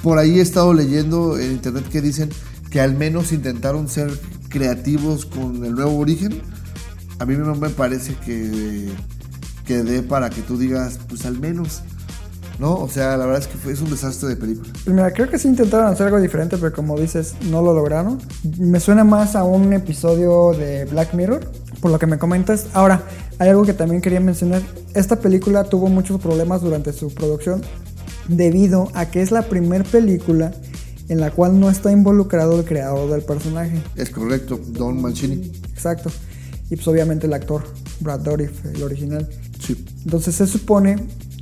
Por 0.03 0.19
ahí 0.19 0.39
he 0.39 0.43
estado 0.43 0.75
leyendo 0.75 1.39
en 1.39 1.53
internet 1.53 1.85
que 1.91 2.01
dicen 2.01 2.31
que 2.71 2.81
al 2.81 2.97
menos 2.97 3.33
intentaron 3.33 3.89
ser 3.89 4.11
creativos 4.49 5.27
con 5.27 5.65
el 5.65 5.75
nuevo 5.75 5.97
origen. 5.99 6.43
A 7.23 7.25
mí 7.25 7.37
no 7.37 7.55
me 7.55 7.71
parece 7.71 8.17
que, 8.17 8.89
que 9.65 9.85
dé 9.85 10.03
para 10.03 10.29
que 10.29 10.43
tú 10.43 10.59
digas, 10.59 10.99
pues 11.09 11.25
al 11.25 11.39
menos. 11.39 11.83
¿No? 12.59 12.75
O 12.75 12.89
sea, 12.89 13.17
la 13.17 13.27
verdad 13.27 13.43
es 13.43 13.47
que 13.47 13.57
fue, 13.57 13.73
es 13.73 13.81
un 13.81 13.91
desastre 13.91 14.31
de 14.31 14.35
película. 14.35 14.69
Pues 14.73 14.89
mira, 14.89 15.13
creo 15.13 15.31
que 15.31 15.39
sí 15.39 15.47
intentaron 15.47 15.87
hacer 15.87 16.07
algo 16.07 16.21
diferente, 16.21 16.57
pero 16.59 16.73
como 16.73 16.99
dices, 16.99 17.37
no 17.49 17.63
lo 17.63 17.75
lograron. 17.75 18.19
Me 18.59 18.81
suena 18.81 19.05
más 19.05 19.37
a 19.37 19.45
un 19.45 19.73
episodio 19.73 20.53
de 20.53 20.85
Black 20.87 21.15
Mirror, 21.15 21.49
por 21.81 21.93
lo 21.93 22.01
que 22.01 22.09
me 22.09 22.19
comentas. 22.19 22.67
Ahora, 22.73 23.05
hay 23.39 23.51
algo 23.51 23.65
que 23.65 23.73
también 23.73 24.03
quería 24.03 24.19
mencionar. 24.19 24.63
Esta 24.95 25.21
película 25.21 25.63
tuvo 25.63 25.87
muchos 25.87 26.21
problemas 26.21 26.61
durante 26.61 26.93
su 26.93 27.15
producción 27.15 27.63
debido 28.27 28.91
a 28.95 29.07
que 29.07 29.23
es 29.23 29.31
la 29.31 29.43
primera 29.43 29.85
película 29.85 30.51
en 31.09 31.21
la 31.21 31.31
cual 31.31 31.61
no 31.61 31.71
está 31.71 31.93
involucrado 31.93 32.59
el 32.59 32.65
creador 32.65 33.09
del 33.11 33.23
personaje. 33.23 33.81
Es 33.95 34.11
correcto, 34.11 34.59
Don 34.73 35.01
Mancini. 35.01 35.53
Exacto. 35.73 36.11
Y 36.73 36.77
pues 36.77 36.89
obviamente 36.89 37.27
el 37.27 37.35
actor, 37.35 37.63
Brad 38.01 38.21
Dourif, 38.21 38.65
el 38.65 38.83
original. 38.83 39.29
Sí. 39.61 39.85
Entonces 40.07 40.35
se 40.35 40.47
supone 40.47 40.97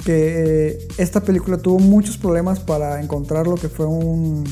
que 0.05 0.71
eh, 0.73 0.89
esta 0.99 1.21
película 1.23 1.57
tuvo 1.59 1.79
muchos 1.79 2.17
problemas 2.19 2.59
para 2.59 3.01
encontrar 3.01 3.47
lo 3.47 3.55
que 3.55 3.69
fue 3.69 3.87
un- 3.87 4.43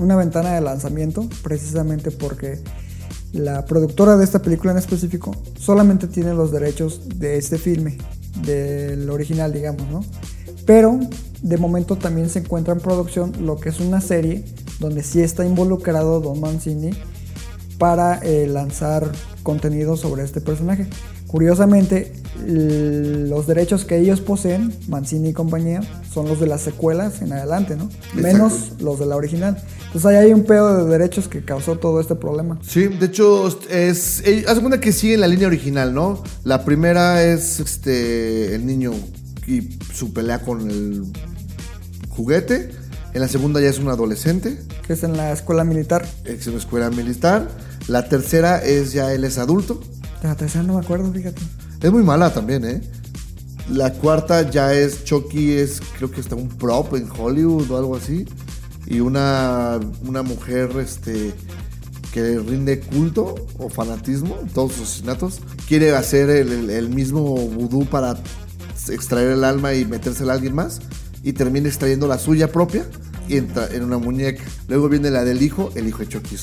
una 0.00 0.14
ventana 0.14 0.54
de 0.54 0.60
lanzamiento, 0.60 1.28
precisamente 1.42 2.12
porque 2.12 2.60
la 3.32 3.64
productora 3.64 4.16
de 4.16 4.22
esta 4.22 4.40
película 4.40 4.70
en 4.70 4.78
específico 4.78 5.34
solamente 5.58 6.06
tiene 6.06 6.32
los 6.34 6.52
derechos 6.52 7.00
de 7.16 7.36
este 7.36 7.58
filme, 7.58 7.98
del 8.46 9.10
original, 9.10 9.52
digamos, 9.52 9.90
¿no? 9.90 10.04
Pero 10.66 11.00
de 11.42 11.56
momento 11.56 11.96
también 11.96 12.28
se 12.30 12.38
encuentra 12.38 12.74
en 12.74 12.80
producción 12.80 13.32
lo 13.44 13.58
que 13.58 13.70
es 13.70 13.80
una 13.80 14.00
serie 14.00 14.44
donde 14.78 15.02
sí 15.02 15.20
está 15.20 15.44
involucrado 15.44 16.20
Don 16.20 16.38
Mancini 16.38 16.90
para 17.78 18.18
eh, 18.18 18.46
lanzar 18.46 19.10
contenido 19.42 19.96
sobre 19.96 20.24
este 20.24 20.40
personaje. 20.40 20.86
Curiosamente, 21.26 22.12
los 22.46 23.46
derechos 23.46 23.84
que 23.84 23.98
ellos 23.98 24.20
poseen, 24.20 24.72
Mancini 24.88 25.28
y 25.28 25.32
compañía, 25.34 25.80
son 26.12 26.26
los 26.26 26.40
de 26.40 26.46
las 26.46 26.62
secuelas 26.62 27.20
en 27.20 27.32
adelante, 27.34 27.76
¿no? 27.76 27.90
Menos 28.14 28.72
los 28.80 28.98
de 28.98 29.06
la 29.06 29.16
original. 29.16 29.62
Entonces 29.86 30.06
ahí 30.06 30.16
hay 30.16 30.32
un 30.32 30.44
pedo 30.44 30.84
de 30.84 30.90
derechos 30.90 31.28
que 31.28 31.44
causó 31.44 31.76
todo 31.76 32.00
este 32.00 32.14
problema. 32.14 32.58
Sí, 32.62 32.88
de 32.88 33.06
hecho, 33.06 33.46
es. 33.68 34.22
eh, 34.26 34.44
Haz 34.48 34.54
de 34.56 34.60
cuenta 34.62 34.80
que 34.80 34.92
sigue 34.92 35.16
la 35.18 35.26
línea 35.26 35.48
original, 35.48 35.92
¿no? 35.92 36.22
La 36.44 36.64
primera 36.64 37.22
es 37.22 37.60
este. 37.60 38.54
El 38.54 38.64
niño 38.66 38.92
y 39.46 39.78
su 39.92 40.12
pelea 40.14 40.40
con 40.40 40.70
el 40.70 41.04
juguete. 42.08 42.70
En 43.14 43.20
la 43.20 43.28
segunda 43.28 43.60
ya 43.60 43.68
es 43.68 43.78
un 43.78 43.88
adolescente. 43.88 44.58
Que 44.86 44.92
es 44.94 45.02
en 45.02 45.16
la 45.16 45.32
escuela 45.32 45.64
militar. 45.64 46.06
Es 46.24 46.46
una 46.46 46.58
escuela 46.58 46.90
militar. 46.90 47.48
La 47.88 48.08
tercera 48.08 48.58
es 48.62 48.92
ya 48.92 49.12
él 49.12 49.24
es 49.24 49.38
adulto. 49.38 49.80
La 50.22 50.34
tercera 50.36 50.62
no 50.64 50.74
me 50.74 50.80
acuerdo, 50.80 51.10
fíjate. 51.12 51.42
Es 51.80 51.90
muy 51.90 52.02
mala 52.02 52.32
también, 52.32 52.64
¿eh? 52.64 52.80
La 53.70 53.92
cuarta 53.92 54.50
ya 54.50 54.72
es 54.74 55.04
Chucky, 55.04 55.52
es 55.52 55.80
creo 55.96 56.10
que 56.10 56.20
está 56.20 56.34
un 56.34 56.48
prop 56.48 56.94
en 56.94 57.08
Hollywood 57.10 57.70
o 57.70 57.76
algo 57.78 57.96
así. 57.96 58.26
Y 58.86 59.00
una, 59.00 59.78
una 60.06 60.22
mujer 60.22 60.70
este, 60.80 61.32
que 62.12 62.38
rinde 62.38 62.80
culto 62.80 63.34
o 63.58 63.68
fanatismo 63.68 64.38
en 64.40 64.48
todos 64.48 64.72
sus 64.72 64.88
asesinatos. 64.88 65.40
Quiere 65.66 65.94
hacer 65.94 66.30
el, 66.30 66.50
el- 66.52 66.70
el 66.70 66.88
mismo 66.88 67.22
vudú 67.36 67.84
para 67.84 68.16
extraer 68.88 69.28
el 69.32 69.44
alma 69.44 69.74
y 69.74 69.84
metérsela 69.84 70.32
a 70.32 70.36
alguien 70.36 70.54
más. 70.54 70.80
Y 71.22 71.32
termina 71.34 71.68
extrayendo 71.68 72.06
la 72.06 72.18
suya 72.18 72.50
propia 72.50 72.86
y 73.28 73.36
entra 73.36 73.68
en 73.70 73.84
una 73.84 73.98
muñeca. 73.98 74.42
Luego 74.68 74.88
viene 74.88 75.10
la 75.10 75.24
del 75.24 75.42
hijo, 75.42 75.70
el 75.74 75.86
hijo 75.88 75.98
de 75.98 76.08
Chucky. 76.08 76.36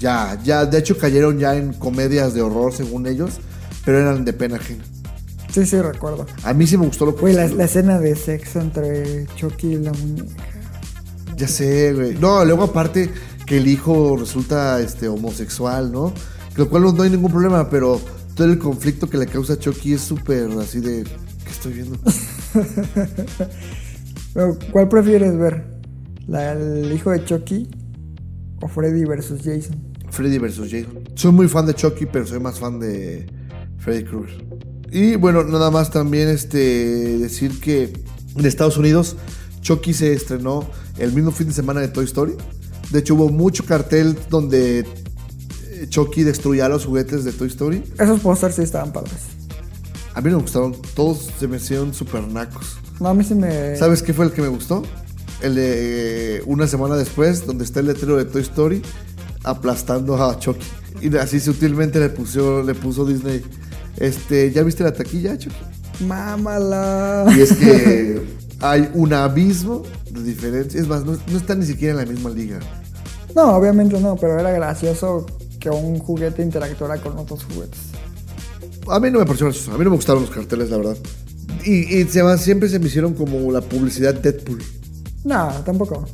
Ya, 0.00 0.38
ya, 0.42 0.64
de 0.64 0.78
hecho 0.78 0.96
cayeron 0.96 1.38
ya 1.38 1.54
en 1.54 1.74
comedias 1.74 2.34
de 2.34 2.40
horror 2.40 2.72
según 2.72 3.06
ellos, 3.06 3.34
pero 3.84 3.98
eran 3.98 4.24
de 4.24 4.32
pena 4.32 4.56
ajena. 4.56 4.82
Sí, 5.52 5.66
sí, 5.66 5.80
recuerdo. 5.80 6.26
A 6.42 6.54
mí 6.54 6.66
sí 6.66 6.76
me 6.78 6.86
gustó 6.86 7.06
lo 7.06 7.14
que 7.14 7.20
Güey, 7.20 7.34
la, 7.34 7.46
la 7.48 7.64
escena 7.64 7.98
de 7.98 8.16
sexo 8.16 8.60
entre 8.60 9.26
Chucky 9.36 9.74
y 9.74 9.78
la 9.78 9.92
muñeca. 9.92 10.44
Ya 11.36 11.48
sé, 11.48 11.92
güey. 11.92 12.14
No, 12.14 12.44
luego 12.44 12.64
aparte 12.64 13.10
que 13.46 13.58
el 13.58 13.66
hijo 13.66 14.16
resulta 14.16 14.80
este 14.80 15.08
homosexual, 15.08 15.90
¿no? 15.92 16.12
Lo 16.56 16.68
cual 16.68 16.84
no, 16.84 16.92
no 16.92 17.02
hay 17.02 17.10
ningún 17.10 17.32
problema, 17.32 17.68
pero 17.68 18.00
todo 18.34 18.46
el 18.46 18.58
conflicto 18.58 19.08
que 19.10 19.18
le 19.18 19.26
causa 19.26 19.54
a 19.54 19.58
Chucky 19.58 19.94
es 19.94 20.02
súper 20.02 20.50
así 20.52 20.80
de 20.80 21.04
¿qué 21.04 21.50
estoy 21.50 21.72
viendo? 21.72 21.98
¿Cuál 24.72 24.88
prefieres 24.88 25.36
ver? 25.36 25.66
¿La, 26.26 26.52
¿El 26.52 26.92
hijo 26.92 27.10
de 27.10 27.24
Chucky 27.24 27.68
o 28.60 28.68
Freddy 28.68 29.04
versus 29.04 29.40
Jason? 29.42 29.89
Freddy 30.10 30.38
vs. 30.38 30.70
Jason. 30.70 31.04
Soy 31.14 31.32
muy 31.32 31.48
fan 31.48 31.66
de 31.66 31.74
Chucky, 31.74 32.06
pero 32.06 32.26
soy 32.26 32.40
más 32.40 32.58
fan 32.58 32.80
de 32.80 33.26
Freddy 33.78 34.04
Krueger. 34.04 34.44
Y 34.92 35.16
bueno, 35.16 35.44
nada 35.44 35.70
más 35.70 35.90
también 35.90 36.28
este 36.28 37.18
decir 37.18 37.60
que 37.60 37.92
en 38.36 38.46
Estados 38.46 38.76
Unidos 38.76 39.16
Chucky 39.60 39.94
se 39.94 40.12
estrenó 40.12 40.68
el 40.98 41.12
mismo 41.12 41.30
fin 41.30 41.48
de 41.48 41.54
semana 41.54 41.80
de 41.80 41.88
Toy 41.88 42.04
Story. 42.04 42.34
De 42.90 42.98
hecho, 42.98 43.14
hubo 43.14 43.28
mucho 43.28 43.64
cartel 43.64 44.16
donde 44.28 44.80
eh, 44.80 45.86
Chucky 45.88 46.24
destruía 46.24 46.68
los 46.68 46.86
juguetes 46.86 47.24
de 47.24 47.32
Toy 47.32 47.48
Story. 47.48 47.84
Esos 47.98 48.20
pósters 48.20 48.56
sí 48.56 48.62
estaban 48.62 48.92
padres. 48.92 49.28
A 50.14 50.20
mí 50.20 50.30
no 50.30 50.38
me 50.38 50.42
gustaron, 50.42 50.74
todos 50.94 51.30
se 51.38 51.46
me 51.46 51.58
hicieron 51.58 51.94
super 51.94 52.26
nacos. 52.26 52.78
No, 52.98 53.08
a 53.08 53.14
mí 53.14 53.22
sí 53.22 53.34
me... 53.34 53.76
¿Sabes 53.76 54.02
qué 54.02 54.12
fue 54.12 54.24
el 54.24 54.32
que 54.32 54.42
me 54.42 54.48
gustó? 54.48 54.82
El 55.40 55.54
de 55.54 56.36
eh, 56.38 56.42
una 56.46 56.66
semana 56.66 56.96
después, 56.96 57.46
donde 57.46 57.64
está 57.64 57.80
el 57.80 57.86
letrero 57.86 58.16
de 58.16 58.24
Toy 58.24 58.42
Story 58.42 58.82
aplastando 59.44 60.22
a 60.22 60.38
Chucky. 60.38 60.66
Y 61.02 61.16
así 61.16 61.40
sutilmente 61.40 61.98
le 61.98 62.10
puso, 62.10 62.62
le 62.62 62.74
puso 62.74 63.04
Disney. 63.04 63.42
Este, 63.96 64.52
¿ya 64.52 64.62
viste 64.62 64.84
la 64.84 64.92
taquilla, 64.92 65.36
Chucky? 65.38 65.56
Mámala. 66.06 67.26
Y 67.36 67.40
es 67.40 67.52
que 67.52 68.22
hay 68.60 68.90
un 68.94 69.12
abismo 69.12 69.82
de 70.10 70.22
diferencia. 70.22 70.80
Es 70.80 70.88
más, 70.88 71.04
no, 71.04 71.16
no 71.30 71.36
está 71.36 71.54
ni 71.54 71.66
siquiera 71.66 72.00
en 72.00 72.06
la 72.06 72.12
misma 72.12 72.30
liga. 72.30 72.58
No, 73.34 73.54
obviamente 73.56 73.98
no, 74.00 74.16
pero 74.16 74.38
era 74.38 74.50
gracioso 74.50 75.26
que 75.58 75.70
un 75.70 75.98
juguete 75.98 76.42
interactuara 76.42 76.96
con 76.98 77.18
otros 77.18 77.44
juguetes. 77.44 77.78
A 78.88 78.98
mí 78.98 79.10
no 79.10 79.18
me 79.18 79.26
pareció 79.26 79.46
gracioso. 79.46 79.72
A 79.72 79.78
mí 79.78 79.84
no 79.84 79.90
me 79.90 79.96
gustaron 79.96 80.22
los 80.22 80.30
carteles, 80.30 80.70
la 80.70 80.78
verdad. 80.78 80.96
Y, 81.64 81.98
y 81.98 82.04
se, 82.04 82.38
siempre 82.38 82.68
se 82.68 82.78
me 82.78 82.86
hicieron 82.86 83.14
como 83.14 83.52
la 83.52 83.60
publicidad 83.60 84.14
Deadpool. 84.14 84.62
No, 85.24 85.48
tampoco. 85.64 86.06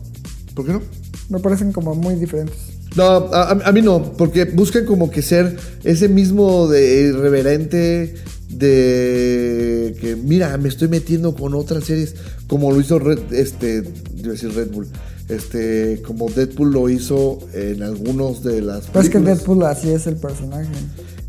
¿Por 0.54 0.66
qué 0.66 0.72
no? 0.72 0.82
Me 1.28 1.38
parecen 1.38 1.72
como 1.72 1.94
muy 1.94 2.16
diferentes. 2.16 2.75
No, 2.96 3.04
a, 3.04 3.72
mí 3.72 3.82
no, 3.82 4.12
porque 4.14 4.44
buscan 4.46 4.86
como 4.86 5.10
que 5.10 5.20
ser 5.20 5.56
ese 5.84 6.08
mismo 6.08 6.66
de 6.66 7.08
irreverente, 7.08 8.14
de 8.48 9.94
que 10.00 10.16
mira, 10.16 10.56
me 10.56 10.68
estoy 10.68 10.88
metiendo 10.88 11.34
con 11.34 11.54
otras 11.54 11.84
series, 11.84 12.14
como 12.46 12.72
lo 12.72 12.80
hizo 12.80 12.98
Red, 12.98 13.32
este, 13.32 13.84
a 14.24 14.28
decir 14.28 14.54
Red 14.54 14.70
Bull, 14.70 14.88
este, 15.28 16.00
como 16.06 16.30
Deadpool 16.30 16.72
lo 16.72 16.88
hizo 16.88 17.38
en 17.52 17.82
algunos 17.82 18.42
de 18.42 18.62
las 18.62 18.86
Pero 18.86 19.00
es 19.00 19.10
que. 19.10 19.18
Deadpool 19.18 19.62
así 19.64 19.90
es 19.90 20.06
el 20.06 20.16
personaje. 20.16 20.70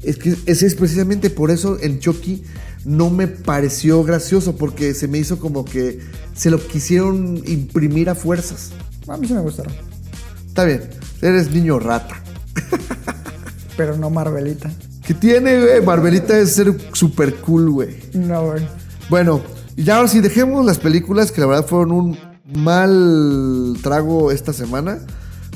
Es 0.03 0.17
que 0.17 0.35
ese 0.45 0.67
es 0.67 0.75
precisamente 0.75 1.29
por 1.29 1.51
eso 1.51 1.77
en 1.81 1.99
Chucky 1.99 2.43
no 2.85 3.09
me 3.09 3.27
pareció 3.27 4.03
gracioso, 4.03 4.55
porque 4.55 4.93
se 4.93 5.09
me 5.09 5.17
hizo 5.17 5.39
como 5.39 5.65
que 5.65 5.99
se 6.33 6.49
lo 6.49 6.65
quisieron 6.65 7.41
imprimir 7.45 8.09
a 8.09 8.15
fuerzas. 8.15 8.69
A 9.07 9.17
mí 9.17 9.27
sí 9.27 9.33
me 9.33 9.41
gustaron. 9.41 9.73
Está 10.47 10.63
bien, 10.63 10.81
eres 11.21 11.51
niño 11.51 11.79
rata. 11.79 12.15
Pero 13.77 13.97
no 13.97 14.09
Marvelita. 14.09 14.71
¿Qué 15.05 15.13
tiene, 15.13 15.61
güey? 15.61 15.81
Marvelita 15.81 16.37
es 16.37 16.53
ser 16.53 16.75
super 16.93 17.35
cool, 17.37 17.69
güey. 17.69 17.99
No, 18.13 18.47
güey. 18.47 18.67
Bueno, 19.09 19.41
y 19.75 19.83
ya 19.83 19.97
ahora 19.97 20.07
sí, 20.07 20.19
dejemos 20.19 20.65
las 20.65 20.79
películas 20.79 21.31
que 21.31 21.41
la 21.41 21.47
verdad 21.47 21.65
fueron 21.65 21.91
un 21.91 22.19
mal 22.55 23.77
trago 23.81 24.31
esta 24.31 24.53
semana 24.53 24.99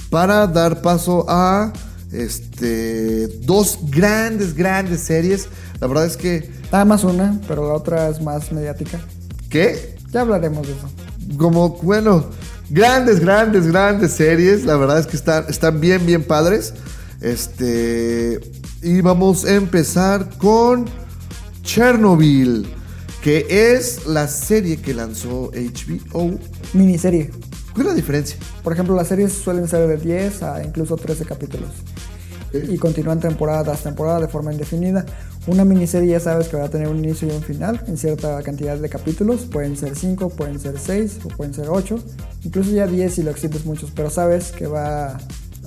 para 0.09 0.47
dar 0.47 0.81
paso 0.81 1.25
a 1.27 1.73
este 2.11 3.27
dos 3.45 3.79
grandes, 3.89 4.53
grandes 4.53 5.01
series. 5.01 5.47
La 5.79 5.87
verdad 5.87 6.05
es 6.05 6.17
que, 6.17 6.61
Nada 6.71 6.85
más 6.85 7.03
una, 7.03 7.37
pero 7.49 7.67
la 7.67 7.73
otra 7.73 8.07
es 8.07 8.21
más 8.21 8.51
mediática. 8.53 8.97
¿qué? 9.49 9.97
Ya 10.11 10.21
hablaremos 10.21 10.65
de 10.65 10.73
eso. 10.73 10.89
Como, 11.37 11.69
bueno, 11.81 12.25
grandes, 12.71 13.19
grandes, 13.19 13.67
grandes 13.67 14.13
series. 14.13 14.65
La 14.65 14.77
verdad 14.77 14.99
es 14.99 15.07
que 15.07 15.15
están, 15.15 15.45
están 15.49 15.79
bien, 15.79 16.05
bien 16.05 16.23
padres. 16.23 16.73
Este. 17.21 18.39
Y 18.81 19.01
vamos 19.01 19.45
a 19.45 19.53
empezar 19.53 20.29
con 20.37 20.85
Chernobyl, 21.61 22.67
que 23.21 23.45
es 23.49 24.07
la 24.07 24.27
serie 24.27 24.77
que 24.77 24.93
lanzó 24.93 25.51
HBO. 25.51 26.39
Miniserie. 26.73 27.29
¿Cuál 27.73 27.87
es 27.87 27.91
la 27.91 27.95
diferencia? 27.95 28.37
Por 28.63 28.73
ejemplo, 28.73 28.95
las 28.95 29.07
series 29.07 29.33
suelen 29.33 29.67
ser 29.67 29.87
de 29.87 29.97
10 29.97 30.43
a 30.43 30.63
incluso 30.63 30.97
13 30.97 31.25
capítulos. 31.25 31.69
Y 32.53 32.77
continúan 32.77 33.19
temporada 33.19 33.63
tras 33.63 33.83
temporada 33.83 34.19
de 34.19 34.27
forma 34.27 34.51
indefinida. 34.51 35.05
Una 35.47 35.65
miniserie 35.65 36.11
ya 36.11 36.19
sabes 36.19 36.47
que 36.49 36.57
va 36.57 36.65
a 36.65 36.69
tener 36.69 36.87
un 36.87 36.99
inicio 37.03 37.27
y 37.27 37.31
un 37.31 37.41
final 37.41 37.83
en 37.87 37.97
cierta 37.97 38.41
cantidad 38.43 38.77
de 38.77 38.89
capítulos. 38.89 39.41
Pueden 39.41 39.75
ser 39.75 39.95
5, 39.95 40.29
pueden 40.29 40.59
ser 40.59 40.75
6 40.79 41.19
o 41.23 41.29
pueden 41.29 41.53
ser 41.53 41.67
8. 41.69 41.97
Incluso 42.43 42.69
ya 42.71 42.85
10 42.85 43.13
si 43.13 43.23
lo 43.23 43.31
extiendes 43.31 43.65
muchos. 43.65 43.89
Pero 43.91 44.09
sabes 44.11 44.51
que 44.51 44.67
va... 44.67 45.17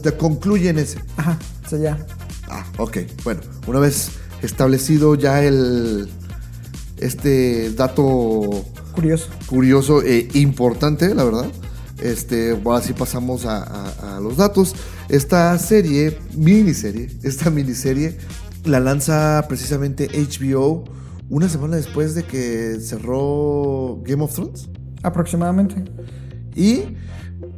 Te 0.02 0.12
concluyen 0.12 0.78
ese. 0.78 0.98
Ajá, 1.16 1.38
o 1.66 1.68
sea, 1.68 1.78
ya. 1.78 2.06
Ah, 2.48 2.64
ok. 2.78 2.98
Bueno, 3.24 3.40
una 3.66 3.80
vez 3.80 4.10
establecido 4.42 5.14
ya 5.16 5.42
el. 5.42 6.08
Este 6.98 7.70
dato 7.72 8.64
Curioso. 8.94 9.28
curioso 9.46 10.02
e 10.02 10.28
importante, 10.34 11.14
la 11.14 11.24
verdad. 11.24 11.46
Este, 12.02 12.50
ahora 12.64 12.80
sí 12.82 12.92
pasamos 12.92 13.44
a, 13.46 13.62
a- 13.62 14.16
a 14.16 14.20
los 14.20 14.36
datos. 14.36 14.74
Esta 15.08 15.58
serie, 15.58 16.18
miniserie, 16.36 17.08
esta 17.22 17.50
miniserie 17.50 18.16
la 18.64 18.80
lanza 18.80 19.44
precisamente 19.48 20.08
HBO 20.08 20.84
una 21.28 21.48
semana 21.48 21.76
después 21.76 22.14
de 22.14 22.24
que 22.24 22.78
cerró 22.80 24.02
Game 24.04 24.22
of 24.22 24.34
Thrones. 24.34 24.68
Aproximadamente. 25.02 25.84
Y 26.54 26.82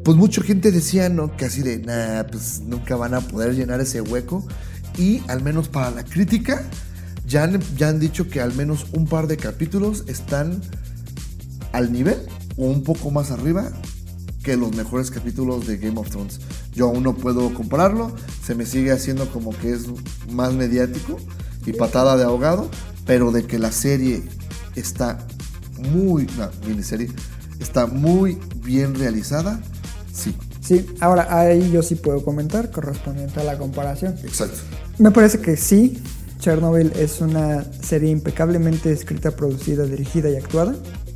pues 0.05 0.17
mucha 0.17 0.43
gente 0.43 0.71
decía, 0.71 1.09
¿no? 1.09 1.37
Que 1.37 1.47
así 1.47 1.63
de, 1.63 1.79
nah, 1.79 2.25
pues 2.25 2.61
nunca 2.61 2.97
van 2.97 3.15
a 3.15 3.21
poder 3.21 3.55
llenar 3.55 3.81
ese 3.81 4.01
hueco. 4.01 4.47
Y 4.97 5.23
al 5.29 5.43
menos 5.43 5.69
para 5.69 5.91
la 5.91 6.05
crítica, 6.05 6.63
ya 7.27 7.45
han, 7.45 7.61
ya 7.77 7.89
han 7.89 8.01
dicho 8.01 8.29
que 8.29 8.41
al 8.41 8.55
menos 8.55 8.87
un 8.93 9.07
par 9.07 9.27
de 9.27 9.37
capítulos 9.37 10.05
están 10.07 10.61
al 11.73 11.93
nivel 11.93 12.19
o 12.57 12.65
un 12.65 12.83
poco 12.83 13.11
más 13.11 13.31
arriba 13.31 13.71
que 14.43 14.57
los 14.57 14.75
mejores 14.75 15.11
capítulos 15.11 15.67
de 15.67 15.77
Game 15.77 15.99
of 15.99 16.09
Thrones. 16.09 16.41
Yo 16.77 16.87
aún 16.87 17.03
no 17.03 17.17
puedo 17.17 17.53
compararlo, 17.53 18.15
se 18.45 18.55
me 18.55 18.67
sigue 18.67 18.93
haciendo 18.93 19.29
como 19.31 19.51
que 19.51 19.73
es 19.73 19.87
más 20.31 20.53
mediático 20.53 21.17
y 21.65 21.73
patada 21.73 22.17
de 22.17 22.23
ahogado, 22.23 22.71
pero 23.05 23.33
de 23.33 23.45
que 23.45 23.59
la 23.59 23.73
serie 23.73 24.23
está 24.77 25.27
muy, 25.93 26.29
la 26.39 26.53
miniserie 26.69 27.11
está 27.59 27.87
muy 27.87 28.39
bien 28.63 28.95
realizada, 28.95 29.61
sí, 30.13 30.37
Sí, 30.67 30.85
ahora 30.99 31.29
ahí 31.39 31.71
yo 31.71 31.81
sí 31.81 31.95
puedo 31.95 32.25
comentar 32.25 32.73
correspondiente 32.73 33.39
a 33.39 33.45
la 33.45 33.57
comparación. 33.57 34.17
Exacto. 34.25 34.59
Me 34.99 35.13
parece 35.13 35.39
que 35.39 35.57
sí, 35.57 36.03
Chernobyl 36.41 36.91
es 36.97 37.21
una 37.21 37.65
serie 37.83 38.11
impecablemente 38.11 38.91
escrita, 38.91 39.31
producida, 39.31 39.85
dirigida 39.85 40.29
y 40.29 40.35
actuada, 40.35 40.75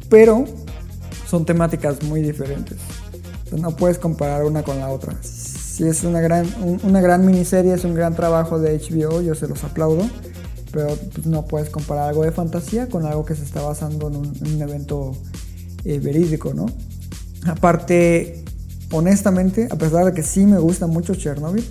pero 0.08 0.44
son 1.28 1.44
temáticas 1.46 2.00
muy 2.04 2.22
diferentes. 2.22 2.78
No 3.50 3.74
puedes 3.74 3.98
comparar 3.98 4.44
una 4.44 4.62
con 4.62 4.78
la 4.78 4.88
otra. 4.88 5.16
Si 5.80 5.86
es 5.86 6.04
una 6.04 6.20
gran, 6.20 6.44
un- 6.62 6.78
una 6.82 7.00
gran 7.00 7.24
miniserie, 7.24 7.72
es 7.72 7.84
un 7.84 7.94
gran 7.94 8.14
trabajo 8.14 8.58
de 8.58 8.74
HBO, 8.78 9.22
yo 9.22 9.34
se 9.34 9.48
los 9.48 9.64
aplaudo, 9.64 10.02
pero 10.72 10.88
pues, 11.14 11.26
no 11.26 11.46
puedes 11.46 11.70
comparar 11.70 12.10
algo 12.10 12.22
de 12.22 12.32
fantasía 12.32 12.86
con 12.90 13.06
algo 13.06 13.24
que 13.24 13.34
se 13.34 13.44
está 13.44 13.62
basando 13.62 14.08
en 14.08 14.16
un, 14.16 14.26
en 14.44 14.56
un 14.56 14.60
evento 14.60 15.16
eh, 15.86 15.98
verídico, 15.98 16.52
¿no? 16.52 16.66
Aparte, 17.46 18.44
honestamente, 18.92 19.68
a 19.70 19.76
pesar 19.76 20.04
de 20.04 20.12
que 20.12 20.22
sí 20.22 20.44
me 20.44 20.58
gusta 20.58 20.86
mucho 20.86 21.14
Chernobyl, 21.14 21.64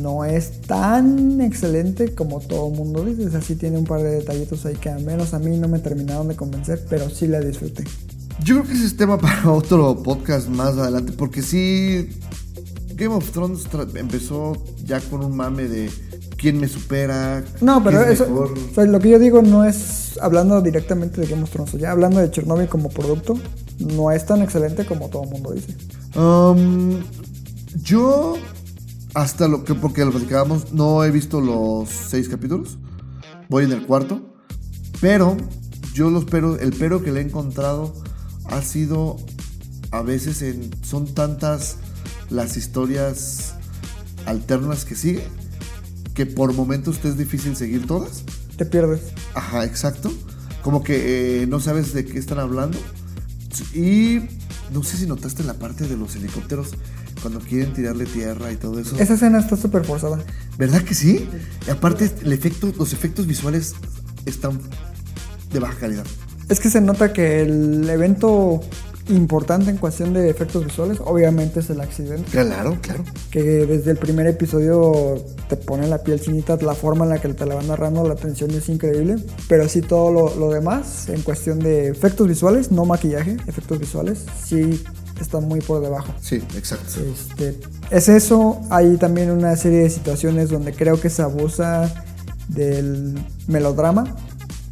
no 0.00 0.24
es 0.24 0.60
tan 0.62 1.40
excelente 1.40 2.14
como 2.14 2.38
todo 2.38 2.70
mundo 2.70 3.04
dice. 3.04 3.26
O 3.26 3.30
sea, 3.32 3.40
sí 3.42 3.56
tiene 3.56 3.78
un 3.78 3.84
par 3.84 4.00
de 4.00 4.10
detallitos 4.10 4.64
ahí 4.64 4.76
que 4.76 4.90
al 4.90 5.02
menos 5.02 5.34
a 5.34 5.40
mí 5.40 5.56
no 5.58 5.66
me 5.66 5.80
terminaron 5.80 6.28
de 6.28 6.36
convencer, 6.36 6.84
pero 6.88 7.10
sí 7.10 7.26
la 7.26 7.40
disfruté. 7.40 7.82
Yo 8.44 8.54
creo 8.60 8.66
que 8.68 8.74
ese 8.74 8.86
es 8.86 8.96
tema 8.96 9.18
para 9.18 9.50
otro 9.50 10.00
podcast 10.04 10.46
más 10.48 10.76
adelante, 10.78 11.12
porque 11.18 11.42
sí, 11.42 12.10
Game 12.98 13.14
of 13.14 13.30
Thrones 13.30 13.66
empezó 13.94 14.52
ya 14.84 15.00
con 15.00 15.24
un 15.24 15.36
mame 15.36 15.68
de 15.68 15.88
quién 16.36 16.58
me 16.58 16.66
supera. 16.66 17.44
No, 17.60 17.82
pero 17.82 18.02
es 18.02 18.20
eso, 18.20 18.28
mejor. 18.28 18.52
o 18.52 18.74
sea, 18.74 18.84
lo 18.84 18.98
que 18.98 19.10
yo 19.10 19.18
digo 19.18 19.40
no 19.40 19.64
es 19.64 20.18
hablando 20.20 20.60
directamente 20.60 21.20
de 21.20 21.28
Game 21.28 21.42
of 21.42 21.50
Thrones, 21.50 21.72
ya 21.74 21.92
hablando 21.92 22.20
de 22.20 22.30
Chernobyl 22.30 22.68
como 22.68 22.88
producto, 22.88 23.38
no 23.78 24.10
es 24.10 24.26
tan 24.26 24.42
excelente 24.42 24.84
como 24.84 25.08
todo 25.08 25.22
el 25.24 25.30
mundo 25.30 25.52
dice. 25.52 25.76
Um, 26.16 27.00
yo, 27.82 28.36
hasta 29.14 29.46
lo 29.46 29.64
que, 29.64 29.74
porque 29.74 30.04
lo 30.04 30.10
platicábamos, 30.10 30.72
no 30.72 31.04
he 31.04 31.10
visto 31.12 31.40
los 31.40 31.88
seis 31.88 32.28
capítulos. 32.28 32.78
Voy 33.48 33.64
en 33.64 33.72
el 33.72 33.86
cuarto. 33.86 34.20
Pero, 35.00 35.36
yo 35.94 36.10
los 36.10 36.24
pero, 36.24 36.58
el 36.58 36.72
pero 36.72 37.02
que 37.02 37.12
le 37.12 37.20
he 37.20 37.22
encontrado 37.22 37.94
ha 38.46 38.60
sido 38.62 39.16
a 39.92 40.02
veces 40.02 40.42
en, 40.42 40.70
son 40.82 41.14
tantas 41.14 41.76
las 42.30 42.56
historias 42.56 43.54
alternas 44.26 44.84
que 44.84 44.94
sigue 44.94 45.24
que 46.18 46.26
por 46.26 46.52
momentos 46.52 46.98
te 46.98 47.06
es 47.06 47.16
difícil 47.16 47.54
seguir 47.54 47.86
todas. 47.86 48.24
Te 48.56 48.66
pierdes. 48.66 49.02
Ajá, 49.34 49.64
exacto. 49.64 50.12
Como 50.64 50.82
que 50.82 51.42
eh, 51.42 51.46
no 51.46 51.60
sabes 51.60 51.92
de 51.92 52.04
qué 52.04 52.18
están 52.18 52.40
hablando. 52.40 52.76
Y 53.72 54.22
no 54.72 54.82
sé 54.82 54.96
si 54.96 55.06
notaste 55.06 55.44
la 55.44 55.54
parte 55.54 55.86
de 55.86 55.96
los 55.96 56.16
helicópteros 56.16 56.70
cuando 57.22 57.38
quieren 57.38 57.72
tirarle 57.72 58.04
tierra 58.04 58.50
y 58.50 58.56
todo 58.56 58.80
eso. 58.80 58.96
Esa 58.98 59.14
escena 59.14 59.38
está 59.38 59.56
súper 59.56 59.84
forzada. 59.84 60.18
¿Verdad 60.58 60.82
que 60.82 60.94
sí? 60.94 61.28
Y 61.68 61.70
aparte, 61.70 62.10
el 62.20 62.32
efecto, 62.32 62.72
los 62.76 62.92
efectos 62.92 63.28
visuales 63.28 63.76
están 64.26 64.58
de 65.52 65.60
baja 65.60 65.78
calidad. 65.78 66.04
Es 66.48 66.58
que 66.58 66.68
se 66.68 66.80
nota 66.80 67.12
que 67.12 67.42
el 67.42 67.88
evento 67.88 68.60
importante 69.08 69.70
en 69.70 69.76
cuestión 69.76 70.12
de 70.12 70.30
efectos 70.30 70.64
visuales, 70.64 70.98
obviamente 71.04 71.60
es 71.60 71.70
el 71.70 71.80
accidente. 71.80 72.30
Claro, 72.30 72.76
claro. 72.80 73.04
que 73.30 73.42
desde 73.42 73.90
el 73.90 73.96
primer 73.96 74.26
episodio 74.26 75.16
te 75.48 75.56
pone 75.56 75.86
la 75.86 75.98
piel 75.98 76.20
chinita, 76.20 76.56
la 76.56 76.74
forma 76.74 77.04
en 77.04 77.10
la 77.10 77.20
que 77.20 77.28
te 77.28 77.46
la 77.46 77.54
van 77.54 77.68
narrando, 77.68 78.06
la 78.06 78.16
tensión 78.16 78.50
es 78.50 78.68
increíble, 78.68 79.16
pero 79.48 79.68
sí 79.68 79.82
todo 79.82 80.12
lo, 80.12 80.34
lo 80.36 80.50
demás, 80.50 81.08
en 81.08 81.22
cuestión 81.22 81.58
de 81.58 81.88
efectos 81.88 82.28
visuales, 82.28 82.70
no 82.70 82.84
maquillaje, 82.84 83.36
efectos 83.46 83.78
visuales, 83.78 84.24
sí 84.44 84.82
está 85.20 85.40
muy 85.40 85.60
por 85.60 85.82
debajo. 85.82 86.12
Sí, 86.20 86.36
exacto. 86.56 87.00
Este, 87.00 87.58
es 87.90 88.08
eso, 88.08 88.60
hay 88.70 88.96
también 88.96 89.30
una 89.30 89.56
serie 89.56 89.80
de 89.80 89.90
situaciones 89.90 90.50
donde 90.50 90.72
creo 90.72 91.00
que 91.00 91.10
se 91.10 91.22
abusa 91.22 91.92
del 92.48 93.18
melodrama, 93.46 94.16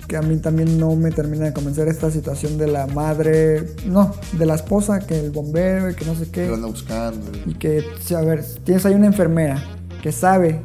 que 0.07 0.17
a 0.17 0.23
mí 0.23 0.37
también 0.37 0.79
no 0.79 0.95
me 0.95 1.11
termina 1.11 1.47
de 1.47 1.53
convencer 1.53 1.89
esta 1.89 2.11
situación 2.11 2.59
de 2.59 2.69
la 2.69 2.87
madre, 2.87 3.75
no, 3.87 4.13
de 4.33 4.47
la 4.47 4.55
esposa, 4.55 5.01
que 5.01 5.19
el 5.19 5.31
bombero 5.31 5.91
y 5.91 5.95
que 5.95 6.05
no 6.05 6.15
sé 6.15 6.31
qué. 6.31 6.47
Lo 6.47 6.55
anda 6.55 6.69
buscando. 6.69 7.27
Y 7.45 7.55
que, 7.55 7.85
a 8.17 8.21
ver, 8.21 8.45
tienes 8.65 8.87
ahí 8.87 8.95
una 8.95 9.07
enfermera 9.07 9.63
que 10.03 10.13
sabe 10.13 10.63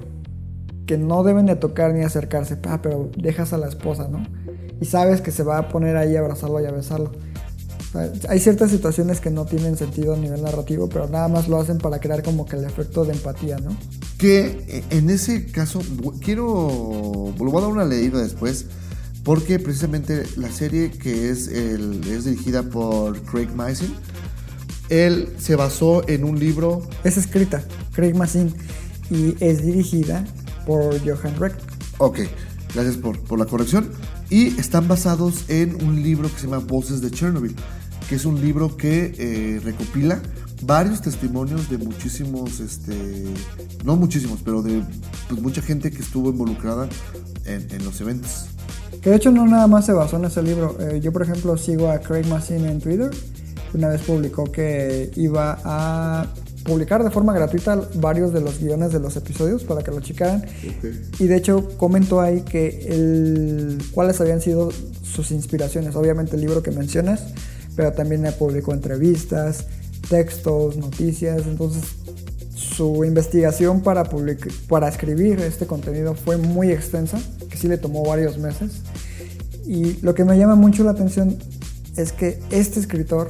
que 0.86 0.98
no 0.98 1.24
deben 1.24 1.46
de 1.46 1.56
tocar 1.56 1.94
ni 1.94 2.04
acercarse, 2.04 2.58
ah, 2.68 2.82
pero 2.82 3.10
dejas 3.18 3.54
a 3.54 3.58
la 3.58 3.68
esposa, 3.68 4.08
¿no? 4.08 4.26
Y 4.80 4.86
sabes 4.86 5.22
que 5.22 5.32
se 5.32 5.44
va 5.44 5.58
a 5.58 5.70
poner 5.70 5.96
ahí 5.98 6.16
a 6.16 6.20
abrazarlo 6.20 6.60
y 6.60 6.66
a 6.66 6.72
besarlo. 6.72 7.12
O 7.80 7.92
sea, 7.92 8.12
hay 8.30 8.40
ciertas 8.40 8.72
situaciones 8.72 9.20
que 9.20 9.30
no 9.30 9.46
tienen 9.46 9.78
sentido 9.78 10.14
a 10.14 10.18
nivel 10.18 10.42
narrativo, 10.42 10.88
pero 10.88 11.08
nada 11.08 11.28
más 11.28 11.48
lo 11.48 11.60
hacen 11.60 11.78
para 11.78 12.00
crear 12.00 12.24
como 12.24 12.46
que 12.46 12.56
el 12.56 12.64
efecto 12.64 13.06
de 13.06 13.14
empatía, 13.14 13.58
¿no? 13.58 13.76
Que 14.18 14.66
eh, 14.68 14.84
en 14.92 15.10
ese 15.10 15.48
caso, 15.48 15.82
quiero. 16.24 17.34
Lo 17.38 17.46
voy 17.46 17.58
a 17.58 17.62
dar 17.62 17.72
una 17.72 17.86
leída 17.86 18.22
después. 18.22 18.68
Porque 19.24 19.60
precisamente 19.60 20.24
la 20.36 20.52
serie 20.52 20.90
que 20.90 21.30
es, 21.30 21.48
el, 21.48 22.02
es 22.08 22.26
dirigida 22.26 22.64
por 22.64 23.22
Craig 23.22 23.50
Mazin, 23.56 23.94
él 24.90 25.30
se 25.38 25.56
basó 25.56 26.08
en 26.08 26.24
un 26.24 26.40
libro. 26.40 26.82
Es 27.04 27.18
escrita, 27.18 27.64
Craig 27.94 28.14
Mazin, 28.14 28.54
y 29.10 29.36
es 29.40 29.64
dirigida 29.64 30.26
por 30.66 31.00
Johan 31.00 31.36
Reck. 31.40 31.56
Ok, 31.98 32.20
gracias 32.74 32.98
por, 32.98 33.20
por 33.20 33.38
la 33.38 33.46
corrección. 33.46 33.92
Y 34.30 34.60
están 34.60 34.88
basados 34.88 35.46
en 35.50 35.76
un 35.84 36.02
libro 36.02 36.30
que 36.34 36.40
se 36.40 36.48
llama 36.48 36.60
Voces 36.60 37.02
de 37.02 37.12
Chernobyl, 37.12 37.56
que 38.10 38.16
es 38.16 38.26
un 38.26 38.42
libro 38.42 38.76
que 38.76 39.14
eh, 39.18 39.62
recopila 39.64 40.22
varios 40.64 41.02
testimonios 41.02 41.70
de 41.70 41.78
muchísimos, 41.78 42.60
este, 42.60 43.26
no 43.84 43.96
muchísimos, 43.96 44.40
pero 44.44 44.62
de 44.62 44.84
pues, 45.28 45.42
mucha 45.42 45.62
gente 45.62 45.92
que 45.92 46.02
estuvo 46.02 46.30
involucrada 46.30 46.88
en, 47.46 47.68
en 47.72 47.86
los 47.86 48.00
eventos. 48.02 48.48
Que 49.02 49.10
de 49.10 49.16
hecho 49.16 49.32
no 49.32 49.46
nada 49.48 49.68
más 49.68 49.86
se 49.86 49.94
basó 49.94 50.18
en 50.18 50.26
ese 50.26 50.44
libro. 50.44 50.78
Eh, 50.80 51.00
yo, 51.02 51.12
por 51.12 51.24
ejemplo, 51.24 51.58
sigo 51.58 51.90
a 51.90 52.00
Craig 52.00 52.26
Mazin 52.28 52.66
en 52.66 52.80
Twitter. 52.80 53.10
Una 53.74 53.90
vez 53.90 54.02
publicó 54.02 54.44
que 54.44 55.12
iba 55.16 55.60
a 55.64 56.28
publicar 56.64 57.04
de 57.04 57.10
forma 57.10 57.34
gratuita 57.34 57.82
varios 57.96 58.34
de 58.34 58.42
los 58.42 58.60
guiones 58.60 58.92
de 58.92 59.00
los 59.00 59.16
episodios 59.16 59.64
para 59.64 59.82
que 59.82 59.92
lo 59.92 60.02
checaran. 60.02 60.46
Y 61.20 61.26
de 61.26 61.36
hecho 61.36 61.68
comentó 61.78 62.22
ahí 62.22 62.42
que 62.42 62.88
el, 62.90 63.80
cuáles 63.92 64.22
habían 64.22 64.42
sido 64.42 64.70
sus 65.04 65.32
inspiraciones. 65.32 65.96
Obviamente 65.96 66.36
el 66.36 66.42
libro 66.42 66.62
que 66.62 66.72
mencionas, 66.72 67.24
pero 67.76 67.94
también 67.94 68.28
publicó 68.38 68.74
entrevistas, 68.74 69.66
textos, 70.10 70.78
noticias. 70.78 71.48
Entonces 71.48 71.84
su 72.62 73.04
investigación 73.04 73.82
para, 73.82 74.04
para 74.70 74.88
escribir 74.88 75.40
este 75.40 75.66
contenido 75.66 76.14
fue 76.14 76.38
muy 76.38 76.72
extensa, 76.72 77.20
que 77.50 77.58
sí 77.58 77.68
le 77.68 77.78
tomó 77.78 78.04
varios 78.04 78.38
meses. 78.38 78.82
Y 79.66 79.98
lo 80.02 80.14
que 80.14 80.24
me 80.24 80.38
llama 80.38 80.56
mucho 80.56 80.84
la 80.84 80.92
atención 80.92 81.38
es 81.98 82.12
que 82.12 82.40
este 82.52 82.80
escritor 82.80 83.30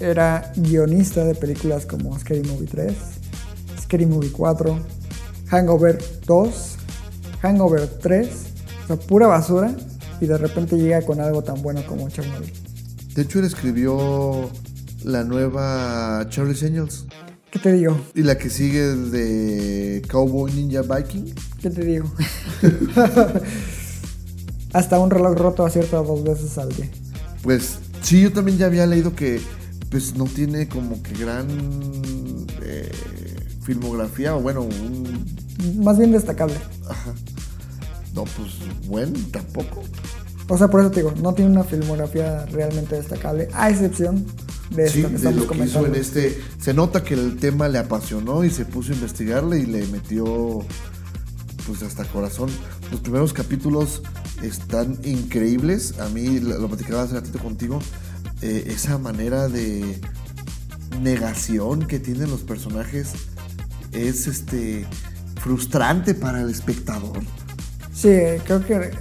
era 0.00 0.52
guionista 0.56 1.24
de 1.24 1.34
películas 1.34 1.86
como 1.86 2.18
Scary 2.18 2.42
Movie 2.42 2.68
3, 2.68 2.94
Scary 3.82 4.06
Movie 4.06 4.32
4, 4.32 4.78
Hangover 5.48 5.98
2, 6.26 6.76
Hangover 7.42 7.86
3, 7.86 8.28
o 8.84 8.86
sea, 8.86 8.96
pura 8.96 9.26
basura, 9.26 9.74
y 10.20 10.26
de 10.26 10.38
repente 10.38 10.76
llega 10.76 11.02
con 11.02 11.20
algo 11.20 11.42
tan 11.42 11.62
bueno 11.62 11.84
como 11.86 12.08
Chernobyl. 12.08 12.52
De 13.14 13.22
hecho, 13.22 13.38
él 13.38 13.44
escribió 13.44 14.50
la 15.04 15.24
nueva 15.24 16.26
Charlie's 16.28 16.62
Angels 16.62 17.06
¿Qué 17.50 17.58
te 17.58 17.72
digo? 17.72 17.98
y 18.14 18.22
la 18.22 18.36
que 18.36 18.50
sigue 18.50 18.80
de 18.80 20.02
Cowboy 20.10 20.52
Ninja 20.52 20.82
Viking. 20.82 21.34
¿Qué 21.60 21.70
te 21.70 21.82
digo? 21.84 22.12
Hasta 24.72 24.98
un 25.00 25.10
reloj 25.10 25.34
roto 25.36 25.64
acierta 25.64 25.96
dos 25.98 26.22
veces 26.24 26.58
al 26.58 26.68
día. 26.68 26.90
Pues 27.42 27.78
sí, 28.02 28.20
yo 28.20 28.32
también 28.32 28.58
ya 28.58 28.66
había 28.66 28.86
leído 28.86 29.14
que 29.16 29.40
pues 29.90 30.14
no 30.14 30.24
tiene 30.24 30.68
como 30.68 31.02
que 31.02 31.14
gran 31.14 31.46
eh, 32.62 32.90
filmografía 33.62 34.36
o 34.36 34.40
bueno, 34.40 34.62
un... 34.62 35.24
Más 35.82 35.98
bien 35.98 36.12
destacable. 36.12 36.56
Ajá. 36.88 37.14
No, 38.14 38.24
pues 38.24 38.58
bueno, 38.86 39.18
tampoco. 39.30 39.82
O 40.48 40.58
sea, 40.58 40.68
por 40.68 40.80
eso 40.80 40.90
te 40.90 41.00
digo, 41.00 41.14
no 41.22 41.34
tiene 41.34 41.50
una 41.50 41.64
filmografía 41.64 42.44
realmente 42.46 42.96
destacable, 42.96 43.48
a 43.52 43.70
excepción 43.70 44.26
de 44.70 44.84
esto 44.84 45.08
Sí, 45.08 45.14
que 45.14 45.18
de 45.18 45.32
lo 45.32 45.46
que 45.46 45.64
hizo 45.64 45.86
en 45.86 45.94
este... 45.94 46.42
Se 46.60 46.74
nota 46.74 47.02
que 47.02 47.14
el 47.14 47.36
tema 47.36 47.68
le 47.68 47.78
apasionó 47.78 48.44
y 48.44 48.50
se 48.50 48.64
puso 48.64 48.92
a 48.92 48.94
investigarle 48.94 49.58
y 49.58 49.66
le 49.66 49.86
metió 49.86 50.60
pues 51.66 51.82
hasta 51.82 52.04
corazón. 52.04 52.50
Los 52.90 53.00
primeros 53.00 53.32
capítulos 53.32 54.02
están 54.42 54.98
increíbles. 55.04 55.98
A 55.98 56.08
mí, 56.08 56.40
lo 56.40 56.58
lo 56.58 56.68
platicaba 56.68 57.02
hace 57.02 57.14
ratito 57.14 57.38
contigo, 57.38 57.78
eh, 58.40 58.64
esa 58.68 58.98
manera 58.98 59.48
de 59.48 60.00
negación 61.02 61.86
que 61.86 61.98
tienen 61.98 62.30
los 62.30 62.40
personajes 62.40 63.12
es 63.92 64.26
este 64.26 64.86
frustrante 65.42 66.14
para 66.14 66.40
el 66.40 66.50
espectador. 66.50 67.20
Sí, 67.92 68.10
creo 68.44 68.64
que 68.64 68.92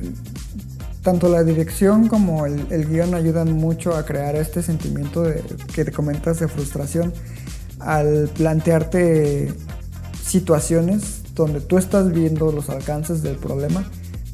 tanto 1.08 1.30
la 1.30 1.46
dirección 1.46 2.10
como 2.10 2.46
el, 2.46 2.68
el 2.70 2.86
guion 2.86 3.14
ayudan 3.14 3.54
mucho 3.54 3.96
a 3.96 4.04
crear 4.04 4.36
este 4.36 4.62
sentimiento 4.62 5.24
de, 5.24 5.42
que 5.74 5.86
te 5.86 5.94
comentas 5.94 6.42
de 6.42 6.50
frustración. 6.50 7.14
al 7.80 8.30
plantearte 8.36 9.54
situaciones 10.22 11.22
donde 11.34 11.62
tú 11.62 11.78
estás 11.78 12.12
viendo 12.12 12.52
los 12.52 12.70
alcances 12.70 13.24
del 13.24 13.38
problema, 13.38 13.90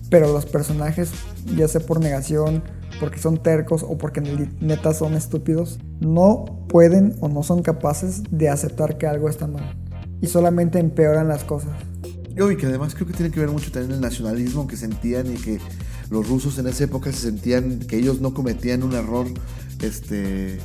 pero 0.10 0.34
los 0.34 0.48
personajes, 0.48 1.12
ya 1.56 1.68
sea 1.68 1.82
por 1.82 2.00
negación, 2.00 2.64
porque 3.00 3.20
son 3.20 3.44
tercos 3.44 3.84
o 3.84 4.00
porque 4.00 4.22
neta 4.60 4.96
son 4.96 5.14
estúpidos, 5.14 5.78
no 6.00 6.66
pueden 6.70 7.16
o 7.20 7.28
no 7.28 7.44
son 7.44 7.62
capaces 7.62 8.24
de 8.32 8.50
aceptar 8.50 8.98
que 8.98 9.06
algo 9.06 9.30
está 9.30 9.46
mal. 9.46 9.78
Y 10.22 10.26
solamente 10.26 10.80
empeoran 10.80 11.28
las 11.28 11.44
cosas. 11.44 11.74
Y 12.36 12.58
que 12.58 12.66
además 12.66 12.96
creo 12.96 13.06
que 13.06 13.14
tiene 13.14 13.32
que 13.32 13.40
ver 13.40 13.50
mucho 13.50 13.72
también 13.72 13.92
el 13.92 14.02
nacionalismo 14.02 14.66
que 14.66 14.76
sentían 14.76 15.32
y 15.32 15.36
que 15.36 15.60
los 16.10 16.28
rusos 16.28 16.58
en 16.58 16.68
esa 16.68 16.86
época 16.86 17.12
se 17.12 17.20
sentían 17.20 17.80
que 17.80 17.98
ellos 17.98 18.22
no 18.22 18.34
cometían 18.34 18.84
un 18.84 18.94
error 18.94 19.28
este 19.82 20.60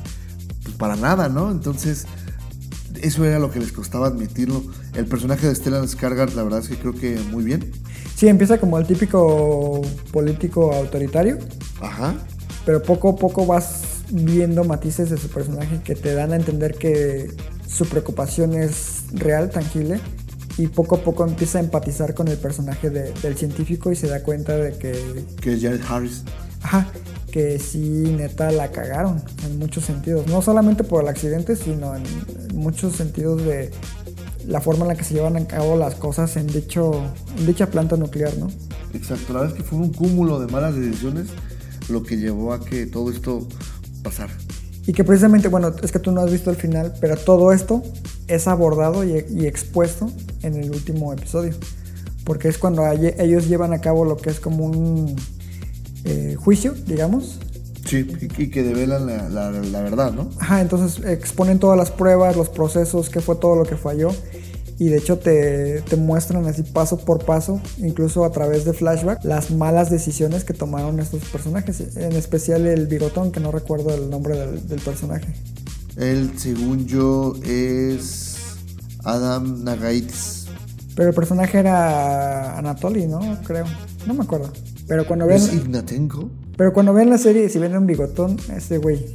pues 0.63 0.75
para 0.75 0.95
nada, 0.95 1.29
¿no? 1.29 1.51
Entonces 1.51 2.05
eso 3.01 3.25
era 3.25 3.39
lo 3.39 3.51
que 3.51 3.59
les 3.59 3.71
costaba 3.71 4.07
admitirlo. 4.07 4.63
El 4.93 5.05
personaje 5.05 5.47
de 5.47 5.55
Stellan 5.55 5.87
Skarsgård, 5.87 6.33
la 6.33 6.43
verdad 6.43 6.59
es 6.59 6.67
que 6.67 6.77
creo 6.77 6.93
que 6.93 7.19
muy 7.31 7.43
bien. 7.43 7.71
Sí, 8.15 8.27
empieza 8.27 8.57
como 8.57 8.77
el 8.77 8.85
típico 8.85 9.81
político 10.11 10.73
autoritario. 10.73 11.37
Ajá. 11.81 12.15
Pero 12.65 12.83
poco 12.83 13.09
a 13.09 13.15
poco 13.15 13.45
vas 13.45 13.83
viendo 14.11 14.63
matices 14.63 15.09
de 15.09 15.17
su 15.17 15.29
personaje 15.29 15.81
que 15.83 15.95
te 15.95 16.13
dan 16.13 16.33
a 16.33 16.35
entender 16.35 16.75
que 16.75 17.31
su 17.67 17.85
preocupación 17.85 18.53
es 18.53 19.03
real, 19.13 19.49
tangible. 19.49 19.99
Y 20.59 20.67
poco 20.67 20.97
a 20.97 20.99
poco 21.01 21.25
empieza 21.25 21.57
a 21.57 21.61
empatizar 21.61 22.13
con 22.13 22.27
el 22.27 22.37
personaje 22.37 22.89
del 22.89 23.37
científico 23.37 23.93
y 23.93 23.95
se 23.95 24.07
da 24.07 24.21
cuenta 24.23 24.57
de 24.57 24.77
que... 24.77 25.25
Que 25.39 25.53
es 25.53 25.61
Jared 25.61 25.79
Harris. 25.87 26.23
Ajá, 26.61 26.85
que 27.31 27.57
sí, 27.59 27.79
neta, 27.79 28.51
la 28.51 28.69
cagaron 28.69 29.23
en 29.45 29.57
muchos 29.57 29.85
sentidos. 29.85 30.27
No 30.27 30.41
solamente 30.41 30.83
por 30.83 31.01
el 31.01 31.07
accidente, 31.07 31.55
sino 31.55 31.95
en 31.95 32.03
muchos 32.53 32.97
sentidos 32.97 33.41
de 33.45 33.71
la 34.45 34.59
forma 34.59 34.81
en 34.81 34.89
la 34.89 34.95
que 34.95 35.05
se 35.05 35.13
llevan 35.13 35.37
a 35.37 35.47
cabo 35.47 35.77
las 35.77 35.95
cosas 35.95 36.35
en, 36.35 36.47
dicho, 36.47 36.91
en 37.37 37.45
dicha 37.45 37.67
planta 37.71 37.95
nuclear, 37.95 38.35
¿no? 38.37 38.49
Exacto, 38.93 39.31
la 39.31 39.39
verdad 39.39 39.55
es 39.55 39.63
que 39.63 39.69
fue 39.69 39.79
un 39.79 39.93
cúmulo 39.93 40.41
de 40.41 40.51
malas 40.51 40.75
decisiones 40.75 41.27
lo 41.87 42.03
que 42.03 42.17
llevó 42.17 42.51
a 42.51 42.59
que 42.59 42.85
todo 42.85 43.11
esto 43.11 43.47
pasara. 44.03 44.33
Y 44.85 44.91
que 44.91 45.05
precisamente, 45.05 45.47
bueno, 45.47 45.71
es 45.81 45.89
que 45.89 45.99
tú 45.99 46.11
no 46.11 46.19
has 46.19 46.31
visto 46.31 46.49
el 46.49 46.57
final, 46.57 46.93
pero 46.99 47.15
todo 47.15 47.53
esto 47.53 47.81
es 48.29 48.47
abordado 48.47 49.03
y, 49.03 49.25
y 49.29 49.45
expuesto 49.45 50.09
en 50.43 50.55
el 50.55 50.71
último 50.71 51.11
episodio. 51.11 51.53
Porque 52.23 52.47
es 52.47 52.57
cuando 52.57 52.85
ellos 52.87 53.47
llevan 53.47 53.73
a 53.73 53.81
cabo 53.81 54.05
lo 54.05 54.17
que 54.17 54.29
es 54.29 54.39
como 54.39 54.65
un 54.65 55.15
eh, 56.05 56.35
juicio, 56.37 56.73
digamos. 56.85 57.39
Sí, 57.85 58.07
y 58.37 58.49
que 58.49 58.61
develan 58.61 59.07
la, 59.07 59.51
la, 59.51 59.81
verdad, 59.81 60.13
¿no? 60.13 60.29
Ajá, 60.39 60.61
entonces 60.61 61.03
exponen 61.05 61.57
todas 61.57 61.77
las 61.77 61.89
pruebas, 61.89 62.35
los 62.37 62.49
procesos, 62.49 63.09
qué 63.09 63.19
fue 63.19 63.35
todo 63.35 63.55
lo 63.55 63.63
que 63.63 63.75
falló. 63.75 64.11
Y 64.77 64.89
de 64.89 64.97
hecho 64.97 65.17
te, 65.17 65.81
te, 65.81 65.95
muestran 65.97 66.45
así 66.45 66.63
paso 66.63 66.99
por 66.99 67.25
paso, 67.25 67.59
incluso 67.79 68.23
a 68.23 68.31
través 68.31 68.63
de 68.63 68.73
flashback, 68.73 69.25
las 69.25 69.51
malas 69.51 69.89
decisiones 69.89 70.43
que 70.45 70.53
tomaron 70.53 70.99
estos 70.99 71.25
personajes. 71.25 71.97
En 71.97 72.13
especial 72.13 72.65
el 72.65 72.87
bigotón, 72.87 73.31
que 73.31 73.39
no 73.39 73.51
recuerdo 73.51 73.93
el 73.93 74.09
nombre 74.09 74.37
del, 74.37 74.67
del 74.67 74.79
personaje. 74.79 75.33
Él, 75.99 76.31
según 76.37 76.87
yo, 76.87 77.35
es 77.43 78.37
Adam 79.03 79.65
Nagaitis. 79.65 80.45
Pero 80.95 81.09
el 81.09 81.15
personaje 81.15 81.59
era 81.59 82.57
Anatoly, 82.57 83.05
¿no? 83.05 83.19
Creo. 83.43 83.65
No 84.07 84.13
me 84.13 84.23
acuerdo. 84.23 84.49
Pero 84.87 85.05
cuando 85.05 85.27
ven. 85.27 85.37
¿Es 85.37 85.53
Ignatenko? 85.53 86.29
Pero 86.55 86.71
cuando 86.71 86.93
ven 86.93 87.09
la 87.09 87.17
serie, 87.17 87.49
si 87.49 87.59
ven 87.59 87.75
un 87.75 87.85
bigotón, 87.85 88.37
ese 88.55 88.77
güey. 88.77 89.13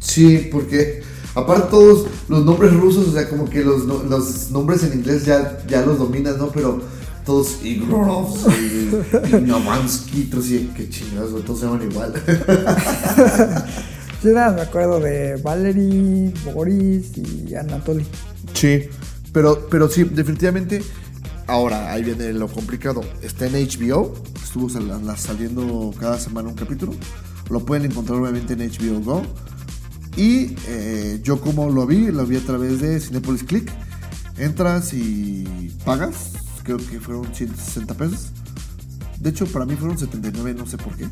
Sí, 0.00 0.48
porque 0.50 1.02
aparte 1.36 1.68
todos 1.70 2.06
los 2.28 2.44
nombres 2.44 2.72
rusos, 2.74 3.08
o 3.08 3.12
sea, 3.12 3.28
como 3.28 3.48
que 3.48 3.64
los, 3.64 3.84
los 3.84 4.50
nombres 4.50 4.82
en 4.82 4.94
inglés 4.98 5.24
ya, 5.24 5.58
ya 5.68 5.86
los 5.86 5.98
dominas, 5.98 6.36
¿no? 6.36 6.48
Pero 6.48 6.80
todos 7.24 7.62
Ignorovs 7.62 8.46
y, 8.60 9.36
Navansky, 9.40 10.24
todos 10.24 10.46
sí, 10.46 10.70
qué 10.76 10.88
chingados, 10.88 11.44
todos 11.44 11.60
se 11.60 11.66
llaman 11.66 11.90
igual. 11.90 12.12
sí, 14.22 14.28
nada, 14.28 14.52
me 14.52 14.62
acuerdo 14.62 15.00
de 15.00 15.36
Valery, 15.36 16.32
Boris 16.54 17.12
y 17.16 17.54
Anatoly. 17.54 18.04
Sí, 18.54 18.88
pero, 19.32 19.68
pero 19.68 19.88
sí, 19.88 20.04
definitivamente 20.04 20.82
Ahora, 21.48 21.90
ahí 21.90 22.04
viene 22.04 22.34
lo 22.34 22.46
complicado. 22.46 23.00
Está 23.22 23.46
en 23.46 23.54
HBO, 23.54 24.12
estuvo 24.42 24.68
saliendo 24.68 25.94
cada 25.98 26.18
semana 26.20 26.50
un 26.50 26.54
capítulo. 26.54 26.92
Lo 27.48 27.64
pueden 27.64 27.90
encontrar 27.90 28.20
obviamente 28.20 28.52
en 28.52 28.70
HBO 28.70 29.00
Go. 29.00 29.22
Y 30.14 30.54
eh, 30.66 31.20
yo 31.22 31.40
como 31.40 31.70
lo 31.70 31.86
vi, 31.86 32.08
lo 32.08 32.26
vi 32.26 32.36
a 32.36 32.44
través 32.44 32.82
de 32.82 33.00
Cinepolis 33.00 33.44
Click. 33.44 33.72
Entras 34.36 34.92
y 34.92 35.74
pagas, 35.86 36.34
creo 36.64 36.76
que 36.76 37.00
fueron 37.00 37.34
160 37.34 37.94
pesos. 37.94 38.30
De 39.18 39.30
hecho, 39.30 39.46
para 39.46 39.64
mí 39.64 39.74
fueron 39.74 39.96
79, 39.96 40.54
no 40.54 40.66
sé 40.66 40.76
por 40.76 40.94
qué. 40.96 41.08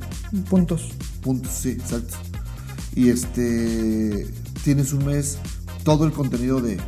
Puntos. 0.51 0.91
Puntos, 1.23 1.51
sí, 1.51 1.71
exacto. 1.71 2.15
Y 2.97 3.11
este, 3.11 4.27
tienes 4.65 4.93
un 4.93 5.05
mes 5.05 5.39
todo 5.85 6.05
el 6.05 6.13
contenido 6.13 6.61
de 6.61 6.79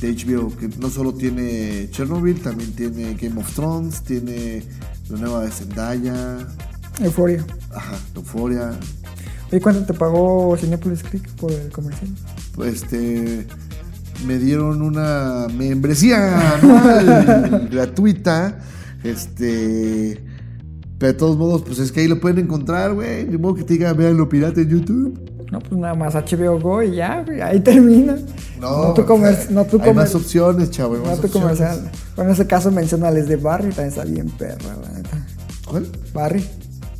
de 0.00 0.14
HBO, 0.14 0.54
que 0.56 0.68
no 0.78 0.90
solo 0.90 1.14
tiene 1.14 1.88
Chernobyl, 1.90 2.40
también 2.40 2.72
tiene 2.72 3.14
Game 3.14 3.40
of 3.40 3.52
Thrones, 3.54 4.02
tiene 4.02 4.62
la 5.08 5.18
nueva 5.18 5.44
de 5.44 5.50
Zendaya. 5.50 6.38
Euforia. 7.00 7.44
Ajá, 7.74 7.96
Euforia. 8.14 8.72
¿Y 9.52 9.60
cuánto 9.60 9.84
te 9.84 9.94
pagó 9.94 10.56
Cinepolis 10.58 11.02
Click 11.02 11.28
por 11.36 11.52
el 11.52 11.70
comercial? 11.70 12.10
Pues 12.54 12.82
este 12.82 13.46
me 14.26 14.38
dieron 14.38 14.82
una 14.82 15.46
membresía 15.56 16.56
anual 16.56 17.68
gratuita. 17.70 18.58
Este. 19.04 20.22
Pero 20.98 21.12
de 21.12 21.18
todos 21.18 21.36
modos, 21.36 21.62
pues 21.62 21.78
es 21.78 21.92
que 21.92 22.00
ahí 22.00 22.08
lo 22.08 22.20
pueden 22.20 22.38
encontrar, 22.38 22.94
güey. 22.94 23.26
De 23.26 23.38
modo 23.38 23.54
que 23.54 23.64
te 23.64 23.74
diga, 23.74 23.92
vean 23.92 24.16
lo 24.16 24.28
pirata 24.28 24.62
en 24.62 24.70
YouTube. 24.70 25.25
No, 25.50 25.60
pues 25.60 25.72
nada 25.72 25.94
más 25.94 26.14
HBO 26.14 26.58
Go 26.58 26.82
y 26.82 26.96
ya, 26.96 27.24
ahí 27.42 27.60
termina. 27.60 28.16
No, 28.60 28.88
no 28.88 28.94
tu. 28.94 29.02
No 29.50 29.64
tu 29.64 29.80
hay 29.80 29.94
más 29.94 30.14
opciones, 30.14 30.70
chavo. 30.70 30.96
No 30.96 31.16
tu 31.16 31.28
comercial. 31.28 31.90
Bueno, 32.16 32.30
en 32.30 32.34
ese 32.34 32.46
caso 32.46 32.70
menciona 32.70 33.10
les 33.10 33.28
de 33.28 33.36
Barry, 33.36 33.68
también 33.68 33.88
está 33.88 34.04
bien 34.04 34.28
perra, 34.30 34.76
la 34.82 34.90
neta. 34.90 35.26
¿Cuál? 35.66 35.86
Barry. 36.12 36.44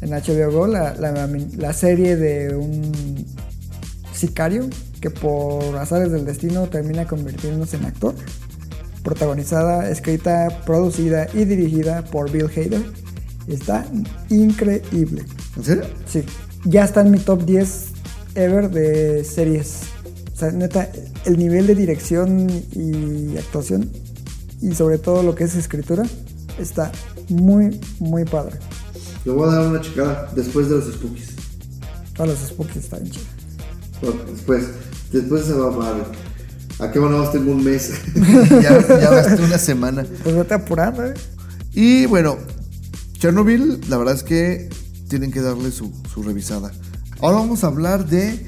En 0.00 0.10
HBO 0.10 0.52
Go, 0.52 0.66
la, 0.66 0.94
la, 0.94 1.28
la 1.56 1.72
serie 1.72 2.16
de 2.16 2.54
un 2.54 3.26
sicario 4.12 4.68
que 5.00 5.10
por 5.10 5.76
azares 5.76 6.12
del 6.12 6.24
destino 6.24 6.68
termina 6.68 7.06
convirtiéndose 7.06 7.76
en 7.78 7.86
actor. 7.86 8.14
Protagonizada, 9.02 9.88
escrita, 9.88 10.48
producida 10.66 11.28
y 11.32 11.44
dirigida 11.44 12.04
por 12.04 12.30
Bill 12.30 12.50
Hader. 12.54 12.82
Está 13.48 13.86
increíble. 14.28 15.24
¿En 15.56 15.64
serio? 15.64 15.84
Sí. 16.06 16.24
Ya 16.64 16.84
está 16.84 17.00
en 17.00 17.12
mi 17.12 17.18
top 17.18 17.44
10 17.44 17.95
ever 18.36 18.70
de 18.70 19.24
series. 19.24 19.82
O 20.34 20.38
sea, 20.38 20.50
neta, 20.52 20.88
el 21.24 21.38
nivel 21.38 21.66
de 21.66 21.74
dirección 21.74 22.48
y 22.72 23.36
actuación 23.38 23.90
y 24.60 24.74
sobre 24.74 24.98
todo 24.98 25.22
lo 25.22 25.34
que 25.34 25.44
es 25.44 25.54
escritura 25.54 26.04
está 26.58 26.92
muy, 27.28 27.80
muy 27.98 28.24
padre. 28.24 28.58
Le 29.24 29.32
voy 29.32 29.48
a 29.48 29.52
dar 29.52 29.66
una 29.66 29.80
checada 29.80 30.30
después 30.34 30.68
de 30.68 30.76
los 30.76 30.92
Spookies. 30.92 31.30
Para 32.16 32.30
los 32.30 32.38
Spookies 32.40 32.76
está 32.76 32.98
bien 32.98 33.10
chido. 33.10 33.26
después, 34.30 34.64
después 35.12 35.44
se 35.44 35.52
va 35.52 35.70
mal. 35.70 36.04
¿A 36.78 36.90
qué 36.90 36.98
bueno 36.98 37.28
tengo 37.30 37.52
un 37.52 37.64
mes? 37.64 37.92
ya, 38.50 38.86
ya 38.86 39.10
gasté 39.10 39.42
una 39.42 39.58
semana. 39.58 40.06
Pues 40.22 40.36
vete 40.36 40.54
apurando, 40.54 41.06
¿eh? 41.06 41.14
Y 41.72 42.06
bueno, 42.06 42.36
Chernobyl, 43.18 43.80
la 43.88 43.96
verdad 43.96 44.14
es 44.14 44.22
que 44.22 44.68
tienen 45.08 45.30
que 45.30 45.40
darle 45.40 45.70
su, 45.70 45.92
su 46.12 46.22
revisada. 46.22 46.70
Ahora 47.20 47.38
vamos 47.38 47.64
a 47.64 47.68
hablar 47.68 48.06
de 48.06 48.46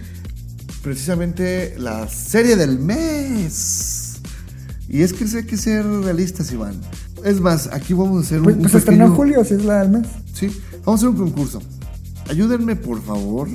precisamente 0.82 1.74
la 1.78 2.06
serie 2.08 2.54
del 2.54 2.78
mes. 2.78 4.20
Y 4.88 5.02
es 5.02 5.12
que 5.12 5.24
hay 5.24 5.44
que 5.44 5.56
ser 5.56 5.86
realistas, 5.86 6.52
Iván. 6.52 6.80
Es 7.24 7.40
más, 7.40 7.68
aquí 7.72 7.94
vamos 7.94 8.18
a 8.18 8.26
hacer 8.26 8.42
pues, 8.42 8.56
un. 8.56 8.62
Pues 8.62 8.84
pequeño... 8.84 9.06
en 9.06 9.14
julio, 9.14 9.44
si 9.44 9.54
es 9.54 9.64
la 9.64 9.80
del 9.80 9.90
mes. 9.90 10.08
Sí, 10.34 10.48
vamos 10.84 11.02
a 11.02 11.06
hacer 11.06 11.08
un 11.08 11.16
concurso. 11.16 11.62
Ayúdenme, 12.28 12.76
por 12.76 13.02
favor, 13.02 13.48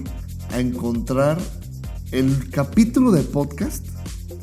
a 0.51 0.59
encontrar 0.59 1.39
el 2.11 2.49
capítulo 2.49 3.11
de 3.11 3.21
podcast, 3.21 3.85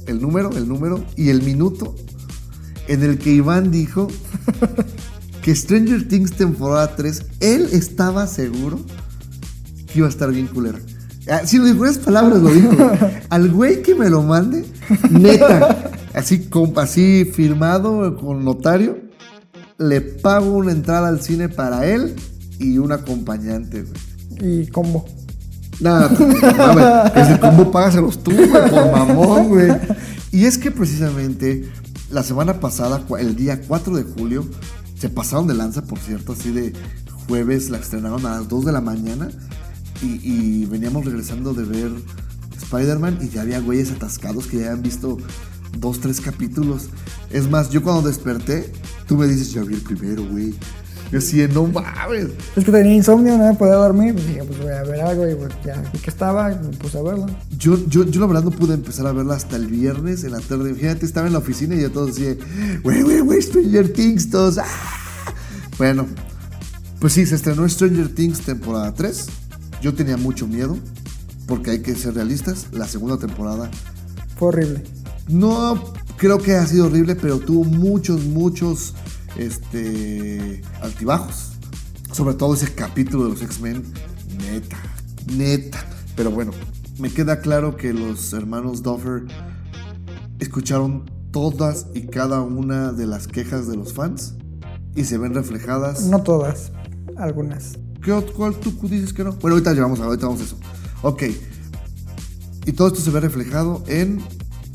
el 0.06 0.20
número, 0.20 0.50
el 0.56 0.68
número 0.68 1.04
y 1.16 1.30
el 1.30 1.42
minuto 1.42 1.96
en 2.86 3.02
el 3.02 3.18
que 3.18 3.32
Iván 3.32 3.72
dijo 3.72 4.08
que 5.42 5.54
Stranger 5.54 6.06
Things 6.06 6.32
temporada 6.32 6.94
3, 6.94 7.22
él 7.40 7.68
estaba 7.72 8.26
seguro 8.26 8.80
que 9.92 9.98
iba 9.98 10.06
a 10.06 10.10
estar 10.10 10.30
bien 10.30 10.46
culera. 10.46 10.78
Ah, 11.30 11.42
si 11.44 11.58
lo 11.58 11.64
dijo 11.64 11.84
esas 11.84 11.98
palabras, 11.98 12.40
lo 12.40 12.50
dijo. 12.50 12.70
Al 13.28 13.50
güey 13.50 13.82
que 13.82 13.94
me 13.94 14.08
lo 14.08 14.22
mande, 14.22 14.64
neta, 15.10 15.90
así, 16.14 16.48
así 16.76 17.24
firmado 17.24 18.16
con 18.16 18.44
notario, 18.44 18.98
le 19.78 20.00
pago 20.00 20.56
una 20.56 20.72
entrada 20.72 21.08
al 21.08 21.22
cine 21.22 21.48
para 21.48 21.86
él 21.86 22.14
y 22.58 22.78
un 22.78 22.92
acompañante, 22.92 23.82
güey. 23.82 24.62
¿Y 24.62 24.66
combo? 24.68 25.06
Nada, 25.80 26.10
ese 27.14 27.38
combo 27.38 27.70
págaselos 27.70 28.22
tú, 28.22 28.32
güey, 28.32 28.48
por 28.48 28.92
mamón, 28.92 29.48
güey. 29.48 29.70
Y 30.32 30.44
es 30.44 30.58
que 30.58 30.70
precisamente 30.70 31.70
la 32.10 32.22
semana 32.22 32.60
pasada, 32.60 33.02
el 33.18 33.36
día 33.36 33.60
4 33.66 33.96
de 33.96 34.02
julio, 34.02 34.44
se 34.98 35.08
pasaron 35.08 35.46
de 35.46 35.54
lanza, 35.54 35.82
por 35.82 35.98
cierto, 35.98 36.32
así 36.32 36.50
de 36.50 36.72
jueves 37.26 37.70
la 37.70 37.78
estrenaron 37.78 38.26
a 38.26 38.38
las 38.38 38.48
2 38.48 38.66
de 38.66 38.72
la 38.72 38.80
mañana 38.80 39.28
y, 40.02 40.20
y 40.22 40.66
veníamos 40.66 41.04
regresando 41.04 41.54
de 41.54 41.64
ver 41.64 41.90
Spider-Man 42.62 43.18
y 43.22 43.28
ya 43.28 43.42
había 43.42 43.60
güeyes 43.60 43.90
atascados 43.90 44.46
que 44.46 44.58
ya 44.58 44.66
habían 44.66 44.82
visto 44.82 45.18
dos, 45.78 46.00
tres 46.00 46.20
capítulos. 46.20 46.88
Es 47.30 47.48
más, 47.48 47.70
yo 47.70 47.82
cuando 47.82 48.08
desperté, 48.08 48.72
tú 49.06 49.16
me 49.16 49.26
dices, 49.26 49.52
ya 49.52 49.62
vi 49.62 49.74
el 49.74 49.82
primero, 49.82 50.24
güey. 50.24 50.54
Yo 51.10 51.18
así, 51.18 51.38
de, 51.38 51.48
no 51.48 51.66
mames. 51.66 52.28
Es 52.54 52.64
que 52.64 52.70
tenía 52.70 52.94
insomnio, 52.94 53.36
no 53.36 53.44
me 53.44 53.54
podía 53.54 53.74
dormir. 53.74 54.14
Pues 54.14 54.28
dije, 54.28 54.44
pues 54.44 54.60
voy 54.60 54.70
a 54.70 54.82
ver 54.84 55.00
algo 55.00 55.28
y 55.28 55.34
pues 55.34 55.52
ya 55.64 55.82
vi 55.92 55.98
que 55.98 56.10
estaba 56.10 56.48
me 56.48 56.76
puse 56.76 56.98
a 56.98 57.02
verlo. 57.02 57.26
Yo, 57.58 57.76
yo, 57.88 58.04
yo 58.04 58.20
la 58.20 58.26
verdad 58.26 58.44
no 58.44 58.52
pude 58.52 58.74
empezar 58.74 59.06
a 59.08 59.12
verla 59.12 59.34
hasta 59.34 59.56
el 59.56 59.66
viernes 59.66 60.22
en 60.22 60.32
la 60.32 60.40
tarde. 60.40 60.72
Fíjate, 60.72 61.04
estaba 61.06 61.26
en 61.26 61.32
la 61.32 61.40
oficina 61.40 61.74
y 61.74 61.80
ya 61.80 61.88
todos 61.88 62.10
así, 62.10 62.38
güey, 62.84 63.02
güey, 63.02 63.20
güey, 63.20 63.42
Stranger 63.42 63.92
Things, 63.92 64.30
todos. 64.30 64.58
¡ah! 64.58 64.64
Bueno, 65.78 66.06
pues 67.00 67.14
sí, 67.14 67.26
se 67.26 67.34
estrenó 67.34 67.68
Stranger 67.68 68.14
Things 68.14 68.42
temporada 68.42 68.94
3. 68.94 69.26
Yo 69.80 69.94
tenía 69.94 70.16
mucho 70.16 70.46
miedo, 70.46 70.76
porque 71.46 71.70
hay 71.70 71.82
que 71.82 71.94
ser 71.94 72.14
realistas. 72.14 72.66
La 72.72 72.86
segunda 72.86 73.16
temporada 73.18 73.70
Fue 74.36 74.48
horrible. 74.48 74.82
no 75.28 75.82
creo 76.16 76.38
que 76.38 76.54
ha 76.54 76.66
sido 76.66 76.86
horrible, 76.86 77.16
pero 77.16 77.38
tuvo 77.38 77.64
muchos, 77.64 78.24
muchos 78.24 78.94
este, 79.36 80.62
altibajos. 80.82 81.52
Sobre 82.12 82.34
todo 82.34 82.54
ese 82.54 82.74
capítulo 82.74 83.24
de 83.24 83.30
los 83.30 83.42
X-Men. 83.42 83.82
Neta, 84.38 84.76
neta. 85.34 85.86
Pero 86.16 86.30
bueno, 86.30 86.52
me 86.98 87.10
queda 87.10 87.40
claro 87.40 87.76
que 87.76 87.92
los 87.92 88.32
hermanos 88.32 88.82
Duffer 88.82 89.22
escucharon 90.38 91.10
todas 91.30 91.86
y 91.94 92.02
cada 92.02 92.42
una 92.42 92.92
de 92.92 93.06
las 93.06 93.28
quejas 93.28 93.68
de 93.68 93.76
los 93.76 93.92
fans 93.94 94.34
y 94.94 95.04
se 95.04 95.16
ven 95.18 95.34
reflejadas. 95.34 96.02
No 96.06 96.22
todas, 96.22 96.72
algunas. 97.16 97.78
¿Qué, 98.02 98.12
ot- 98.12 98.32
¿Cuál 98.32 98.54
tú 98.56 98.72
dices 98.88 99.12
que 99.12 99.24
no? 99.24 99.32
Bueno, 99.32 99.54
ahorita 99.56 99.72
llevamos, 99.74 100.00
ahorita 100.00 100.26
vamos 100.26 100.40
a 100.40 100.44
eso. 100.44 100.58
Ok. 101.02 101.24
Y 102.66 102.72
todo 102.72 102.88
esto 102.88 103.00
se 103.00 103.10
ve 103.10 103.20
reflejado 103.20 103.82
en 103.86 104.20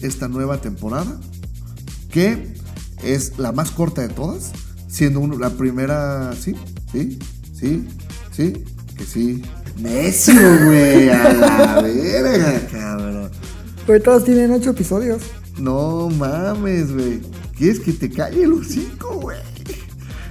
esta 0.02 0.28
nueva 0.28 0.60
temporada, 0.62 1.20
que 2.12 2.56
es 3.04 3.38
la 3.38 3.52
más 3.52 3.72
corta 3.72 4.02
de 4.02 4.10
todas, 4.10 4.52
siendo 4.88 5.20
uno- 5.20 5.38
la 5.38 5.52
primera, 5.52 6.34
sí, 6.40 6.56
sí, 6.92 7.18
sí, 7.54 7.88
sí, 8.32 8.64
que 8.98 9.06
sí. 9.06 9.42
Necio, 9.78 10.34
güey, 10.66 11.10
a 11.10 11.34
la 11.34 11.82
verga, 11.82 12.68
cabrón. 12.72 13.30
Pero 13.86 14.02
todas 14.04 14.24
tienen 14.24 14.52
ocho 14.52 14.70
episodios. 14.72 15.22
No 15.60 16.10
mames, 16.10 16.94
güey. 16.94 17.22
¿Quieres 17.58 17.80
que 17.82 17.94
te 17.94 18.10
calle 18.10 18.44
el 18.44 18.54
hocico, 18.54 19.20
güey? 19.20 19.38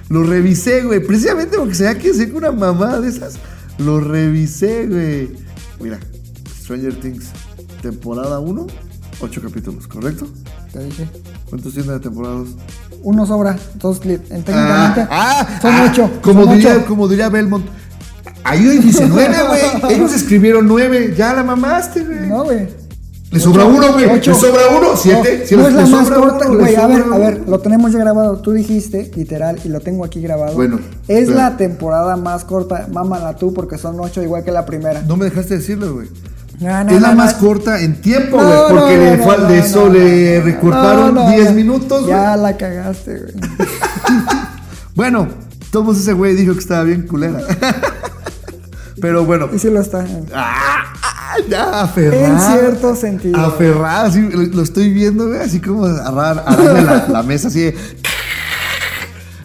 Lo 0.09 0.23
revisé, 0.23 0.83
güey. 0.83 1.05
Precisamente 1.05 1.57
porque 1.57 1.75
se 1.75 1.97
que 1.97 2.13
sé 2.13 2.29
que 2.29 2.37
una 2.37 2.51
mamada 2.51 3.01
de 3.01 3.09
esas. 3.09 3.35
Lo 3.77 3.99
revisé, 3.99 4.87
güey. 4.87 5.29
Mira, 5.79 5.99
Stranger 6.61 6.99
Things, 6.99 7.25
temporada 7.81 8.39
1, 8.39 8.67
8 9.19 9.41
capítulos, 9.41 9.87
¿correcto? 9.87 10.27
Te 10.71 10.83
dije. 10.83 11.07
¿Cuántos 11.49 11.73
tiene 11.73 11.91
la 11.91 11.99
temporada 11.99 12.35
2? 12.35 12.47
Uno 13.03 13.25
sobra, 13.25 13.57
dos 13.75 13.99
técnicamente. 13.99 15.07
ah, 15.11 15.59
son 15.61 15.73
ah, 15.73 15.87
ocho. 15.91 16.11
Como 16.21 16.43
son 16.45 16.55
diría, 16.55 16.77
ocho. 16.77 16.85
como 16.87 17.07
diría 17.07 17.29
Belmont. 17.29 17.65
Ahí 18.43 18.63
dice 18.79 19.05
9, 19.07 19.35
güey. 19.47 19.93
Ellos 19.95 20.13
escribieron 20.13 20.67
9. 20.67 21.13
Ya 21.17 21.33
la 21.33 21.43
mamaste, 21.43 22.03
güey. 22.03 22.27
No, 22.27 22.43
güey. 22.45 22.67
Le 23.31 23.39
sobra 23.39 23.65
uno, 23.65 23.91
güey. 23.93 24.05
Le 24.05 24.33
sobra 24.33 24.61
uno. 24.77 24.95
7. 24.95 25.45
No, 25.51 25.57
no 25.57 25.67
es 25.67 25.73
la 25.73 25.85
más 25.87 26.09
corta, 26.09 26.47
güey. 26.47 26.75
A 26.75 26.87
ver, 26.87 27.03
a 27.11 27.17
ver, 27.17 27.43
lo 27.47 27.59
tenemos 27.59 27.91
ya 27.91 27.99
grabado. 27.99 28.37
Tú 28.37 28.51
dijiste, 28.51 29.11
literal, 29.15 29.59
y 29.63 29.69
lo 29.69 29.79
tengo 29.81 30.05
aquí 30.05 30.21
grabado. 30.21 30.53
Bueno, 30.55 30.79
Es 31.07 31.25
pero- 31.27 31.37
la 31.37 31.57
temporada 31.57 32.15
más 32.17 32.45
corta. 32.45 32.87
Mámala 32.91 33.35
tú, 33.35 33.53
porque 33.53 33.77
son 33.77 33.99
ocho, 33.99 34.21
igual 34.21 34.43
que 34.43 34.51
la 34.51 34.65
primera. 34.65 35.01
No 35.01 35.17
me 35.17 35.25
dejaste 35.25 35.55
decirlo, 35.57 35.95
güey. 35.95 36.07
No, 36.59 36.83
no, 36.85 36.91
es 36.91 37.01
la 37.01 37.09
no, 37.09 37.15
más 37.15 37.33
corta 37.33 37.81
en 37.81 37.99
tiempo, 38.01 38.37
güey. 38.37 38.59
porque 38.69 38.97
le 38.97 39.47
de 39.53 39.59
eso 39.59 39.89
le 39.89 40.41
recortaron 40.41 41.13
no, 41.13 41.23
no, 41.25 41.29
10 41.29 41.49
no. 41.49 41.51
minutos, 41.53 42.01
güey. 42.03 42.13
Ya 42.13 42.37
la 42.37 42.55
cagaste, 42.55 43.19
güey. 43.19 43.33
Bueno, 44.95 45.27
todos 45.71 45.97
ese 45.97 46.13
güey 46.13 46.35
dijo 46.35 46.53
que 46.53 46.59
estaba 46.59 46.83
bien 46.83 47.05
culera. 47.05 47.41
Pero 49.01 49.25
bueno. 49.25 49.49
Y 49.53 49.59
sí 49.59 49.69
lo 49.69 49.81
está. 49.81 50.05
Ah, 50.33 50.83
ah, 51.03 51.04
ya, 51.49 51.81
aferrada. 51.81 52.53
En 52.53 52.59
cierto 52.59 52.95
sentido. 52.95 53.37
Aferrada, 53.39 54.03
así, 54.05 54.21
lo, 54.21 54.41
lo 54.43 54.61
estoy 54.63 54.91
viendo, 54.91 55.27
güey, 55.27 55.39
así 55.39 55.59
como 55.59 55.85
agarrar, 55.85 56.35
la, 56.83 57.07
la 57.09 57.23
mesa, 57.23 57.47
así 57.49 57.61
de... 57.61 57.75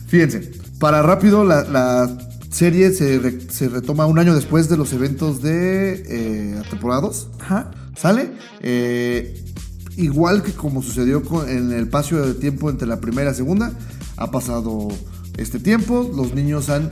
Fíjense, 0.07 0.51
para 0.79 1.03
rápido, 1.03 1.45
la, 1.45 1.63
la 1.65 2.11
serie 2.51 2.93
se, 2.93 3.19
re- 3.19 3.41
se 3.51 3.69
retoma 3.69 4.07
un 4.07 4.19
año 4.19 4.35
después 4.35 4.69
de 4.69 4.77
los 4.77 4.93
eventos 4.93 5.41
de 5.43 6.03
eh, 6.09 6.55
la 6.57 6.63
temporada 6.69 7.01
2. 7.03 7.29
Ajá. 7.41 7.71
¿Sale? 7.97 8.33
Eh, 8.61 9.45
igual 9.97 10.43
que 10.43 10.53
como 10.53 10.83
sucedió 10.83 11.23
con- 11.23 11.49
en 11.49 11.71
el 11.73 11.85
espacio 11.85 12.25
de 12.27 12.35
tiempo 12.35 12.71
entre 12.71 12.89
la 12.89 13.01
primera 13.01 13.29
y 13.29 13.33
la 13.33 13.35
segunda, 13.35 13.73
ha 14.17 14.31
pasado 14.31 14.89
este 15.37 15.59
tiempo, 15.61 16.11
los 16.15 16.35
niños 16.35 16.71
han 16.71 16.91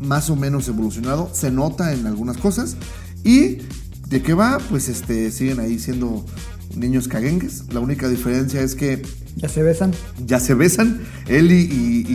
más 0.00 0.28
o 0.30 0.36
menos 0.36 0.68
evolucionado, 0.68 1.30
se 1.32 1.50
nota 1.50 1.92
en 1.92 2.06
algunas 2.06 2.36
cosas, 2.36 2.76
y 3.24 3.58
de 4.08 4.22
qué 4.22 4.34
va, 4.34 4.58
pues 4.70 4.88
este, 4.88 5.30
siguen 5.30 5.60
ahí 5.60 5.78
siendo 5.78 6.24
niños 6.74 7.08
caguengues, 7.08 7.64
la 7.72 7.80
única 7.80 8.08
diferencia 8.08 8.60
es 8.62 8.74
que 8.74 9.02
Ya 9.36 9.48
se 9.48 9.62
besan. 9.62 9.92
ya 10.26 10.38
se 10.40 10.54
besan, 10.54 11.00
él 11.26 11.50
y, 11.52 11.56
y- 11.62 12.06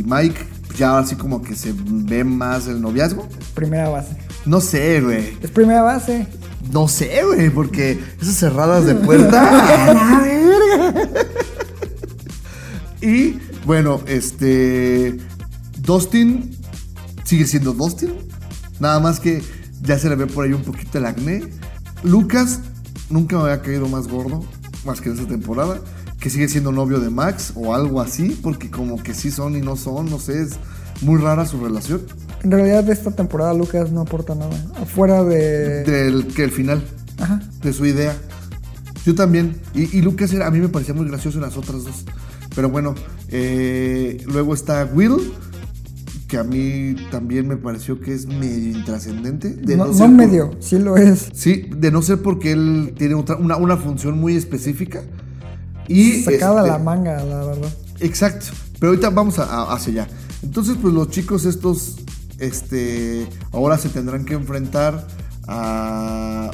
y 0.00 0.04
Mike 0.06 0.46
ya 0.76 0.98
así 0.98 1.14
como 1.14 1.42
que 1.42 1.54
se 1.54 1.72
ve 1.76 2.24
más 2.24 2.66
el 2.66 2.80
noviazgo, 2.80 3.28
Primera 3.54 3.88
base. 3.88 4.16
no 4.44 4.60
sé, 4.60 5.00
güey. 5.00 5.36
Es 5.42 5.50
primera 5.50 5.82
base. 5.82 6.26
No 6.72 6.88
sé, 6.88 7.22
güey, 7.24 7.50
porque 7.50 7.98
esas 8.20 8.34
cerradas 8.36 8.84
de 8.86 8.94
puerta. 8.96 9.90
¡a 9.90 9.94
la 9.94 10.20
verga! 10.20 11.10
y 13.00 13.38
bueno, 13.66 14.00
este. 14.06 15.18
Dustin 15.80 16.56
sigue 17.24 17.46
siendo 17.46 17.72
Dustin. 17.74 18.14
Nada 18.80 18.98
más 19.00 19.20
que 19.20 19.42
ya 19.84 19.98
se 19.98 20.08
le 20.08 20.16
ve 20.16 20.26
por 20.26 20.44
ahí 20.44 20.52
un 20.52 20.62
poquito 20.62 20.98
el 20.98 21.06
acné. 21.06 21.42
Lucas 22.02 22.60
nunca 23.10 23.36
me 23.36 23.44
había 23.44 23.62
caído 23.62 23.88
más 23.88 24.08
gordo, 24.08 24.44
más 24.84 25.00
que 25.00 25.10
en 25.10 25.16
esta 25.16 25.28
temporada. 25.28 25.80
Que 26.18 26.30
sigue 26.30 26.48
siendo 26.48 26.72
novio 26.72 27.00
de 27.00 27.10
Max 27.10 27.52
o 27.54 27.74
algo 27.74 28.00
así, 28.00 28.38
porque 28.42 28.70
como 28.70 29.02
que 29.02 29.12
sí 29.12 29.30
son 29.30 29.56
y 29.56 29.60
no 29.60 29.76
son, 29.76 30.10
no 30.10 30.18
sé, 30.18 30.40
es 30.40 30.52
muy 31.02 31.20
rara 31.20 31.44
su 31.44 31.62
relación. 31.62 32.02
En 32.42 32.50
realidad, 32.50 32.82
de 32.84 32.92
esta 32.92 33.10
temporada 33.10 33.52
Lucas 33.52 33.90
no 33.90 34.02
aporta 34.02 34.34
nada. 34.34 34.56
Afuera 34.80 35.22
de. 35.22 35.84
Del 35.84 36.26
que 36.28 36.44
el 36.44 36.50
final. 36.50 36.82
Ajá. 37.18 37.40
de 37.62 37.72
su 37.72 37.86
idea. 37.86 38.16
Yo 39.04 39.14
también. 39.14 39.60
Y, 39.74 39.98
y 39.98 40.02
Lucas 40.02 40.32
era, 40.32 40.46
a 40.46 40.50
mí 40.50 40.60
me 40.60 40.68
parecía 40.68 40.94
muy 40.94 41.06
gracioso 41.06 41.38
en 41.38 41.44
las 41.44 41.56
otras 41.56 41.84
dos. 41.84 42.04
Pero 42.54 42.70
bueno, 42.70 42.94
eh, 43.28 44.22
luego 44.26 44.54
está 44.54 44.84
Will, 44.92 45.32
que 46.34 46.40
a 46.40 46.42
mí 46.42 46.96
también 47.12 47.46
me 47.46 47.56
pareció 47.56 48.00
que 48.00 48.12
es 48.12 48.26
medio 48.26 48.76
intrascendente. 48.76 49.50
de 49.50 49.76
No, 49.76 49.86
no 49.86 49.92
ser 49.92 50.06
por- 50.08 50.16
medio, 50.16 50.50
sí 50.58 50.80
lo 50.80 50.96
es. 50.96 51.28
Sí, 51.32 51.68
de 51.76 51.92
no 51.92 52.02
ser 52.02 52.22
porque 52.22 52.50
él 52.50 52.92
tiene 52.98 53.14
otra, 53.14 53.36
una, 53.36 53.56
una 53.56 53.76
función 53.76 54.18
muy 54.18 54.34
específica. 54.34 55.02
Y, 55.86 56.22
Sacada 56.22 56.62
este, 56.62 56.72
la 56.72 56.78
manga, 56.80 57.22
la 57.22 57.44
verdad. 57.44 57.68
Exacto. 58.00 58.46
Pero 58.80 58.90
ahorita 58.90 59.10
vamos 59.10 59.38
a- 59.38 59.44
a- 59.44 59.74
hacia 59.74 60.02
allá. 60.02 60.08
Entonces, 60.42 60.76
pues 60.82 60.92
los 60.92 61.08
chicos 61.10 61.44
estos, 61.44 61.98
este, 62.40 63.28
ahora 63.52 63.78
se 63.78 63.88
tendrán 63.90 64.24
que 64.24 64.34
enfrentar 64.34 65.06
a 65.46 66.50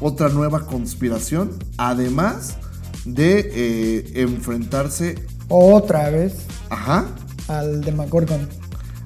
otra 0.00 0.30
nueva 0.30 0.64
conspiración, 0.64 1.50
además 1.76 2.56
de 3.04 3.50
eh, 3.52 4.12
enfrentarse, 4.22 5.16
Otra 5.48 6.08
vez 6.08 6.36
ajá, 6.70 7.04
al 7.48 7.82
Demagorgon. 7.82 8.48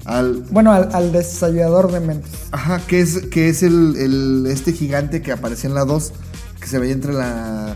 Al, 0.05 0.43
Bueno, 0.51 0.71
al, 0.71 0.89
al 0.93 1.11
desayudador 1.11 1.91
de 1.91 1.99
mentes. 1.99 2.31
ajá, 2.51 2.79
que 2.87 3.01
es, 3.01 3.17
que 3.27 3.49
es 3.49 3.63
el, 3.63 3.95
el- 3.97 4.45
este 4.47 4.71
gigante 4.73 5.21
que 5.21 5.31
aparecía 5.31 5.69
en 5.69 5.75
la 5.75 5.85
2, 5.85 6.13
que 6.59 6.67
se 6.67 6.79
veía 6.79 6.93
entre 6.93 7.13
la, 7.13 7.75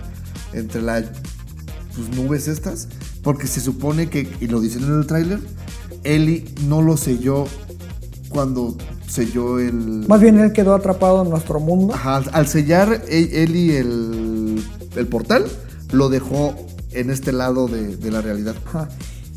entre 0.54 0.82
la, 0.82 1.04
pues, 1.96 2.10
nubes 2.16 2.48
estas, 2.48 2.88
porque 3.24 3.48
se 3.48 3.60
supone 3.62 4.10
que, 4.10 4.32
y 4.40 4.48
lo 4.48 4.62
dicen 4.62 4.84
en 4.84 5.00
el 5.00 5.08
tráiler, 5.08 5.40
Ellie 6.04 6.46
no 6.68 6.82
lo 6.82 6.96
selló 6.98 7.46
cuando 8.30 8.78
selló 9.08 9.60
el... 9.60 10.06
Más 10.08 10.22
bien 10.22 10.38
él 10.40 10.54
quedó 10.54 10.76
atrapado 10.76 11.24
en 11.24 11.30
nuestro 11.30 11.60
mundo. 11.60 11.94
Ajá, 11.96 12.18
al, 12.32 12.48
sellar 12.48 13.02
e- 13.10 13.44
Ellie 13.44 13.80
el, 13.80 14.64
el 14.96 15.08
portal, 15.08 15.46
lo 15.92 16.10
dejó 16.10 16.56
en 16.92 17.10
este 17.10 17.32
lado 17.32 17.68
de, 17.68 17.98
de 17.98 18.12
la 18.12 18.22
realidad. 18.22 18.56
Ajá. 18.68 18.88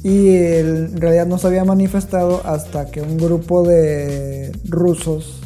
Y 0.03 0.29
en 0.35 1.01
realidad 1.01 1.27
no 1.27 1.39
se 1.39 1.47
había 1.47 1.65
manifestado 1.65 2.45
hasta 2.45 2.91
que 2.91 3.01
un 3.01 3.17
grupo 3.17 3.63
de 3.63 4.53
rusos 4.69 5.41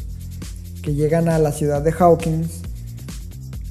que 0.81 0.95
llegan 0.95 1.29
a 1.29 1.37
la 1.37 1.51
ciudad 1.51 1.81
de 1.81 1.91
Hawkins 1.91 2.61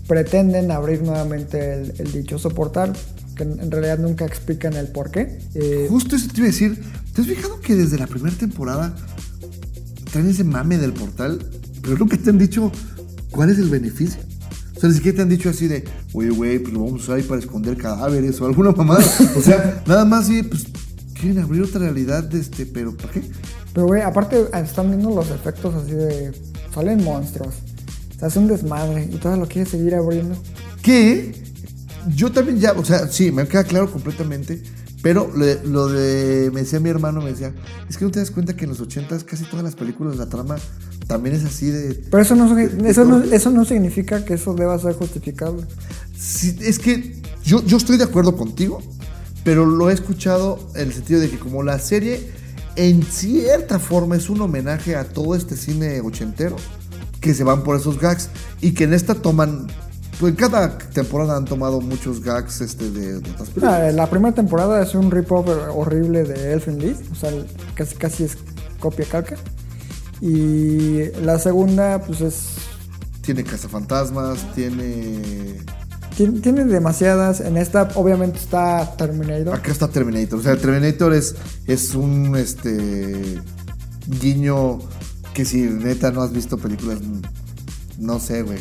pretenden 0.06 0.70
abrir 0.70 1.02
nuevamente 1.02 1.72
el, 1.74 1.94
el 1.98 2.12
dichoso 2.12 2.50
portal, 2.50 2.92
que 3.36 3.42
en 3.42 3.60
en 3.60 3.70
realidad 3.70 3.98
nunca 3.98 4.24
explican 4.24 4.74
el 4.74 4.88
por 4.88 5.10
qué. 5.10 5.38
Eh, 5.54 5.86
Justo 5.88 6.14
eso 6.16 6.28
te 6.28 6.38
iba 6.38 6.44
a 6.44 6.50
decir. 6.50 6.80
¿Te 7.14 7.22
has 7.22 7.26
fijado 7.26 7.60
que 7.60 7.74
desde 7.74 7.98
la 7.98 8.06
primera 8.06 8.36
temporada 8.36 8.94
traen 10.12 10.28
ese 10.28 10.44
mame 10.44 10.78
del 10.78 10.92
portal? 10.92 11.38
Pero 11.82 11.96
nunca 11.96 12.16
te 12.16 12.30
han 12.30 12.38
dicho 12.38 12.70
cuál 13.30 13.50
es 13.50 13.58
el 13.58 13.68
beneficio. 13.70 14.20
O 14.76 14.80
sea, 14.80 14.90
ni 14.90 14.94
siquiera 14.94 15.16
te 15.16 15.22
han 15.22 15.28
dicho 15.28 15.48
así 15.48 15.68
de, 15.68 15.84
oye, 16.12 16.30
güey, 16.30 16.58
pues 16.58 16.74
lo 16.74 16.80
vamos 16.80 17.00
a 17.00 17.04
usar 17.04 17.16
ahí 17.16 17.22
para 17.22 17.40
esconder 17.40 17.76
cadáveres 17.76 18.40
o 18.40 18.46
alguna 18.46 18.72
mamada. 18.72 19.04
O 19.36 19.40
sea, 19.40 19.82
nada 19.86 20.04
más 20.04 20.26
sí, 20.26 20.42
pues 20.42 20.66
quieren 21.18 21.42
abrir 21.42 21.62
otra 21.62 21.80
realidad, 21.80 22.24
de 22.24 22.40
este, 22.40 22.66
pero 22.66 22.94
¿para 22.94 23.12
qué? 23.12 23.22
Pero, 23.72 23.86
güey, 23.86 24.02
aparte 24.02 24.46
están 24.62 24.88
viendo 24.88 25.10
los 25.14 25.30
efectos 25.30 25.74
así 25.74 25.92
de. 25.92 26.32
Salen 26.74 27.02
monstruos. 27.02 27.54
Se 28.18 28.26
hace 28.26 28.38
un 28.38 28.48
desmadre 28.48 29.08
y 29.10 29.16
todo 29.16 29.36
lo 29.36 29.46
quiere 29.46 29.68
seguir 29.68 29.94
abriendo. 29.94 30.36
Que 30.82 31.34
yo 32.14 32.30
también 32.30 32.58
ya, 32.58 32.72
o 32.72 32.84
sea, 32.84 33.08
sí, 33.08 33.32
me 33.32 33.46
queda 33.48 33.64
claro 33.64 33.90
completamente. 33.90 34.62
Pero 35.02 35.30
lo, 35.34 35.46
lo 35.64 35.88
de, 35.88 36.50
me 36.52 36.60
decía 36.60 36.80
mi 36.80 36.90
hermano, 36.90 37.20
me 37.20 37.30
decía, 37.30 37.54
es 37.88 37.96
que 37.96 38.04
no 38.04 38.10
te 38.10 38.18
das 38.18 38.30
cuenta 38.30 38.56
que 38.56 38.64
en 38.64 38.70
los 38.70 38.80
80 38.80 39.18
casi 39.20 39.44
todas 39.44 39.64
las 39.64 39.74
películas, 39.74 40.16
la 40.16 40.26
trama 40.26 40.56
también 41.06 41.36
es 41.36 41.44
así 41.44 41.70
de... 41.70 41.94
Pero 42.10 42.22
eso 42.22 42.34
no, 42.34 42.58
eso 42.58 43.04
no, 43.04 43.22
eso 43.22 43.50
no 43.50 43.64
significa 43.64 44.24
que 44.24 44.34
eso 44.34 44.54
deba 44.54 44.78
ser 44.78 44.94
justificable. 44.94 45.64
Sí, 46.18 46.56
es 46.60 46.78
que 46.78 47.20
yo, 47.44 47.64
yo 47.64 47.76
estoy 47.76 47.96
de 47.96 48.04
acuerdo 48.04 48.36
contigo, 48.36 48.82
pero 49.44 49.64
lo 49.66 49.90
he 49.90 49.94
escuchado 49.94 50.58
en 50.74 50.88
el 50.88 50.92
sentido 50.92 51.20
de 51.20 51.30
que 51.30 51.38
como 51.38 51.62
la 51.62 51.78
serie 51.78 52.30
en 52.74 53.02
cierta 53.02 53.78
forma 53.78 54.16
es 54.16 54.28
un 54.28 54.40
homenaje 54.40 54.96
a 54.96 55.04
todo 55.04 55.34
este 55.34 55.56
cine 55.56 56.00
ochentero, 56.00 56.56
que 57.20 57.34
se 57.34 57.44
van 57.44 57.62
por 57.62 57.76
esos 57.76 57.98
gags 57.98 58.28
y 58.60 58.72
que 58.72 58.84
en 58.84 58.92
esta 58.92 59.14
toman, 59.14 59.68
pues 60.20 60.32
en 60.32 60.36
cada 60.36 60.76
temporada 60.78 61.36
han 61.36 61.44
tomado 61.44 61.80
muchos 61.80 62.22
gags 62.22 62.60
este, 62.60 62.90
de, 62.90 63.20
de 63.20 63.30
otras 63.30 63.48
películas. 63.48 63.80
Ah, 63.80 63.92
La 63.92 64.10
primera 64.10 64.34
temporada 64.34 64.82
es 64.82 64.94
un 64.94 65.10
rip-off 65.10 65.48
horrible 65.74 66.24
de 66.24 66.52
Elfen 66.52 66.78
Lied, 66.78 66.96
o 67.10 67.14
sea, 67.14 67.30
casi, 67.74 67.96
casi 67.96 68.24
es 68.24 68.36
copia 68.80 69.06
calca. 69.06 69.36
Y 70.20 71.10
la 71.22 71.38
segunda, 71.38 72.00
pues 72.02 72.20
es. 72.20 72.44
Tiene 73.22 73.42
cazafantasmas, 73.44 74.54
tiene... 74.54 75.58
Tiene, 76.16 76.40
tiene 76.40 76.64
demasiadas. 76.64 77.40
En 77.40 77.56
esta, 77.56 77.88
obviamente, 77.96 78.38
está 78.38 78.96
Terminator. 78.96 79.54
Acá 79.54 79.70
está 79.72 79.88
Terminator. 79.88 80.38
O 80.38 80.42
sea, 80.42 80.56
Terminator 80.56 81.12
es, 81.12 81.34
es 81.66 81.94
un 81.94 82.36
este 82.36 83.38
guiño 84.20 84.78
que 85.34 85.44
si 85.44 85.62
neta 85.62 86.10
no 86.12 86.22
has 86.22 86.32
visto 86.32 86.56
películas, 86.56 87.00
no 87.98 88.18
sé, 88.18 88.42
güey. 88.42 88.58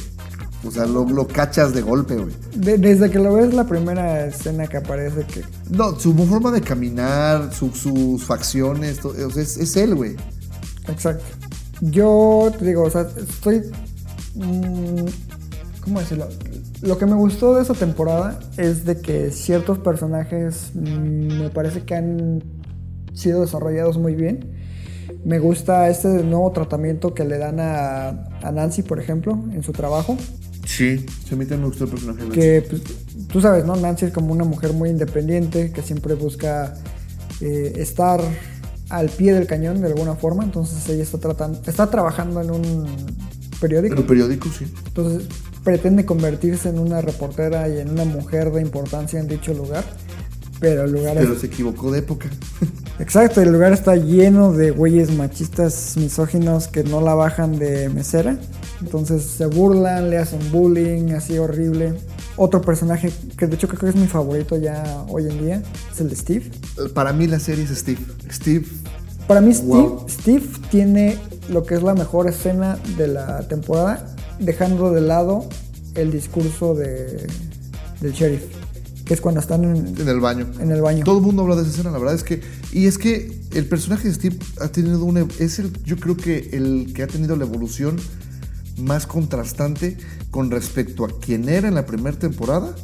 O 0.65 0.71
sea, 0.71 0.85
lo, 0.85 1.07
lo 1.07 1.27
cachas 1.27 1.73
de 1.73 1.81
golpe, 1.81 2.15
güey. 2.15 2.33
De- 2.55 2.77
desde 2.79 3.09
que 3.11 3.19
lo 3.19 3.35
ves, 3.35 3.53
la 3.53 3.65
primera 3.67 4.25
escena 4.25 4.67
que 4.67 4.77
aparece, 4.77 5.23
que 5.25 5.43
No, 5.69 5.97
su 5.97 6.13
forma 6.25 6.51
de 6.51 6.59
caminar, 6.61 7.53
su- 7.53 7.69
sus 7.71 8.23
facciones, 8.25 8.99
to- 8.99 9.09
o 9.25 9.29
sea, 9.29 9.43
es, 9.43 9.55
es 9.57 9.77
él, 9.77 9.93
güey. 9.95 10.15
Exacto. 10.87 11.23
Yo 11.81 12.51
te 12.57 12.65
digo, 12.65 12.83
o 12.83 12.89
sea, 12.89 13.07
estoy. 13.17 13.61
mm, 14.35 15.05
¿Cómo 15.81 15.99
decirlo? 15.99 16.27
Lo 16.81 16.97
que 16.97 17.05
me 17.05 17.15
gustó 17.15 17.55
de 17.55 17.63
esa 17.63 17.73
temporada 17.73 18.39
es 18.57 18.85
de 18.85 18.99
que 18.99 19.31
ciertos 19.31 19.79
personajes 19.79 20.71
mm, 20.73 21.41
me 21.41 21.49
parece 21.49 21.83
que 21.83 21.95
han 21.95 22.43
sido 23.13 23.41
desarrollados 23.41 23.97
muy 23.97 24.15
bien. 24.15 24.51
Me 25.23 25.39
gusta 25.39 25.89
este 25.89 26.07
nuevo 26.23 26.51
tratamiento 26.51 27.13
que 27.13 27.23
le 27.23 27.37
dan 27.37 27.59
a, 27.59 28.09
a 28.41 28.51
Nancy, 28.51 28.83
por 28.83 28.99
ejemplo, 28.99 29.33
en 29.53 29.63
su 29.63 29.71
trabajo. 29.71 30.17
Sí. 30.65 31.05
Se 31.27 31.35
a 31.35 31.37
mí 31.37 31.45
también 31.45 31.61
me 31.61 31.67
gustó 31.67 31.85
el 31.85 31.89
personaje. 31.91 32.23
de 32.25 32.29
Que 32.29 32.61
pues, 32.67 32.81
tú 33.27 33.41
sabes, 33.41 33.65
¿no? 33.65 33.75
Nancy 33.75 34.05
es 34.05 34.11
como 34.13 34.31
una 34.33 34.43
mujer 34.43 34.73
muy 34.73 34.89
independiente 34.89 35.71
que 35.71 35.81
siempre 35.81 36.15
busca 36.15 36.73
eh, 37.41 37.73
estar 37.77 38.21
al 38.89 39.09
pie 39.09 39.33
del 39.33 39.47
cañón 39.47 39.81
de 39.81 39.87
alguna 39.87 40.15
forma. 40.15 40.43
Entonces 40.43 40.87
ella 40.89 41.03
está 41.03 41.17
tratando, 41.17 41.61
está 41.65 41.89
trabajando 41.89 42.41
en 42.41 42.51
un 42.51 42.85
periódico. 43.59 43.95
En 43.95 44.01
un 44.01 44.07
periódico, 44.07 44.49
sí. 44.49 44.65
Entonces 44.87 45.27
pretende 45.63 46.05
convertirse 46.05 46.69
en 46.69 46.79
una 46.79 47.01
reportera 47.01 47.67
y 47.67 47.79
en 47.79 47.89
una 47.89 48.05
mujer 48.05 48.51
de 48.51 48.61
importancia 48.61 49.19
en 49.19 49.27
dicho 49.27 49.53
lugar. 49.53 49.83
Pero 50.59 50.85
el 50.85 50.91
lugar 50.91 51.17
Pero 51.17 51.33
es... 51.33 51.39
se 51.39 51.47
equivocó 51.47 51.91
de 51.91 51.99
época. 51.99 52.29
Exacto, 52.99 53.41
el 53.41 53.51
lugar 53.51 53.73
está 53.73 53.95
lleno 53.97 54.53
de 54.53 54.71
güeyes 54.71 55.11
machistas 55.11 55.97
misóginos 55.97 56.67
que 56.69 56.83
no 56.83 57.01
la 57.01 57.13
bajan 57.13 57.59
de 57.59 57.89
mesera. 57.89 58.37
Entonces 58.81 59.23
se 59.23 59.47
burlan, 59.47 60.09
le 60.09 60.17
hacen 60.17 60.39
bullying, 60.51 61.11
así 61.11 61.37
horrible. 61.37 61.95
Otro 62.37 62.61
personaje 62.61 63.11
que 63.37 63.47
de 63.47 63.55
hecho 63.55 63.67
creo 63.67 63.79
que 63.79 63.89
es 63.89 63.95
mi 63.95 64.07
favorito 64.07 64.57
ya 64.57 65.05
hoy 65.07 65.27
en 65.29 65.39
día 65.41 65.63
es 65.93 66.01
el 66.01 66.09
de 66.09 66.15
Steve. 66.15 66.51
Para 66.93 67.13
mí 67.13 67.27
la 67.27 67.39
serie 67.39 67.63
es 67.63 67.69
Steve. 67.77 67.99
Steve, 68.31 68.65
Para 69.27 69.39
mí 69.41 69.53
Steve, 69.53 69.69
Wow. 69.69 70.05
Steve 70.09 70.45
tiene 70.69 71.17
lo 71.49 71.63
que 71.63 71.75
es 71.75 71.83
la 71.83 71.93
mejor 71.93 72.27
escena 72.27 72.77
de 72.97 73.07
la 73.07 73.47
temporada, 73.47 74.15
dejando 74.39 74.91
de 74.91 75.01
lado 75.01 75.47
el 75.95 76.11
discurso 76.11 76.75
de, 76.75 77.25
del 78.01 78.11
sheriff, 78.11 78.43
que 79.05 79.13
es 79.13 79.21
cuando 79.21 79.39
están 79.39 79.63
en, 79.63 79.95
en 79.97 80.09
el 80.09 80.19
baño. 80.19 80.45
en 80.59 80.71
el 80.71 80.81
baño. 80.81 81.05
Todo 81.05 81.19
el 81.19 81.23
mundo 81.23 81.43
habla 81.43 81.55
de 81.55 81.61
esa 81.61 81.71
escena, 81.71 81.91
la 81.91 81.99
verdad 81.99 82.15
es 82.15 82.23
que. 82.23 82.41
Y 82.73 82.87
es 82.87 82.97
que 82.97 83.39
el 83.53 83.65
personaje 83.67 84.09
de 84.09 84.13
Steve 84.13 84.37
ha 84.59 84.67
tenido 84.67 85.05
una. 85.05 85.25
Es 85.39 85.59
el, 85.59 85.71
yo 85.83 85.95
creo 85.95 86.17
que 86.17 86.49
el 86.51 86.91
que 86.93 87.03
ha 87.03 87.07
tenido 87.07 87.37
la 87.37 87.45
evolución 87.45 87.95
más 88.77 89.07
contrastante 89.07 89.97
con 90.31 90.51
respecto 90.51 91.05
a 91.05 91.19
quien 91.19 91.49
era 91.49 91.67
en 91.67 91.75
la 91.75 91.85
primera 91.85 92.17
temporada 92.17 92.75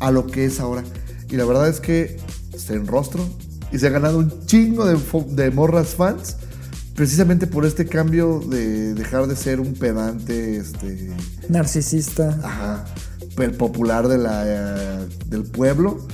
a 0.00 0.10
lo 0.10 0.26
que 0.26 0.44
es 0.44 0.60
ahora. 0.60 0.82
Y 1.30 1.36
la 1.36 1.44
verdad 1.44 1.68
es 1.68 1.80
que 1.80 2.18
se 2.56 2.74
enrostro 2.74 3.26
y 3.72 3.78
se 3.78 3.86
ha 3.86 3.90
ganado 3.90 4.18
un 4.18 4.46
chingo 4.46 4.86
de, 4.86 5.50
morras 5.50 5.94
fans 5.94 6.36
precisamente 6.94 7.46
por 7.46 7.64
este 7.64 7.86
cambio 7.86 8.40
de 8.40 8.94
dejar 8.94 9.26
de 9.26 9.36
ser 9.36 9.60
un 9.60 9.74
pedante, 9.74 10.56
este. 10.56 11.10
Narcisista. 11.48 12.38
Ajá. 12.42 12.84
El 13.36 13.52
popular 13.52 14.06
de 14.06 14.18
la, 14.18 14.44
eh, 14.46 15.08
del 15.26 15.42
pueblo 15.42 16.06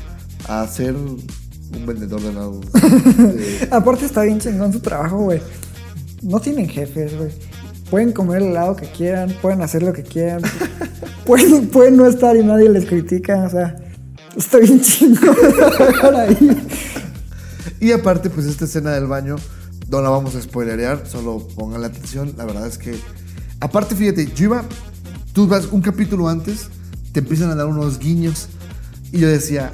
a 0.48 0.66
ser 0.66 0.96
un 0.96 1.86
vendedor 1.86 2.20
de 2.22 2.30
helados. 2.30 2.66
Eh, 3.20 3.68
Aparte 3.70 4.06
está 4.06 4.22
bien 4.22 4.38
chingón 4.38 4.72
su 4.72 4.80
trabajo, 4.80 5.18
güey. 5.18 5.40
No 6.22 6.40
tienen 6.40 6.68
jefes, 6.68 7.16
güey. 7.16 7.30
Pueden 7.90 8.12
comer 8.12 8.42
el 8.42 8.48
helado 8.48 8.76
que 8.76 8.86
quieran, 8.86 9.34
pueden 9.42 9.62
hacer 9.62 9.82
lo 9.82 9.92
que 9.92 10.04
quieran. 10.04 10.42
pueden, 11.26 11.68
pueden 11.68 11.96
no 11.96 12.06
estar 12.06 12.36
y 12.36 12.44
nadie 12.44 12.68
les 12.68 12.86
critica, 12.86 13.44
o 13.44 13.50
sea, 13.50 13.76
está 14.36 14.58
bien 14.58 14.80
trabajar 15.72 16.14
ahí. 16.14 16.68
y 17.80 17.92
aparte, 17.92 18.30
pues 18.30 18.46
esta 18.46 18.64
escena 18.64 18.92
del 18.92 19.06
baño, 19.06 19.36
no 19.88 20.00
la 20.00 20.08
vamos 20.08 20.36
a 20.36 20.42
spoilerear, 20.42 21.06
solo 21.06 21.46
pongan 21.56 21.80
la 21.80 21.88
atención. 21.88 22.32
La 22.36 22.44
verdad 22.44 22.66
es 22.66 22.78
que, 22.78 22.94
aparte, 23.58 23.96
fíjate, 23.96 24.26
yo 24.34 24.44
iba, 24.44 24.64
tú 25.32 25.48
vas 25.48 25.66
un 25.72 25.82
capítulo 25.82 26.28
antes, 26.28 26.68
te 27.12 27.20
empiezan 27.20 27.50
a 27.50 27.56
dar 27.56 27.66
unos 27.66 27.98
guiños. 27.98 28.48
Y 29.10 29.18
yo 29.18 29.28
decía, 29.28 29.72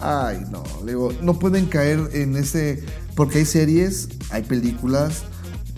ay, 0.00 0.44
no, 0.50 0.64
le 0.84 0.92
digo, 0.92 1.12
no 1.22 1.38
pueden 1.38 1.66
caer 1.66 2.00
en 2.12 2.36
ese, 2.36 2.82
porque 3.14 3.38
hay 3.38 3.44
series, 3.44 4.08
hay 4.30 4.42
películas 4.42 5.22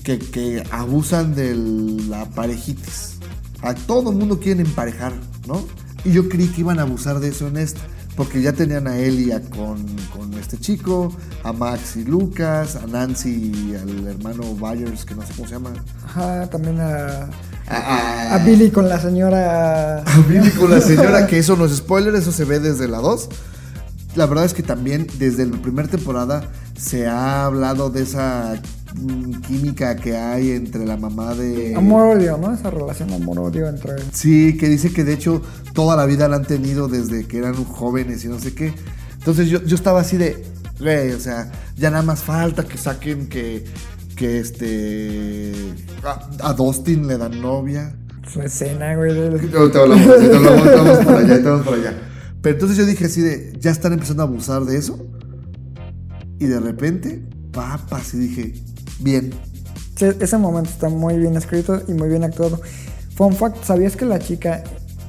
que, 0.05 0.19
que 0.19 0.63
abusan 0.71 1.35
de 1.35 1.57
la 2.09 2.27
parejitis. 2.31 3.17
A 3.63 3.75
todo 3.75 4.11
el 4.11 4.17
mundo 4.17 4.39
quieren 4.39 4.67
emparejar, 4.67 5.15
¿no? 5.49 5.65
Y 6.05 6.13
yo 6.13 6.29
creí 6.29 6.47
que 6.49 6.61
iban 6.61 6.79
a 6.79 6.83
abusar 6.83 7.19
de 7.19 7.29
eso 7.31 7.49
en 7.49 7.57
esta. 7.57 7.81
Porque 8.15 8.41
ya 8.41 8.53
tenían 8.53 8.87
a 8.87 8.97
Elia 8.97 9.41
con, 9.51 9.85
con 10.17 10.33
este 10.35 10.57
chico, 10.57 11.13
a 11.43 11.53
Max 11.53 11.97
y 11.97 12.05
Lucas, 12.05 12.77
a 12.77 12.87
Nancy 12.87 13.53
y 13.53 13.75
al 13.75 14.07
hermano 14.07 14.55
Byers, 14.55 15.05
que 15.05 15.17
no 15.17 15.23
sé 15.23 15.33
cómo 15.35 15.49
se 15.49 15.55
llama. 15.55 15.73
Ajá, 16.05 16.49
también 16.49 16.79
a, 16.81 17.29
A, 17.67 18.35
a 18.35 18.39
Billy 18.45 18.71
con 18.71 18.89
la 18.89 19.01
señora. 19.01 19.99
a 19.99 20.19
Billy 20.29 20.51
con 20.51 20.71
la 20.71 20.81
señora, 20.81 21.27
que 21.27 21.39
eso 21.39 21.57
no 21.57 21.65
es 21.65 21.75
spoiler, 21.75 22.15
eso 22.15 22.31
se 22.31 22.45
ve 22.45 22.61
desde 22.61 22.87
la 22.87 22.99
2. 22.99 23.29
La 24.15 24.27
verdad 24.27 24.45
es 24.45 24.55
que 24.55 24.63
también 24.63 25.09
desde 25.19 25.47
la 25.47 25.61
primera 25.61 25.89
temporada 25.89 26.49
se 26.79 27.09
ha 27.09 27.47
hablado 27.47 27.91
de 27.91 28.03
esa 28.03 28.61
química 29.47 29.97
que 29.97 30.17
hay 30.17 30.53
entre 30.53 30.87
la 30.87 30.97
mamá 30.97 31.35
de... 31.35 31.75
Amor-odio, 31.75 32.39
¿no? 32.39 32.53
Esa 32.55 32.71
relación 32.71 33.13
amor-odio 33.13 33.69
entre. 33.69 33.93
Sí, 34.13 34.57
que 34.57 34.69
dice 34.69 34.93
que 34.93 35.05
de 35.05 35.15
hecho 35.15 35.43
toda 35.73 35.97
la 35.97 36.07
vida 36.07 36.29
la 36.29 36.37
han 36.37 36.45
tenido 36.45 36.89
desde 36.89 37.27
que 37.27 37.39
eran 37.39 37.55
jóvenes 37.65 38.25
y 38.25 38.29
no 38.29 38.39
sé 38.39 38.55
qué. 38.55 38.73
Entonces 39.19 39.49
yo, 39.49 39.63
yo 39.65 39.75
estaba 39.75 40.01
así 40.01 40.17
de, 40.17 40.45
güey, 40.79 41.11
o 41.13 41.19
sea, 41.21 41.51
ya 41.77 41.91
nada 41.91 42.03
más 42.03 42.23
falta 42.23 42.65
que 42.65 42.79
saquen 42.79 43.29
que, 43.29 43.65
que 44.17 44.39
este, 44.41 45.53
a, 46.05 46.49
a 46.51 46.53
Dustin 46.53 47.07
le 47.07 47.19
dan 47.19 47.41
novia. 47.41 47.97
Su 48.33 48.41
escena, 48.43 48.95
güey. 48.97 49.13
de- 49.13 49.29
Ahorita 49.59 49.81
hablamos, 49.81 50.07
ahorita 50.07 50.37
hablamos, 50.37 50.59
ahorita 50.67 50.83
vamos 50.83 50.99
para 51.05 51.19
allá, 51.19 51.33
ahorita 51.33 51.51
vamos 51.51 51.65
para 51.67 51.77
allá. 51.79 51.95
Pero 52.43 52.55
entonces 52.55 52.77
yo 52.79 52.87
dije 52.87 53.07
así 53.07 53.21
de, 53.23 53.53
ya 53.59 53.71
están 53.71 53.93
empezando 53.93 54.23
a 54.23 54.27
abusar 54.27 54.65
de 54.65 54.77
eso. 54.77 54.99
Y 56.39 56.47
de 56.47 56.61
repente, 56.61 57.23
papas, 57.53 58.13
y 58.15 58.19
dije, 58.19 58.55
bien. 59.01 59.33
Sí, 59.97 60.07
ese 60.21 60.39
momento 60.39 60.71
está 60.71 60.89
muy 60.89 61.19
bien 61.19 61.37
escrito 61.37 61.83
y 61.87 61.93
muy 61.93 62.09
bien 62.09 62.25
actuado. 62.25 62.61
Fun 63.15 63.35
fact, 63.35 63.65
¿sabías 63.65 63.97
que 63.97 64.05
la 64.05 64.19
chica 64.19 64.65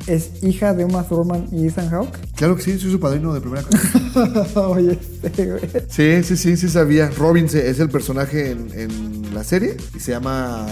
es 0.07 0.43
hija 0.43 0.73
de 0.73 0.85
Uma 0.85 1.03
Thurman 1.03 1.47
y 1.51 1.67
Ethan 1.67 1.89
Hawke. 1.89 2.17
Claro 2.35 2.55
que 2.55 2.63
sí, 2.63 2.79
soy 2.79 2.91
su 2.91 2.99
padrino 2.99 3.33
de 3.33 3.41
primera 3.41 3.63
clase. 3.63 4.59
Oye, 4.59 4.99
este, 5.23 5.45
güey. 5.45 5.61
Sí, 5.89 6.23
sí, 6.23 6.37
sí, 6.37 6.57
sí 6.57 6.69
sabía. 6.69 7.09
Robin 7.17 7.45
es 7.45 7.79
el 7.79 7.89
personaje 7.89 8.51
en, 8.51 8.69
en 8.73 9.33
la 9.33 9.43
serie 9.43 9.77
y 9.95 9.99
se 9.99 10.11
llama 10.11 10.65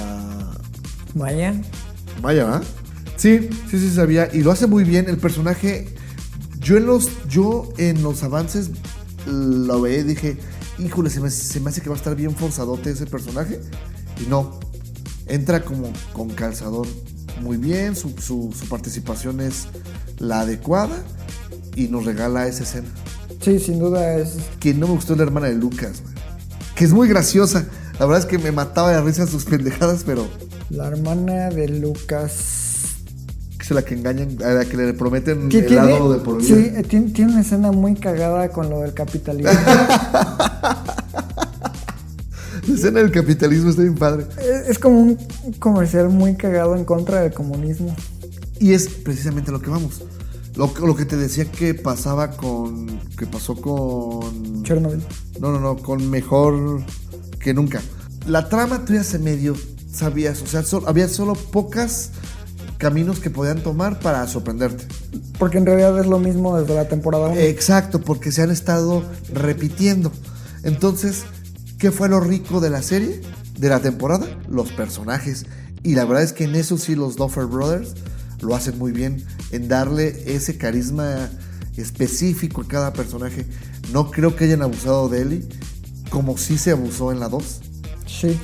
Vaya. 1.16 1.56
Maya, 2.22 2.46
¿verdad? 2.46 2.64
Sí, 3.18 3.50
sí, 3.70 3.80
sí 3.80 3.90
sabía. 3.90 4.30
Y 4.34 4.42
lo 4.42 4.52
hace 4.52 4.68
muy 4.68 4.84
bien. 4.84 5.10
El 5.10 5.18
personaje. 5.18 5.88
Yo 6.60 6.78
en 6.78 6.86
los. 6.86 7.10
Yo 7.28 7.74
en 7.78 8.04
los 8.04 8.24
avances 8.24 8.72
lo 9.26 9.82
veía 9.82 10.00
y 10.00 10.04
dije. 10.04 10.38
Híjole, 10.80 11.10
se 11.10 11.20
me, 11.20 11.30
se 11.30 11.60
me 11.60 11.70
hace 11.70 11.82
que 11.82 11.90
va 11.90 11.96
a 11.96 11.98
estar 11.98 12.16
bien 12.16 12.36
forzadote 12.36 12.90
ese 12.92 13.06
personaje. 13.06 13.60
Y 14.24 14.28
no. 14.30 14.60
Entra 15.28 15.64
como 15.64 15.92
con 16.14 16.30
calzador 16.30 16.88
muy 17.42 17.58
bien. 17.58 17.96
Su, 17.96 18.10
su- 18.20 18.54
su 18.58 18.68
participación 18.68 19.40
es 19.42 19.68
la 20.20 20.42
adecuada. 20.42 20.96
Y 21.76 21.88
nos 21.88 22.06
regala 22.06 22.48
esa 22.48 22.64
escena. 22.64 22.88
Sí, 23.42 23.60
sin 23.60 23.80
duda 23.80 24.16
es. 24.18 24.36
Que 24.60 24.74
no 24.74 24.88
me 24.88 24.94
gustó 24.96 25.16
la 25.16 25.24
hermana 25.24 25.48
de 25.48 25.56
Lucas. 25.56 26.02
Que 26.76 26.86
es 26.86 26.94
muy 26.94 27.08
graciosa. 27.08 27.66
La 28.00 28.06
verdad 28.06 28.20
es 28.20 28.26
que 28.26 28.38
me 28.40 28.52
mataba 28.52 28.92
de 28.92 29.02
risa 29.02 29.28
sus 29.28 29.46
pendejadas, 29.50 30.04
pero. 30.06 30.28
La 30.70 30.88
hermana 30.88 31.50
de 31.50 31.68
Lucas. 31.68 32.62
Que 33.64 33.70
es 33.70 33.72
la 33.72 33.82
que 33.84 33.94
engañan, 33.96 34.38
a 34.44 34.50
la 34.50 34.66
que 34.66 34.76
le 34.76 34.94
prometen 34.94 35.44
el 35.44 35.50
tiene, 35.50 35.76
lado 35.76 36.12
de 36.12 36.20
por 36.20 36.38
vida. 36.42 36.48
sí, 36.54 36.72
eh, 36.76 36.84
tiene, 36.84 37.12
tiene 37.12 37.32
una 37.32 37.42
escena 37.42 37.72
muy 37.72 37.96
cagada 37.96 38.50
con 38.50 38.70
lo 38.70 38.80
del 38.82 38.94
capitalismo. 38.94 39.52
La 42.68 42.74
escena 42.76 43.00
del 43.02 43.12
capitalismo 43.12 43.70
está 43.70 43.82
bien 43.82 43.96
padre. 43.96 44.26
es, 44.40 44.70
es 44.70 44.80
como 44.80 45.00
un 45.00 45.18
comercial 45.60 46.10
muy 46.10 46.36
cagado 46.36 46.76
en 46.76 46.86
contra 46.86 47.22
del 47.22 47.34
comunismo. 47.34 47.94
Y 48.60 48.74
es 48.74 48.88
precisamente 48.88 49.52
lo 49.52 49.62
que 49.62 49.70
vamos. 49.70 50.02
Lo, 50.56 50.72
lo 50.86 50.96
que 50.96 51.06
te 51.06 51.18
decía 51.18 51.46
que 51.46 51.74
pasaba 51.74 52.32
con. 52.32 53.00
que 53.18 53.26
pasó 53.26 53.56
con. 53.56 54.64
Chernobyl. 54.64 55.02
No, 55.40 55.52
no, 55.52 55.60
no, 55.60 55.78
con 55.78 56.10
mejor 56.10 56.82
que 57.40 57.54
nunca. 57.54 57.82
La 58.28 58.48
trama 58.48 58.86
tú 58.86 58.94
ya 58.94 59.04
se 59.04 59.20
medio 59.20 59.56
sabías, 59.92 60.42
o 60.42 60.48
sea, 60.48 60.64
sol- 60.64 60.84
había 60.88 61.08
solo 61.10 61.34
pocas 61.34 62.12
caminos 62.84 63.22
que 63.22 63.30
podían 63.30 63.64
tomar 63.64 64.02
para 64.02 64.28
sorprenderte. 64.28 64.86
Porque 65.40 65.58
en 65.58 65.66
realidad 65.66 65.98
es 65.98 66.06
lo 66.06 66.20
mismo 66.20 66.60
desde 66.60 66.76
la 66.76 66.90
temporada 66.90 67.30
1. 67.30 67.40
Exacto, 67.40 68.02
porque 68.02 68.30
se 68.34 68.42
han 68.42 68.52
estado 68.52 69.06
repitiendo. 69.34 70.12
Entonces, 70.64 71.24
¿qué 71.78 71.94
fue 71.94 72.10
lo 72.10 72.20
rico 72.20 72.60
de 72.60 72.70
la 72.70 72.82
serie? 72.82 73.22
De 73.58 73.70
la 73.70 73.80
temporada, 73.80 74.28
los 74.50 74.74
personajes. 74.74 75.46
Y 75.82 75.96
la 75.96 76.04
verdad 76.04 76.24
es 76.24 76.34
que 76.34 76.44
en 76.44 76.56
eso 76.56 76.78
sí 76.78 76.94
los 76.94 77.16
Duffer 77.16 77.46
Brothers 77.46 77.94
lo 78.42 78.54
hacen 78.54 78.78
muy 78.78 78.92
bien, 78.92 79.24
en 79.52 79.70
darle 79.70 80.22
ese 80.26 80.58
carisma 80.58 81.30
específico 81.78 82.64
a 82.64 82.68
cada 82.68 82.92
personaje. 82.92 83.46
No 83.94 84.12
creo 84.12 84.36
que 84.36 84.44
hayan 84.44 84.62
abusado 84.62 85.08
de 85.08 85.22
Ellie, 85.22 85.48
como 86.10 86.38
sí 86.38 86.58
se 86.58 86.72
abusó 86.72 87.14
en 87.14 87.22
la 87.22 87.30
2. 87.30 87.62
Sí. 88.08 88.38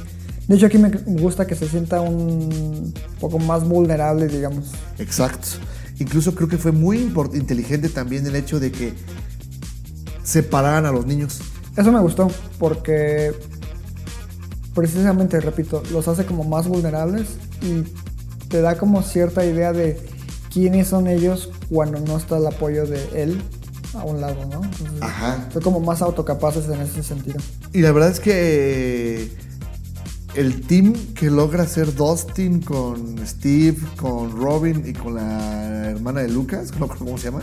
De 0.49 0.55
hecho, 0.55 0.65
aquí 0.65 0.79
me 0.79 0.89
gusta 0.89 1.45
que 1.45 1.53
se 1.53 1.69
sienta 1.69 2.01
un 2.01 2.91
poco 3.19 3.37
más 3.37 3.63
vulnerable, 3.63 4.27
digamos. 4.27 4.71
Exacto. 4.97 5.47
Incluso 5.99 6.33
creo 6.33 6.47
que 6.49 6.57
fue 6.57 6.71
muy 6.71 6.97
inteligente 7.33 7.87
también 7.87 8.25
el 8.25 8.35
hecho 8.35 8.59
de 8.59 8.71
que 8.71 8.95
separaran 10.23 10.87
a 10.87 10.91
los 10.91 11.05
niños. 11.05 11.39
Eso 11.77 11.91
me 11.91 11.99
gustó 11.99 12.31
porque 12.57 13.31
precisamente, 14.73 15.39
repito, 15.39 15.83
los 15.91 16.07
hace 16.07 16.25
como 16.25 16.43
más 16.43 16.67
vulnerables 16.67 17.27
y 17.61 17.83
te 18.47 18.61
da 18.61 18.75
como 18.75 19.03
cierta 19.03 19.45
idea 19.45 19.71
de 19.71 20.01
quiénes 20.51 20.87
son 20.87 21.05
ellos 21.07 21.51
cuando 21.69 21.99
no 21.99 22.17
está 22.17 22.37
el 22.37 22.47
apoyo 22.47 22.87
de 22.87 23.21
él 23.21 23.39
a 23.93 24.03
un 24.03 24.19
lado, 24.19 24.47
¿no? 24.47 24.63
Entonces, 24.63 24.99
Ajá. 25.01 25.47
Son 25.53 25.61
como 25.61 25.79
más 25.79 26.01
autocapaces 26.01 26.67
en 26.69 26.81
ese 26.81 27.03
sentido. 27.03 27.37
Y 27.71 27.81
la 27.81 27.91
verdad 27.91 28.09
es 28.09 28.19
que 28.19 29.48
el 30.35 30.61
team 30.61 30.93
que 31.15 31.29
logra 31.29 31.63
hacer 31.63 31.95
Dustin 31.95 32.61
con 32.61 33.17
Steve, 33.25 33.77
con 33.97 34.31
Robin 34.31 34.83
y 34.85 34.93
con 34.93 35.15
la 35.15 35.89
hermana 35.89 36.21
de 36.21 36.29
Lucas, 36.29 36.71
no 36.79 36.87
cómo 36.87 37.17
se 37.17 37.25
llama, 37.25 37.41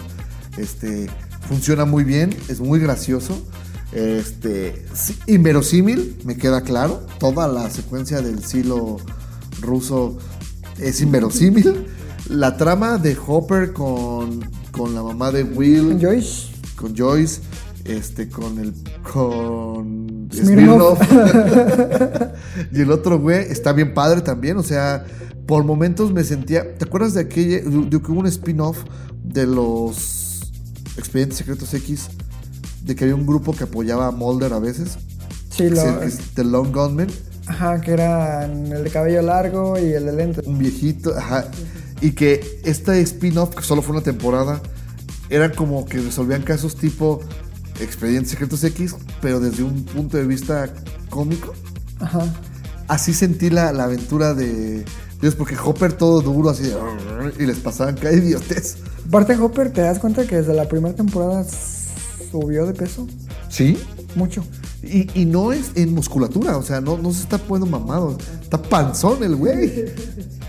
este, 0.57 1.09
funciona 1.49 1.85
muy 1.85 2.05
bien, 2.05 2.35
es 2.49 2.61
muy 2.61 2.79
gracioso. 2.79 3.41
Este, 3.93 4.85
sí, 4.95 5.17
inverosímil, 5.27 6.19
me 6.25 6.37
queda 6.37 6.63
claro. 6.63 7.07
Toda 7.19 7.47
la 7.49 7.71
secuencia 7.71 8.21
del 8.21 8.45
silo 8.45 8.99
ruso 9.61 10.19
es 10.79 11.01
inverosímil. 11.01 11.87
La 12.29 12.57
trama 12.57 12.99
de 12.99 13.17
Hopper 13.25 13.73
con, 13.73 14.41
con 14.73 14.97
la 14.97 15.03
mamá 15.05 15.31
de 15.31 15.45
Will 15.45 15.97
Joyce, 16.01 16.49
con 16.75 16.97
Joyce, 16.97 17.41
este, 17.85 18.29
con 18.29 18.59
el, 18.59 18.75
con 19.13 20.16
Smirnoff. 20.37 21.01
Y 22.73 22.81
el 22.81 22.91
otro 22.91 23.19
güey 23.19 23.41
está 23.51 23.73
bien 23.73 23.93
padre 23.95 24.23
también, 24.23 24.57
o 24.57 24.63
sea, 24.63 25.05
por 25.47 25.65
momentos 25.65 26.13
me 26.13 26.25
sentía, 26.25 26.77
¿te 26.77 26.85
acuerdas 26.85 27.15
de 27.15 27.21
aquella, 27.21 27.59
de 27.59 28.03
que 28.03 28.13
hubo 28.13 28.21
un 28.21 28.27
spin-off 28.27 28.79
de 29.23 29.47
los 29.47 30.53
Expedientes 30.97 31.39
Secretos 31.39 31.73
X, 31.75 32.09
de 32.83 32.95
que 32.95 33.05
había 33.05 33.15
un 33.15 33.27
grupo 33.27 33.55
que 33.55 33.65
apoyaba 33.65 34.09
a 34.09 34.11
Mulder 34.11 34.53
a 34.53 34.59
veces, 34.59 34.99
sí, 35.51 35.69
lo, 35.69 35.83
The 36.35 36.45
Long 36.45 36.73
Gunman, 36.75 37.09
ajá, 37.47 37.81
que 37.81 37.93
eran 37.93 38.73
el 38.73 38.85
de 38.85 38.91
cabello 38.91 39.23
largo 39.23 39.79
y 39.79 39.93
el 39.93 40.07
de 40.07 40.13
lentes. 40.13 40.47
un 40.47 40.59
viejito, 40.59 41.17
ajá, 41.17 41.45
y 42.01 42.13
que 42.13 42.61
este 42.65 43.01
spin-off, 43.01 43.55
que 43.55 43.63
solo 43.63 43.83
fue 43.83 43.95
una 43.95 44.05
temporada, 44.05 44.61
era 45.29 45.53
como 45.53 45.85
que 45.87 45.99
resolvían 45.99 46.43
casos 46.43 46.77
tipo 46.77 47.21
Expedientes 47.81 48.31
Secretos 48.31 48.65
X, 48.65 48.95
pero 49.21 49.41
desde 49.41 49.63
un 49.63 49.85
punto 49.85 50.17
de 50.17 50.25
vista 50.27 50.73
cómico. 51.11 51.55
Ajá. 52.01 52.25
Así 52.89 53.13
sentí 53.15 53.51
la, 53.51 53.73
la 53.73 53.85
aventura 53.85 54.35
de 54.35 54.85
Dios, 55.21 55.35
porque 55.35 55.57
Hopper 55.57 55.93
todo 55.95 56.21
duro, 56.21 56.51
así 56.51 56.65
de, 56.65 56.75
y 57.39 57.47
les 57.47 57.59
pasaban 57.59 57.97
cada 57.97 58.15
idiotez. 58.15 58.77
Aparte, 59.09 59.37
Hopper, 59.37 59.73
¿te 59.73 59.81
das 59.81 59.99
cuenta 59.99 60.27
que 60.27 60.37
desde 60.37 60.55
la 60.55 60.69
primera 60.69 60.95
temporada 60.95 61.45
subió 62.31 62.67
de 62.67 62.75
peso? 62.75 63.07
Sí. 63.49 63.79
Mucho. 64.15 64.45
Y, 64.83 65.21
y 65.21 65.25
no 65.25 65.53
es 65.53 65.73
en 65.75 65.95
musculatura, 65.95 66.57
o 66.57 66.63
sea, 66.63 66.81
no, 66.81 66.97
no 66.99 67.13
se 67.13 67.23
está 67.23 67.39
poniendo 67.39 67.79
mamado, 67.79 68.17
está 68.43 68.61
panzón 68.63 69.23
el 69.25 69.37
güey. 69.37 69.87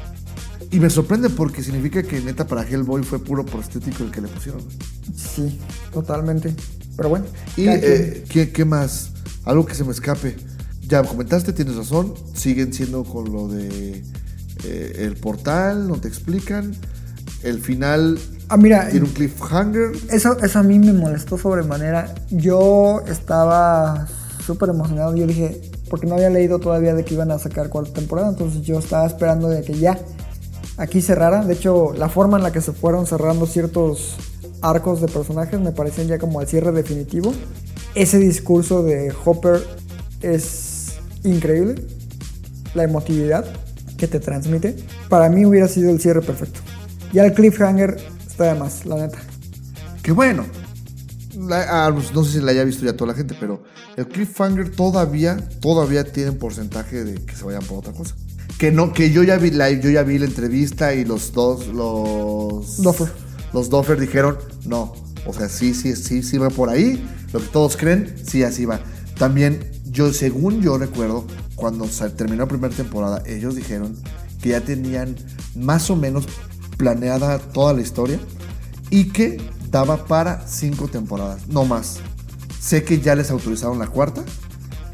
Y 0.70 0.80
me 0.80 0.90
sorprende 0.90 1.30
porque 1.30 1.64
significa 1.64 2.04
que 2.04 2.20
neta 2.20 2.46
para 2.46 2.68
Hellboy 2.68 3.04
fue 3.04 3.20
puro 3.20 3.46
prostético 3.46 4.04
el 4.04 4.12
que 4.12 4.22
le 4.22 4.28
pusieron. 4.28 4.62
Sí, 5.16 5.60
totalmente. 5.94 6.54
Pero 6.98 7.10
bueno. 7.10 7.26
Y 7.56 7.68
eh, 7.68 8.26
¿qué, 8.28 8.52
qué 8.52 8.66
más? 8.66 9.12
Algo 9.46 9.66
que 9.66 9.76
se 9.76 9.84
me 9.84 9.92
escape. 9.92 10.36
Ya 10.88 11.04
comentaste, 11.04 11.54
tienes 11.54 11.76
razón. 11.76 12.14
Siguen 12.34 12.74
siendo 12.74 13.04
con 13.04 13.32
lo 13.32 13.48
de 13.48 14.04
eh, 14.64 14.94
el 14.98 15.16
portal, 15.16 15.88
no 15.88 15.98
te 16.02 16.08
explican. 16.08 16.76
El 17.44 17.60
final 17.62 18.20
ah, 18.50 18.58
mira, 18.58 18.90
tiene 18.90 19.06
un 19.06 19.12
cliffhanger. 19.12 19.92
eso, 20.10 20.38
eso 20.40 20.60
a 20.60 20.64
mí 20.64 20.80
me 20.80 20.92
molestó 20.92 21.38
sobremanera. 21.38 22.14
Yo 22.32 23.02
estaba 23.08 24.08
súper 24.44 24.70
emocionado. 24.70 25.16
Yo 25.16 25.28
dije, 25.28 25.62
porque 25.90 26.08
no 26.08 26.16
había 26.16 26.32
leído 26.32 26.58
todavía 26.60 26.96
de 26.96 27.06
que 27.06 27.14
iban 27.14 27.32
a 27.32 27.38
sacar 27.38 27.70
cuarta 27.70 27.94
temporada. 27.94 28.30
Entonces 28.30 28.64
yo 28.64 28.80
estaba 28.80 29.06
esperando 29.06 29.50
de 29.50 29.62
que 29.62 29.78
ya 29.78 30.00
aquí 30.78 31.02
cerrara. 31.02 31.46
De 31.46 31.54
hecho, 31.54 31.94
la 31.94 32.10
forma 32.10 32.38
en 32.38 32.44
la 32.44 32.52
que 32.52 32.62
se 32.62 32.72
fueron 32.72 33.06
cerrando 33.06 33.46
ciertos 33.46 34.16
arcos 34.62 35.02
de 35.02 35.08
personajes 35.08 35.60
me 35.60 35.72
parecían 35.72 36.08
ya 36.08 36.18
como 36.20 36.42
el 36.42 36.48
cierre 36.48 36.72
definitivo. 36.72 37.34
Ese 37.96 38.18
discurso 38.20 38.84
de 38.84 39.14
Hopper 39.26 39.66
es 40.22 40.94
increíble. 41.24 41.76
La 42.74 42.84
emotividad 42.84 43.46
que 43.98 44.08
te 44.08 44.20
transmite. 44.20 44.76
Para 45.10 45.30
mí 45.30 45.46
hubiera 45.46 45.68
sido 45.68 45.90
el 45.90 46.00
cierre 46.00 46.22
perfecto. 46.22 46.60
Ya 47.14 47.26
el 47.26 47.34
cliffhanger 47.34 47.98
está 48.28 48.54
de 48.54 48.60
más, 48.60 48.86
la 48.86 48.96
neta. 48.98 49.18
Que 50.04 50.12
bueno. 50.12 50.46
La- 51.40 51.86
ah, 51.88 51.92
pues, 51.94 52.14
no 52.14 52.24
sé 52.24 52.34
si 52.34 52.40
la 52.40 52.52
haya 52.52 52.64
visto 52.64 52.86
ya 52.86 52.94
toda 52.98 53.12
la 53.12 53.18
gente, 53.18 53.36
pero 53.40 53.64
el 53.96 54.08
cliffhanger 54.08 54.72
todavía, 54.76 55.38
todavía 55.62 56.04
tiene 56.04 56.32
un 56.32 56.38
porcentaje 56.38 57.04
de 57.04 57.16
que 57.26 57.36
se 57.36 57.44
vayan 57.44 57.64
por 57.64 57.80
otra 57.80 57.94
cosa. 57.94 58.16
Que 58.58 58.72
no, 58.72 58.92
que 58.92 59.12
yo 59.12 59.22
ya 59.24 59.38
vi 59.38 59.52
la, 59.52 59.70
yo 59.72 59.90
ya 59.92 60.02
vi 60.04 60.18
la 60.18 60.26
entrevista 60.26 60.94
y 60.96 61.06
los 61.06 61.32
dos, 61.34 61.68
los 61.68 62.82
Duffer. 62.82 63.08
Los 63.54 63.70
Duffer 63.70 64.00
dijeron 64.00 64.38
no. 64.66 64.94
O 65.26 65.34
sea, 65.34 65.50
sí, 65.50 65.74
sí, 65.74 65.96
sí, 65.96 66.24
sí 66.24 66.38
va 66.38 66.50
por 66.50 66.70
ahí. 66.70 67.06
Lo 67.34 67.40
que 67.40 67.48
todos 67.48 67.76
creen, 67.76 68.16
sí, 68.26 68.44
así 68.44 68.66
va. 68.66 68.80
También, 69.18 69.60
yo, 69.86 70.14
según 70.14 70.62
yo 70.62 70.78
recuerdo, 70.78 71.26
cuando 71.56 71.88
se 71.88 72.10
terminó 72.12 72.44
la 72.44 72.48
primera 72.48 72.74
temporada, 72.74 73.24
ellos 73.26 73.56
dijeron 73.56 73.96
que 74.42 74.50
ya 74.50 74.62
tenían 74.62 75.16
más 75.56 75.90
o 75.90 75.96
menos 75.96 76.26
planeada 76.78 77.40
toda 77.40 77.74
la 77.74 77.82
historia 77.82 78.20
y 78.90 79.06
que 79.06 79.42
daba 79.70 80.06
para 80.06 80.48
cinco 80.48 80.88
temporadas, 80.88 81.48
no 81.48 81.66
más. 81.66 82.00
Sé 82.60 82.84
que 82.84 83.02
ya 83.02 83.16
les 83.16 83.32
autorizaron 83.32 83.80
la 83.80 83.88
cuarta. 83.88 84.24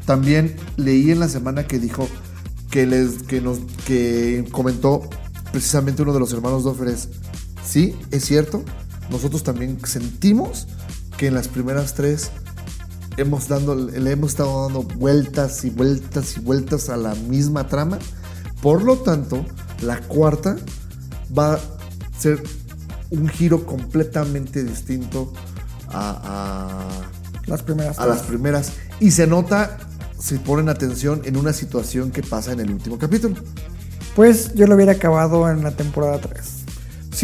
También 0.06 0.56
leí 0.76 1.10
en 1.10 1.20
la 1.20 1.28
semana 1.28 1.66
que 1.66 1.78
dijo 1.78 2.08
que 2.70 2.86
les 2.86 3.22
que 3.22 3.40
nos 3.40 3.60
que 3.86 4.44
comentó 4.50 5.08
precisamente 5.52 6.02
uno 6.02 6.12
de 6.12 6.20
los 6.20 6.32
hermanos 6.32 6.64
Doffer 6.64 6.88
es 6.88 7.08
Sí, 7.64 7.96
es 8.10 8.24
cierto. 8.24 8.62
Nosotros 9.10 9.42
también 9.42 9.78
sentimos 9.84 10.66
que 11.16 11.28
en 11.28 11.34
las 11.34 11.48
primeras 11.48 11.94
tres 11.94 12.30
hemos 13.16 13.48
dando, 13.48 13.74
le 13.74 14.10
hemos 14.10 14.30
estado 14.30 14.64
dando 14.64 14.82
vueltas 14.82 15.64
y 15.64 15.70
vueltas 15.70 16.36
y 16.36 16.40
vueltas 16.40 16.88
a 16.88 16.96
la 16.96 17.14
misma 17.14 17.68
trama. 17.68 17.98
Por 18.60 18.82
lo 18.82 18.98
tanto, 18.98 19.44
la 19.82 20.00
cuarta 20.00 20.56
va 21.36 21.54
a 21.54 21.60
ser 22.18 22.42
un 23.10 23.28
giro 23.28 23.66
completamente 23.66 24.64
distinto 24.64 25.32
a, 25.88 26.88
Las 27.46 27.62
primeras. 27.62 27.98
a, 27.98 28.06
las 28.06 28.22
primeras. 28.22 28.72
Y 29.00 29.10
se 29.12 29.26
nota, 29.26 29.78
si 30.18 30.38
ponen 30.38 30.68
atención, 30.68 31.22
en 31.24 31.36
una 31.36 31.52
situación 31.52 32.10
que 32.10 32.22
pasa 32.22 32.52
en 32.52 32.60
el 32.60 32.70
último 32.70 32.98
capítulo. 32.98 33.36
Pues 34.16 34.54
yo 34.54 34.66
lo 34.66 34.76
hubiera 34.76 34.92
acabado 34.92 35.48
en 35.50 35.62
la 35.62 35.72
temporada 35.72 36.20
3. 36.20 36.53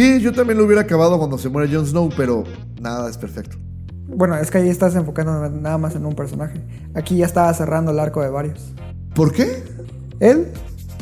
Sí, 0.00 0.18
yo 0.22 0.32
también 0.32 0.56
lo 0.56 0.64
hubiera 0.64 0.80
acabado 0.80 1.18
cuando 1.18 1.36
se 1.36 1.50
muere 1.50 1.70
Jon 1.70 1.86
Snow, 1.86 2.08
pero 2.16 2.44
nada 2.80 3.10
es 3.10 3.18
perfecto. 3.18 3.58
Bueno, 4.06 4.34
es 4.36 4.50
que 4.50 4.56
ahí 4.56 4.70
estás 4.70 4.94
enfocando 4.94 5.46
nada 5.50 5.76
más 5.76 5.94
en 5.94 6.06
un 6.06 6.14
personaje. 6.14 6.58
Aquí 6.94 7.18
ya 7.18 7.26
estaba 7.26 7.52
cerrando 7.52 7.90
el 7.90 7.98
arco 8.00 8.22
de 8.22 8.30
varios. 8.30 8.72
¿Por 9.14 9.30
qué? 9.30 9.62
Él 10.18 10.48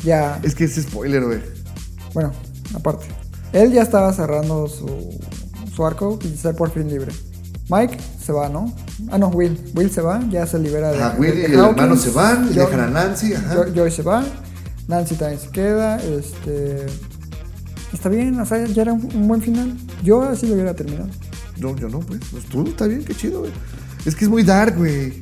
ya. 0.03 0.37
Es 0.43 0.53
que 0.53 0.65
es 0.65 0.75
spoiler, 0.75 1.23
güey. 1.23 1.39
Bueno, 2.13 2.33
aparte. 2.75 3.05
Él 3.53 3.71
ya 3.71 3.83
estaba 3.83 4.11
cerrando 4.11 4.67
su, 4.67 5.17
su 5.73 5.85
arco 5.85 6.19
y 6.21 6.35
ser 6.35 6.55
por 6.55 6.69
fin 6.69 6.89
libre. 6.89 7.13
Mike 7.69 7.97
se 8.21 8.33
va, 8.33 8.49
¿no? 8.49 8.75
Ah, 9.11 9.17
no, 9.17 9.29
Will. 9.29 9.57
Will 9.75 9.89
se 9.91 10.01
va, 10.01 10.19
ya 10.29 10.45
se 10.45 10.59
libera 10.59 10.91
de. 10.91 11.01
Ajá, 11.01 11.15
Will 11.17 11.35
de 11.35 11.41
y 11.43 11.45
el 11.45 11.53
hermano 11.59 11.95
se 11.95 12.09
van, 12.09 12.49
y 12.51 12.53
dejan 12.53 12.81
a 12.81 12.87
Nancy. 12.89 13.33
Ajá. 13.33 13.55
Jo- 13.55 13.73
Joy 13.73 13.91
se 13.91 14.01
va. 14.01 14.25
Nancy 14.89 15.15
también 15.15 15.39
se 15.39 15.47
queda. 15.51 15.95
Este. 16.03 16.85
Está 17.93 18.09
bien, 18.09 18.39
o 18.39 18.45
sea, 18.45 18.65
ya 18.65 18.81
era 18.83 18.93
un, 18.93 19.03
un 19.15 19.27
buen 19.27 19.41
final. 19.41 19.75
Yo 20.03 20.21
así 20.23 20.47
lo 20.47 20.53
hubiera 20.53 20.73
terminado. 20.73 21.09
No, 21.59 21.75
yo 21.75 21.89
no, 21.89 21.99
pues. 21.99 22.19
Pues 22.31 22.45
tú, 22.45 22.63
está 22.67 22.85
bien, 22.87 23.03
qué 23.03 23.13
chido, 23.15 23.39
güey. 23.41 23.51
Es 24.05 24.15
que 24.15 24.25
es 24.25 24.29
muy 24.31 24.43
dark, 24.43 24.77
güey. 24.77 25.21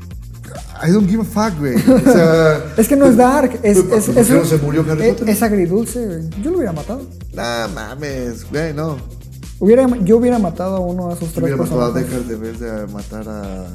I 0.85 0.91
don't 0.91 1.09
give 1.09 1.21
a 1.21 1.25
fuck, 1.25 1.57
güey. 1.59 1.75
O 1.75 2.11
sea. 2.11 2.63
Es 2.77 2.87
que 2.87 2.95
no 2.95 3.05
es 3.07 3.17
dark, 3.17 3.59
es. 3.63 3.79
¿Por 3.81 3.97
es, 3.97 4.05
qué 4.09 4.19
es 4.21 4.29
no 4.29 4.39
un- 4.41 4.45
se 4.45 4.57
murió 4.57 4.85
Harry 4.89 5.03
es- 5.03 5.09
Potter? 5.15 5.29
es 5.29 5.41
agridulce, 5.43 6.05
güey. 6.05 6.29
Yo 6.43 6.51
lo 6.51 6.57
hubiera 6.57 6.73
matado. 6.73 7.01
nah, 7.33 7.67
mames, 7.67 8.49
güey, 8.49 8.73
no. 8.73 8.97
Hubiera, 9.59 9.87
yo 10.03 10.17
hubiera 10.17 10.37
matado 10.37 10.75
a 10.75 10.79
uno 10.79 11.07
de 11.07 11.15
esos 11.15 11.29
tres 11.31 11.41
hubiera 11.43 11.57
matado 11.57 11.85
a. 11.85 11.91
Deckard 11.91 12.31
en 12.31 12.39
vez 12.41 12.59
de 12.59 12.85
matar 12.87 13.27
a 13.27 13.65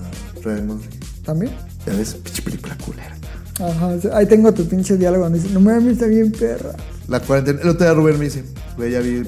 Raymond. 0.44 0.80
¿También? 1.24 1.52
Ya 1.86 1.92
ves, 1.94 2.14
pinche 2.14 2.42
película 2.42 2.76
culera. 2.84 3.16
Ajá, 3.60 4.16
ahí 4.16 4.26
tengo 4.26 4.52
tu 4.54 4.64
pinche 4.66 4.96
diálogo 4.96 5.24
donde 5.24 5.40
dice, 5.40 5.52
no 5.52 5.60
mames, 5.60 5.94
está 5.94 6.06
bien 6.06 6.30
perra. 6.32 6.70
La 7.08 7.20
cuarentena. 7.20 7.60
El 7.60 7.68
otro 7.68 7.84
día 7.84 7.94
Rubén 7.94 8.18
me 8.18 8.26
dice, 8.26 8.44
güey, 8.76 8.92
ya 8.92 9.00
vi 9.00 9.22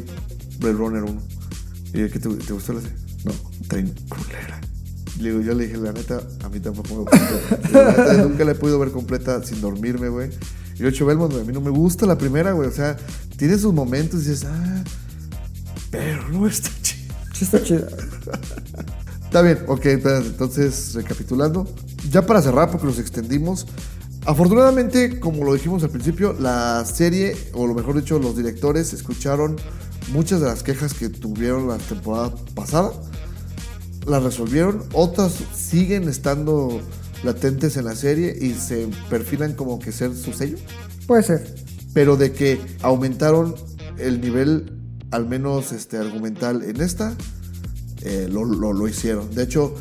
Blade 0.59 0.75
Runner 0.75 1.03
1. 1.03 1.23
Y 1.95 2.01
yo, 2.01 2.11
¿qué 2.11 2.19
te, 2.19 2.29
te 2.29 2.53
gustó 2.53 2.73
la 2.73 2.81
serie? 2.81 2.97
No, 3.25 3.33
está 3.61 3.77
bien 3.77 3.95
culera. 4.09 4.61
Le 5.19 5.31
digo, 5.31 5.41
yo 5.43 5.55
le 5.55 5.67
dije, 5.67 5.77
la 5.79 5.93
neta, 5.93 6.21
a 6.43 6.49
mí 6.49 6.61
tampoco 6.61 7.05
me. 7.05 7.71
La 7.73 7.91
neta, 7.91 8.23
nunca 8.23 8.45
la 8.45 8.53
he 8.53 8.55
podido 8.55 8.79
ver 8.79 8.91
completa 8.91 9.43
sin 9.45 9.61
dormirme, 9.61 10.09
güey. 10.09 10.31
Y 10.79 10.91
yo, 10.91 11.05
güey, 11.05 11.41
a 11.41 11.45
mí 11.45 11.53
no 11.53 11.61
me 11.61 11.71
gusta 11.71 12.05
la 12.05 12.19
primera, 12.19 12.53
güey. 12.53 12.69
O 12.69 12.73
sea, 12.73 12.97
tiene 13.37 13.57
sus 13.59 13.73
momentos 13.73 14.25
y 14.25 14.31
dices, 14.31 14.45
ah, 14.47 14.85
pero 15.91 16.29
no 16.31 16.47
está 16.47 16.71
chido. 16.83 17.15
Sí 17.33 17.45
está 17.45 17.63
chida. 17.63 17.87
Está 19.25 19.43
bien, 19.43 19.59
ok, 19.67 19.87
entonces 19.87 20.95
recapitulando. 20.95 21.69
Ya 22.11 22.27
para 22.27 22.43
cerrar, 22.43 22.71
porque 22.71 22.87
nos 22.87 22.99
extendimos. 22.99 23.67
Afortunadamente, 24.27 25.21
como 25.21 25.45
lo 25.45 25.53
dijimos 25.53 25.83
al 25.83 25.91
principio, 25.91 26.33
la 26.39 26.85
serie, 26.87 27.37
o 27.53 27.67
lo 27.67 27.75
mejor 27.75 27.97
dicho, 27.97 28.19
los 28.19 28.37
directores 28.37 28.93
escucharon 28.95 29.57
muchas 30.13 30.41
de 30.41 30.47
las 30.47 30.63
quejas 30.63 30.95
que 30.95 31.09
tuvieron 31.11 31.69
la 31.69 31.77
temporada 31.79 32.35
pasada. 32.55 32.93
Las 34.07 34.23
resolvieron. 34.23 34.83
Otras 34.93 35.35
siguen 35.55 36.09
estando 36.09 36.81
latentes 37.23 37.77
en 37.77 37.85
la 37.85 37.95
serie 37.95 38.37
y 38.41 38.55
se 38.55 38.89
perfilan 39.11 39.55
como 39.55 39.79
que 39.79 39.93
ser 39.93 40.15
su 40.17 40.33
sello. 40.33 40.57
Puede 41.07 41.23
ser. 41.23 41.55
Pero 41.93 42.17
de 42.17 42.33
que 42.33 42.61
aumentaron 42.83 43.55
el 43.99 44.21
nivel, 44.21 44.79
al 45.11 45.27
menos 45.29 45.73
este, 45.73 45.99
argumental 45.99 46.63
en 46.63 46.81
esta, 46.81 47.15
eh, 48.03 48.29
lo, 48.31 48.45
lo- 48.45 48.73
lo 48.73 48.89
hicieron. 48.89 49.35
De 49.35 49.43
hecho, 49.45 49.75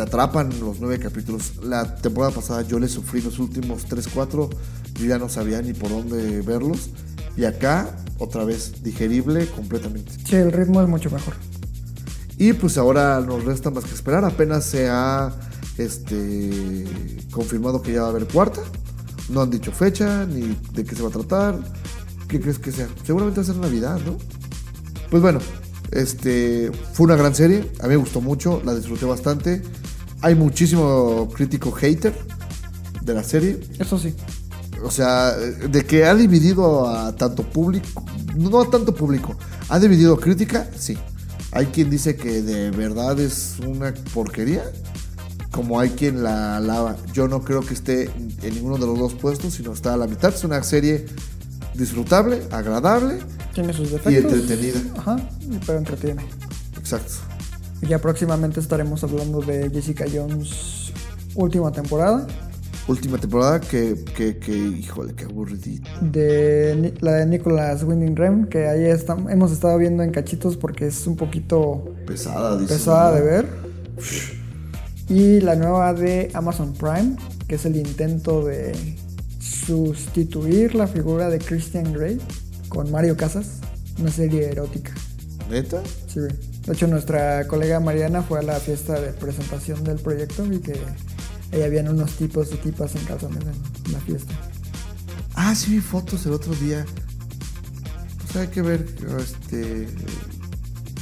te 0.00 0.04
atrapan 0.04 0.48
los 0.60 0.80
nueve 0.80 0.98
capítulos. 0.98 1.56
La 1.62 1.96
temporada 1.96 2.32
pasada 2.32 2.62
yo 2.62 2.78
le 2.78 2.88
sufrí 2.88 3.20
los 3.20 3.38
últimos 3.38 3.84
3, 3.84 4.08
4. 4.14 4.48
Yo 4.94 5.04
ya 5.04 5.18
no 5.18 5.28
sabía 5.28 5.60
ni 5.60 5.74
por 5.74 5.90
dónde 5.90 6.40
verlos. 6.40 6.88
Y 7.36 7.44
acá, 7.44 7.98
otra 8.18 8.44
vez, 8.44 8.82
digerible 8.82 9.46
completamente. 9.48 10.12
Sí, 10.24 10.36
el 10.36 10.52
ritmo 10.52 10.80
es 10.80 10.88
mucho 10.88 11.10
mejor. 11.10 11.34
Y 12.38 12.54
pues 12.54 12.78
ahora 12.78 13.20
nos 13.20 13.44
resta 13.44 13.68
más 13.68 13.84
que 13.84 13.92
esperar. 13.92 14.24
Apenas 14.24 14.64
se 14.64 14.88
ha 14.88 15.34
este, 15.76 16.86
confirmado 17.30 17.82
que 17.82 17.92
ya 17.92 18.00
va 18.00 18.06
a 18.06 18.10
haber 18.10 18.26
cuarta. 18.26 18.62
No 19.28 19.42
han 19.42 19.50
dicho 19.50 19.70
fecha 19.70 20.24
ni 20.24 20.56
de 20.72 20.84
qué 20.84 20.96
se 20.96 21.02
va 21.02 21.10
a 21.10 21.12
tratar. 21.12 21.58
¿Qué 22.26 22.40
crees 22.40 22.58
que 22.58 22.72
sea? 22.72 22.88
Seguramente 23.04 23.40
va 23.40 23.42
a 23.42 23.46
ser 23.46 23.56
Navidad, 23.56 24.00
¿no? 24.06 24.16
Pues 25.10 25.20
bueno, 25.20 25.40
este 25.90 26.72
fue 26.94 27.04
una 27.04 27.16
gran 27.16 27.34
serie. 27.34 27.70
A 27.80 27.82
mí 27.82 27.90
me 27.90 27.96
gustó 27.96 28.22
mucho, 28.22 28.62
la 28.64 28.74
disfruté 28.74 29.04
bastante. 29.04 29.60
Hay 30.22 30.34
muchísimo 30.34 31.28
crítico 31.34 31.70
hater 31.72 32.14
de 33.02 33.14
la 33.14 33.22
serie. 33.24 33.60
Eso 33.78 33.98
sí. 33.98 34.14
O 34.82 34.90
sea, 34.90 35.32
de 35.36 35.84
que 35.84 36.04
ha 36.04 36.14
dividido 36.14 36.88
a 36.88 37.14
tanto 37.14 37.42
público, 37.42 38.04
no 38.36 38.60
a 38.60 38.70
tanto 38.70 38.94
público, 38.94 39.36
ha 39.68 39.78
dividido 39.78 40.16
crítica, 40.18 40.68
sí. 40.76 40.96
Hay 41.52 41.66
quien 41.66 41.90
dice 41.90 42.16
que 42.16 42.42
de 42.42 42.70
verdad 42.70 43.18
es 43.18 43.56
una 43.66 43.92
porquería, 44.14 44.62
como 45.50 45.80
hay 45.80 45.90
quien 45.90 46.22
la 46.22 46.56
alaba. 46.58 46.96
Yo 47.12 47.26
no 47.28 47.42
creo 47.42 47.60
que 47.60 47.74
esté 47.74 48.04
en 48.42 48.54
ninguno 48.54 48.76
de 48.78 48.86
los 48.86 48.98
dos 48.98 49.14
puestos, 49.14 49.54
sino 49.54 49.72
está 49.72 49.94
a 49.94 49.96
la 49.96 50.06
mitad. 50.06 50.32
Es 50.32 50.44
una 50.44 50.62
serie 50.62 51.06
disfrutable, 51.74 52.42
agradable 52.50 53.18
Tiene 53.54 53.72
sus 53.72 53.88
y 53.88 53.92
defectos. 53.92 54.32
entretenida. 54.32 54.80
Ajá, 54.98 55.16
pero 55.66 55.78
entretiene. 55.78 56.24
Exacto. 56.78 57.14
Y 57.82 57.86
Ya 57.86 57.98
próximamente 57.98 58.60
estaremos 58.60 59.02
hablando 59.04 59.40
de 59.40 59.70
Jessica 59.70 60.04
Jones 60.12 60.92
última 61.34 61.72
temporada. 61.72 62.26
Última 62.88 63.18
temporada 63.18 63.60
que, 63.60 63.94
que, 64.16 64.38
que 64.38 64.52
híjole, 64.52 65.14
qué 65.14 65.24
aburridito. 65.24 65.88
De 66.00 66.92
la 67.00 67.12
de 67.12 67.26
Nicholas 67.26 67.84
Winding 67.84 68.16
Rem, 68.16 68.46
que 68.46 68.66
ahí 68.66 68.84
hemos 69.28 69.52
estado 69.52 69.78
viendo 69.78 70.02
en 70.02 70.10
cachitos 70.10 70.56
porque 70.56 70.86
es 70.88 71.06
un 71.06 71.14
poquito 71.16 71.94
Pesada, 72.06 72.56
dice. 72.58 72.74
pesada 72.74 73.14
de 73.14 73.20
ver. 73.20 73.46
Y 75.08 75.40
la 75.40 75.54
nueva 75.56 75.92
de 75.94 76.30
Amazon 76.34 76.72
Prime, 76.72 77.16
que 77.46 77.56
es 77.56 77.64
el 77.64 77.76
intento 77.76 78.44
de 78.44 78.72
sustituir 79.38 80.74
la 80.74 80.86
figura 80.86 81.28
de 81.28 81.38
Christian 81.38 81.92
Grey 81.92 82.18
con 82.68 82.90
Mario 82.90 83.16
Casas, 83.16 83.60
una 84.00 84.10
serie 84.10 84.48
erótica. 84.48 84.92
¿Neta? 85.48 85.82
Sí, 86.08 86.20
güey. 86.20 86.32
De 86.66 86.72
hecho, 86.74 86.86
nuestra 86.86 87.46
colega 87.46 87.80
Mariana 87.80 88.22
fue 88.22 88.38
a 88.38 88.42
la 88.42 88.54
fiesta 88.60 89.00
de 89.00 89.12
presentación 89.12 89.82
del 89.82 89.98
proyecto 89.98 90.44
y 90.52 90.58
que 90.58 90.78
ahí 91.52 91.62
habían 91.62 91.88
unos 91.88 92.12
tipos 92.12 92.52
y 92.52 92.56
tipas 92.56 92.94
en 92.94 93.04
calzones 93.04 93.42
en 93.86 93.92
la 93.92 94.00
fiesta. 94.00 94.34
Ah, 95.34 95.54
sí 95.54 95.72
vi 95.72 95.80
fotos 95.80 96.26
el 96.26 96.32
otro 96.32 96.54
día. 96.54 96.84
Pues 98.22 98.36
hay 98.36 98.48
que 98.48 98.62
ver, 98.62 98.86
este... 99.18 99.88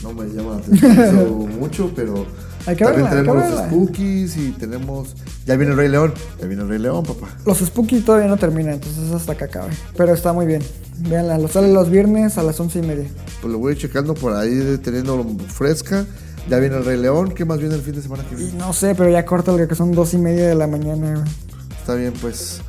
No 0.03 0.13
me 0.13 0.27
llama 0.29 0.55
la 0.55 0.59
atención 0.59 1.49
mucho, 1.61 1.93
pero... 1.95 2.25
Hay 2.67 2.77
que 2.77 2.85
también 2.85 3.05
verla, 3.11 3.11
hay 3.11 3.27
que 3.27 3.33
tenemos 3.33 3.51
los. 3.51 3.67
Spookies 3.67 4.37
y 4.37 4.51
tenemos... 4.53 5.15
Ya 5.49 5.57
viene 5.57 5.73
el 5.73 5.79
Rey 5.79 5.89
León. 5.89 6.13
Ya 6.39 6.47
viene 6.47 6.63
el 6.63 6.69
Rey 6.69 6.79
León, 6.79 7.05
papá. 7.05 7.27
Los 7.47 7.61
Spooky 7.61 8.01
todavía 8.01 8.29
no 8.29 8.37
terminan, 8.37 8.75
entonces 8.75 9.11
hasta 9.11 9.35
que 9.35 9.45
acabe. 9.45 9.71
Pero 9.97 10.13
está 10.13 10.35
muy 10.35 10.45
bien. 10.45 10.61
Veanla, 10.99 11.39
lo 11.39 11.49
sale 11.49 11.73
los 11.73 11.89
viernes 11.89 12.37
a 12.37 12.43
las 12.43 12.61
once 12.61 12.81
y 12.81 12.83
media. 12.83 13.09
Pues 13.41 13.51
lo 13.51 13.59
voy 13.59 13.75
checando 13.75 14.13
por 14.13 14.35
ahí, 14.35 14.79
teniendo 14.85 15.25
fresca. 15.49 16.05
Ya 16.51 16.59
viene 16.59 16.77
el 16.77 16.85
Rey 16.85 16.99
León. 16.99 17.33
¿Qué 17.33 17.47
más 17.47 17.61
viene 17.61 17.77
el 17.77 17.81
fin 17.81 17.95
de 17.95 18.03
semana 18.03 18.25
que 18.29 18.37
viene? 18.37 18.53
no 18.59 18.75
sé, 18.75 18.95
pero 18.95 19.09
ya 19.09 19.25
corta 19.25 19.57
que 19.67 19.75
son 19.75 19.93
dos 19.93 20.13
y 20.13 20.19
media 20.19 20.47
de 20.47 20.55
la 20.55 20.67
mañana, 20.67 21.15
güey. 21.15 21.33
Está 21.81 21.95
bien, 21.95 22.13
pues... 22.21 22.61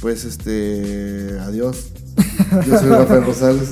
Pues, 0.00 0.24
este... 0.24 1.40
Adiós. 1.40 1.88
Yo 2.68 2.78
soy 2.78 2.88
Rafael 2.88 3.24
Rosales. 3.24 3.68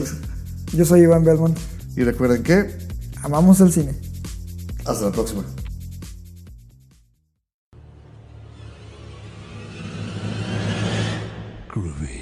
Yo 0.73 0.85
soy 0.85 1.03
Iván 1.03 1.23
Belmont. 1.23 1.57
Y 1.97 2.03
recuerden 2.03 2.43
que... 2.43 2.77
Amamos 3.23 3.61
el 3.61 3.73
cine. 3.73 3.95
Hasta 4.85 5.05
la 5.05 5.13
próxima. 5.13 5.45
Groovy. 11.77 12.16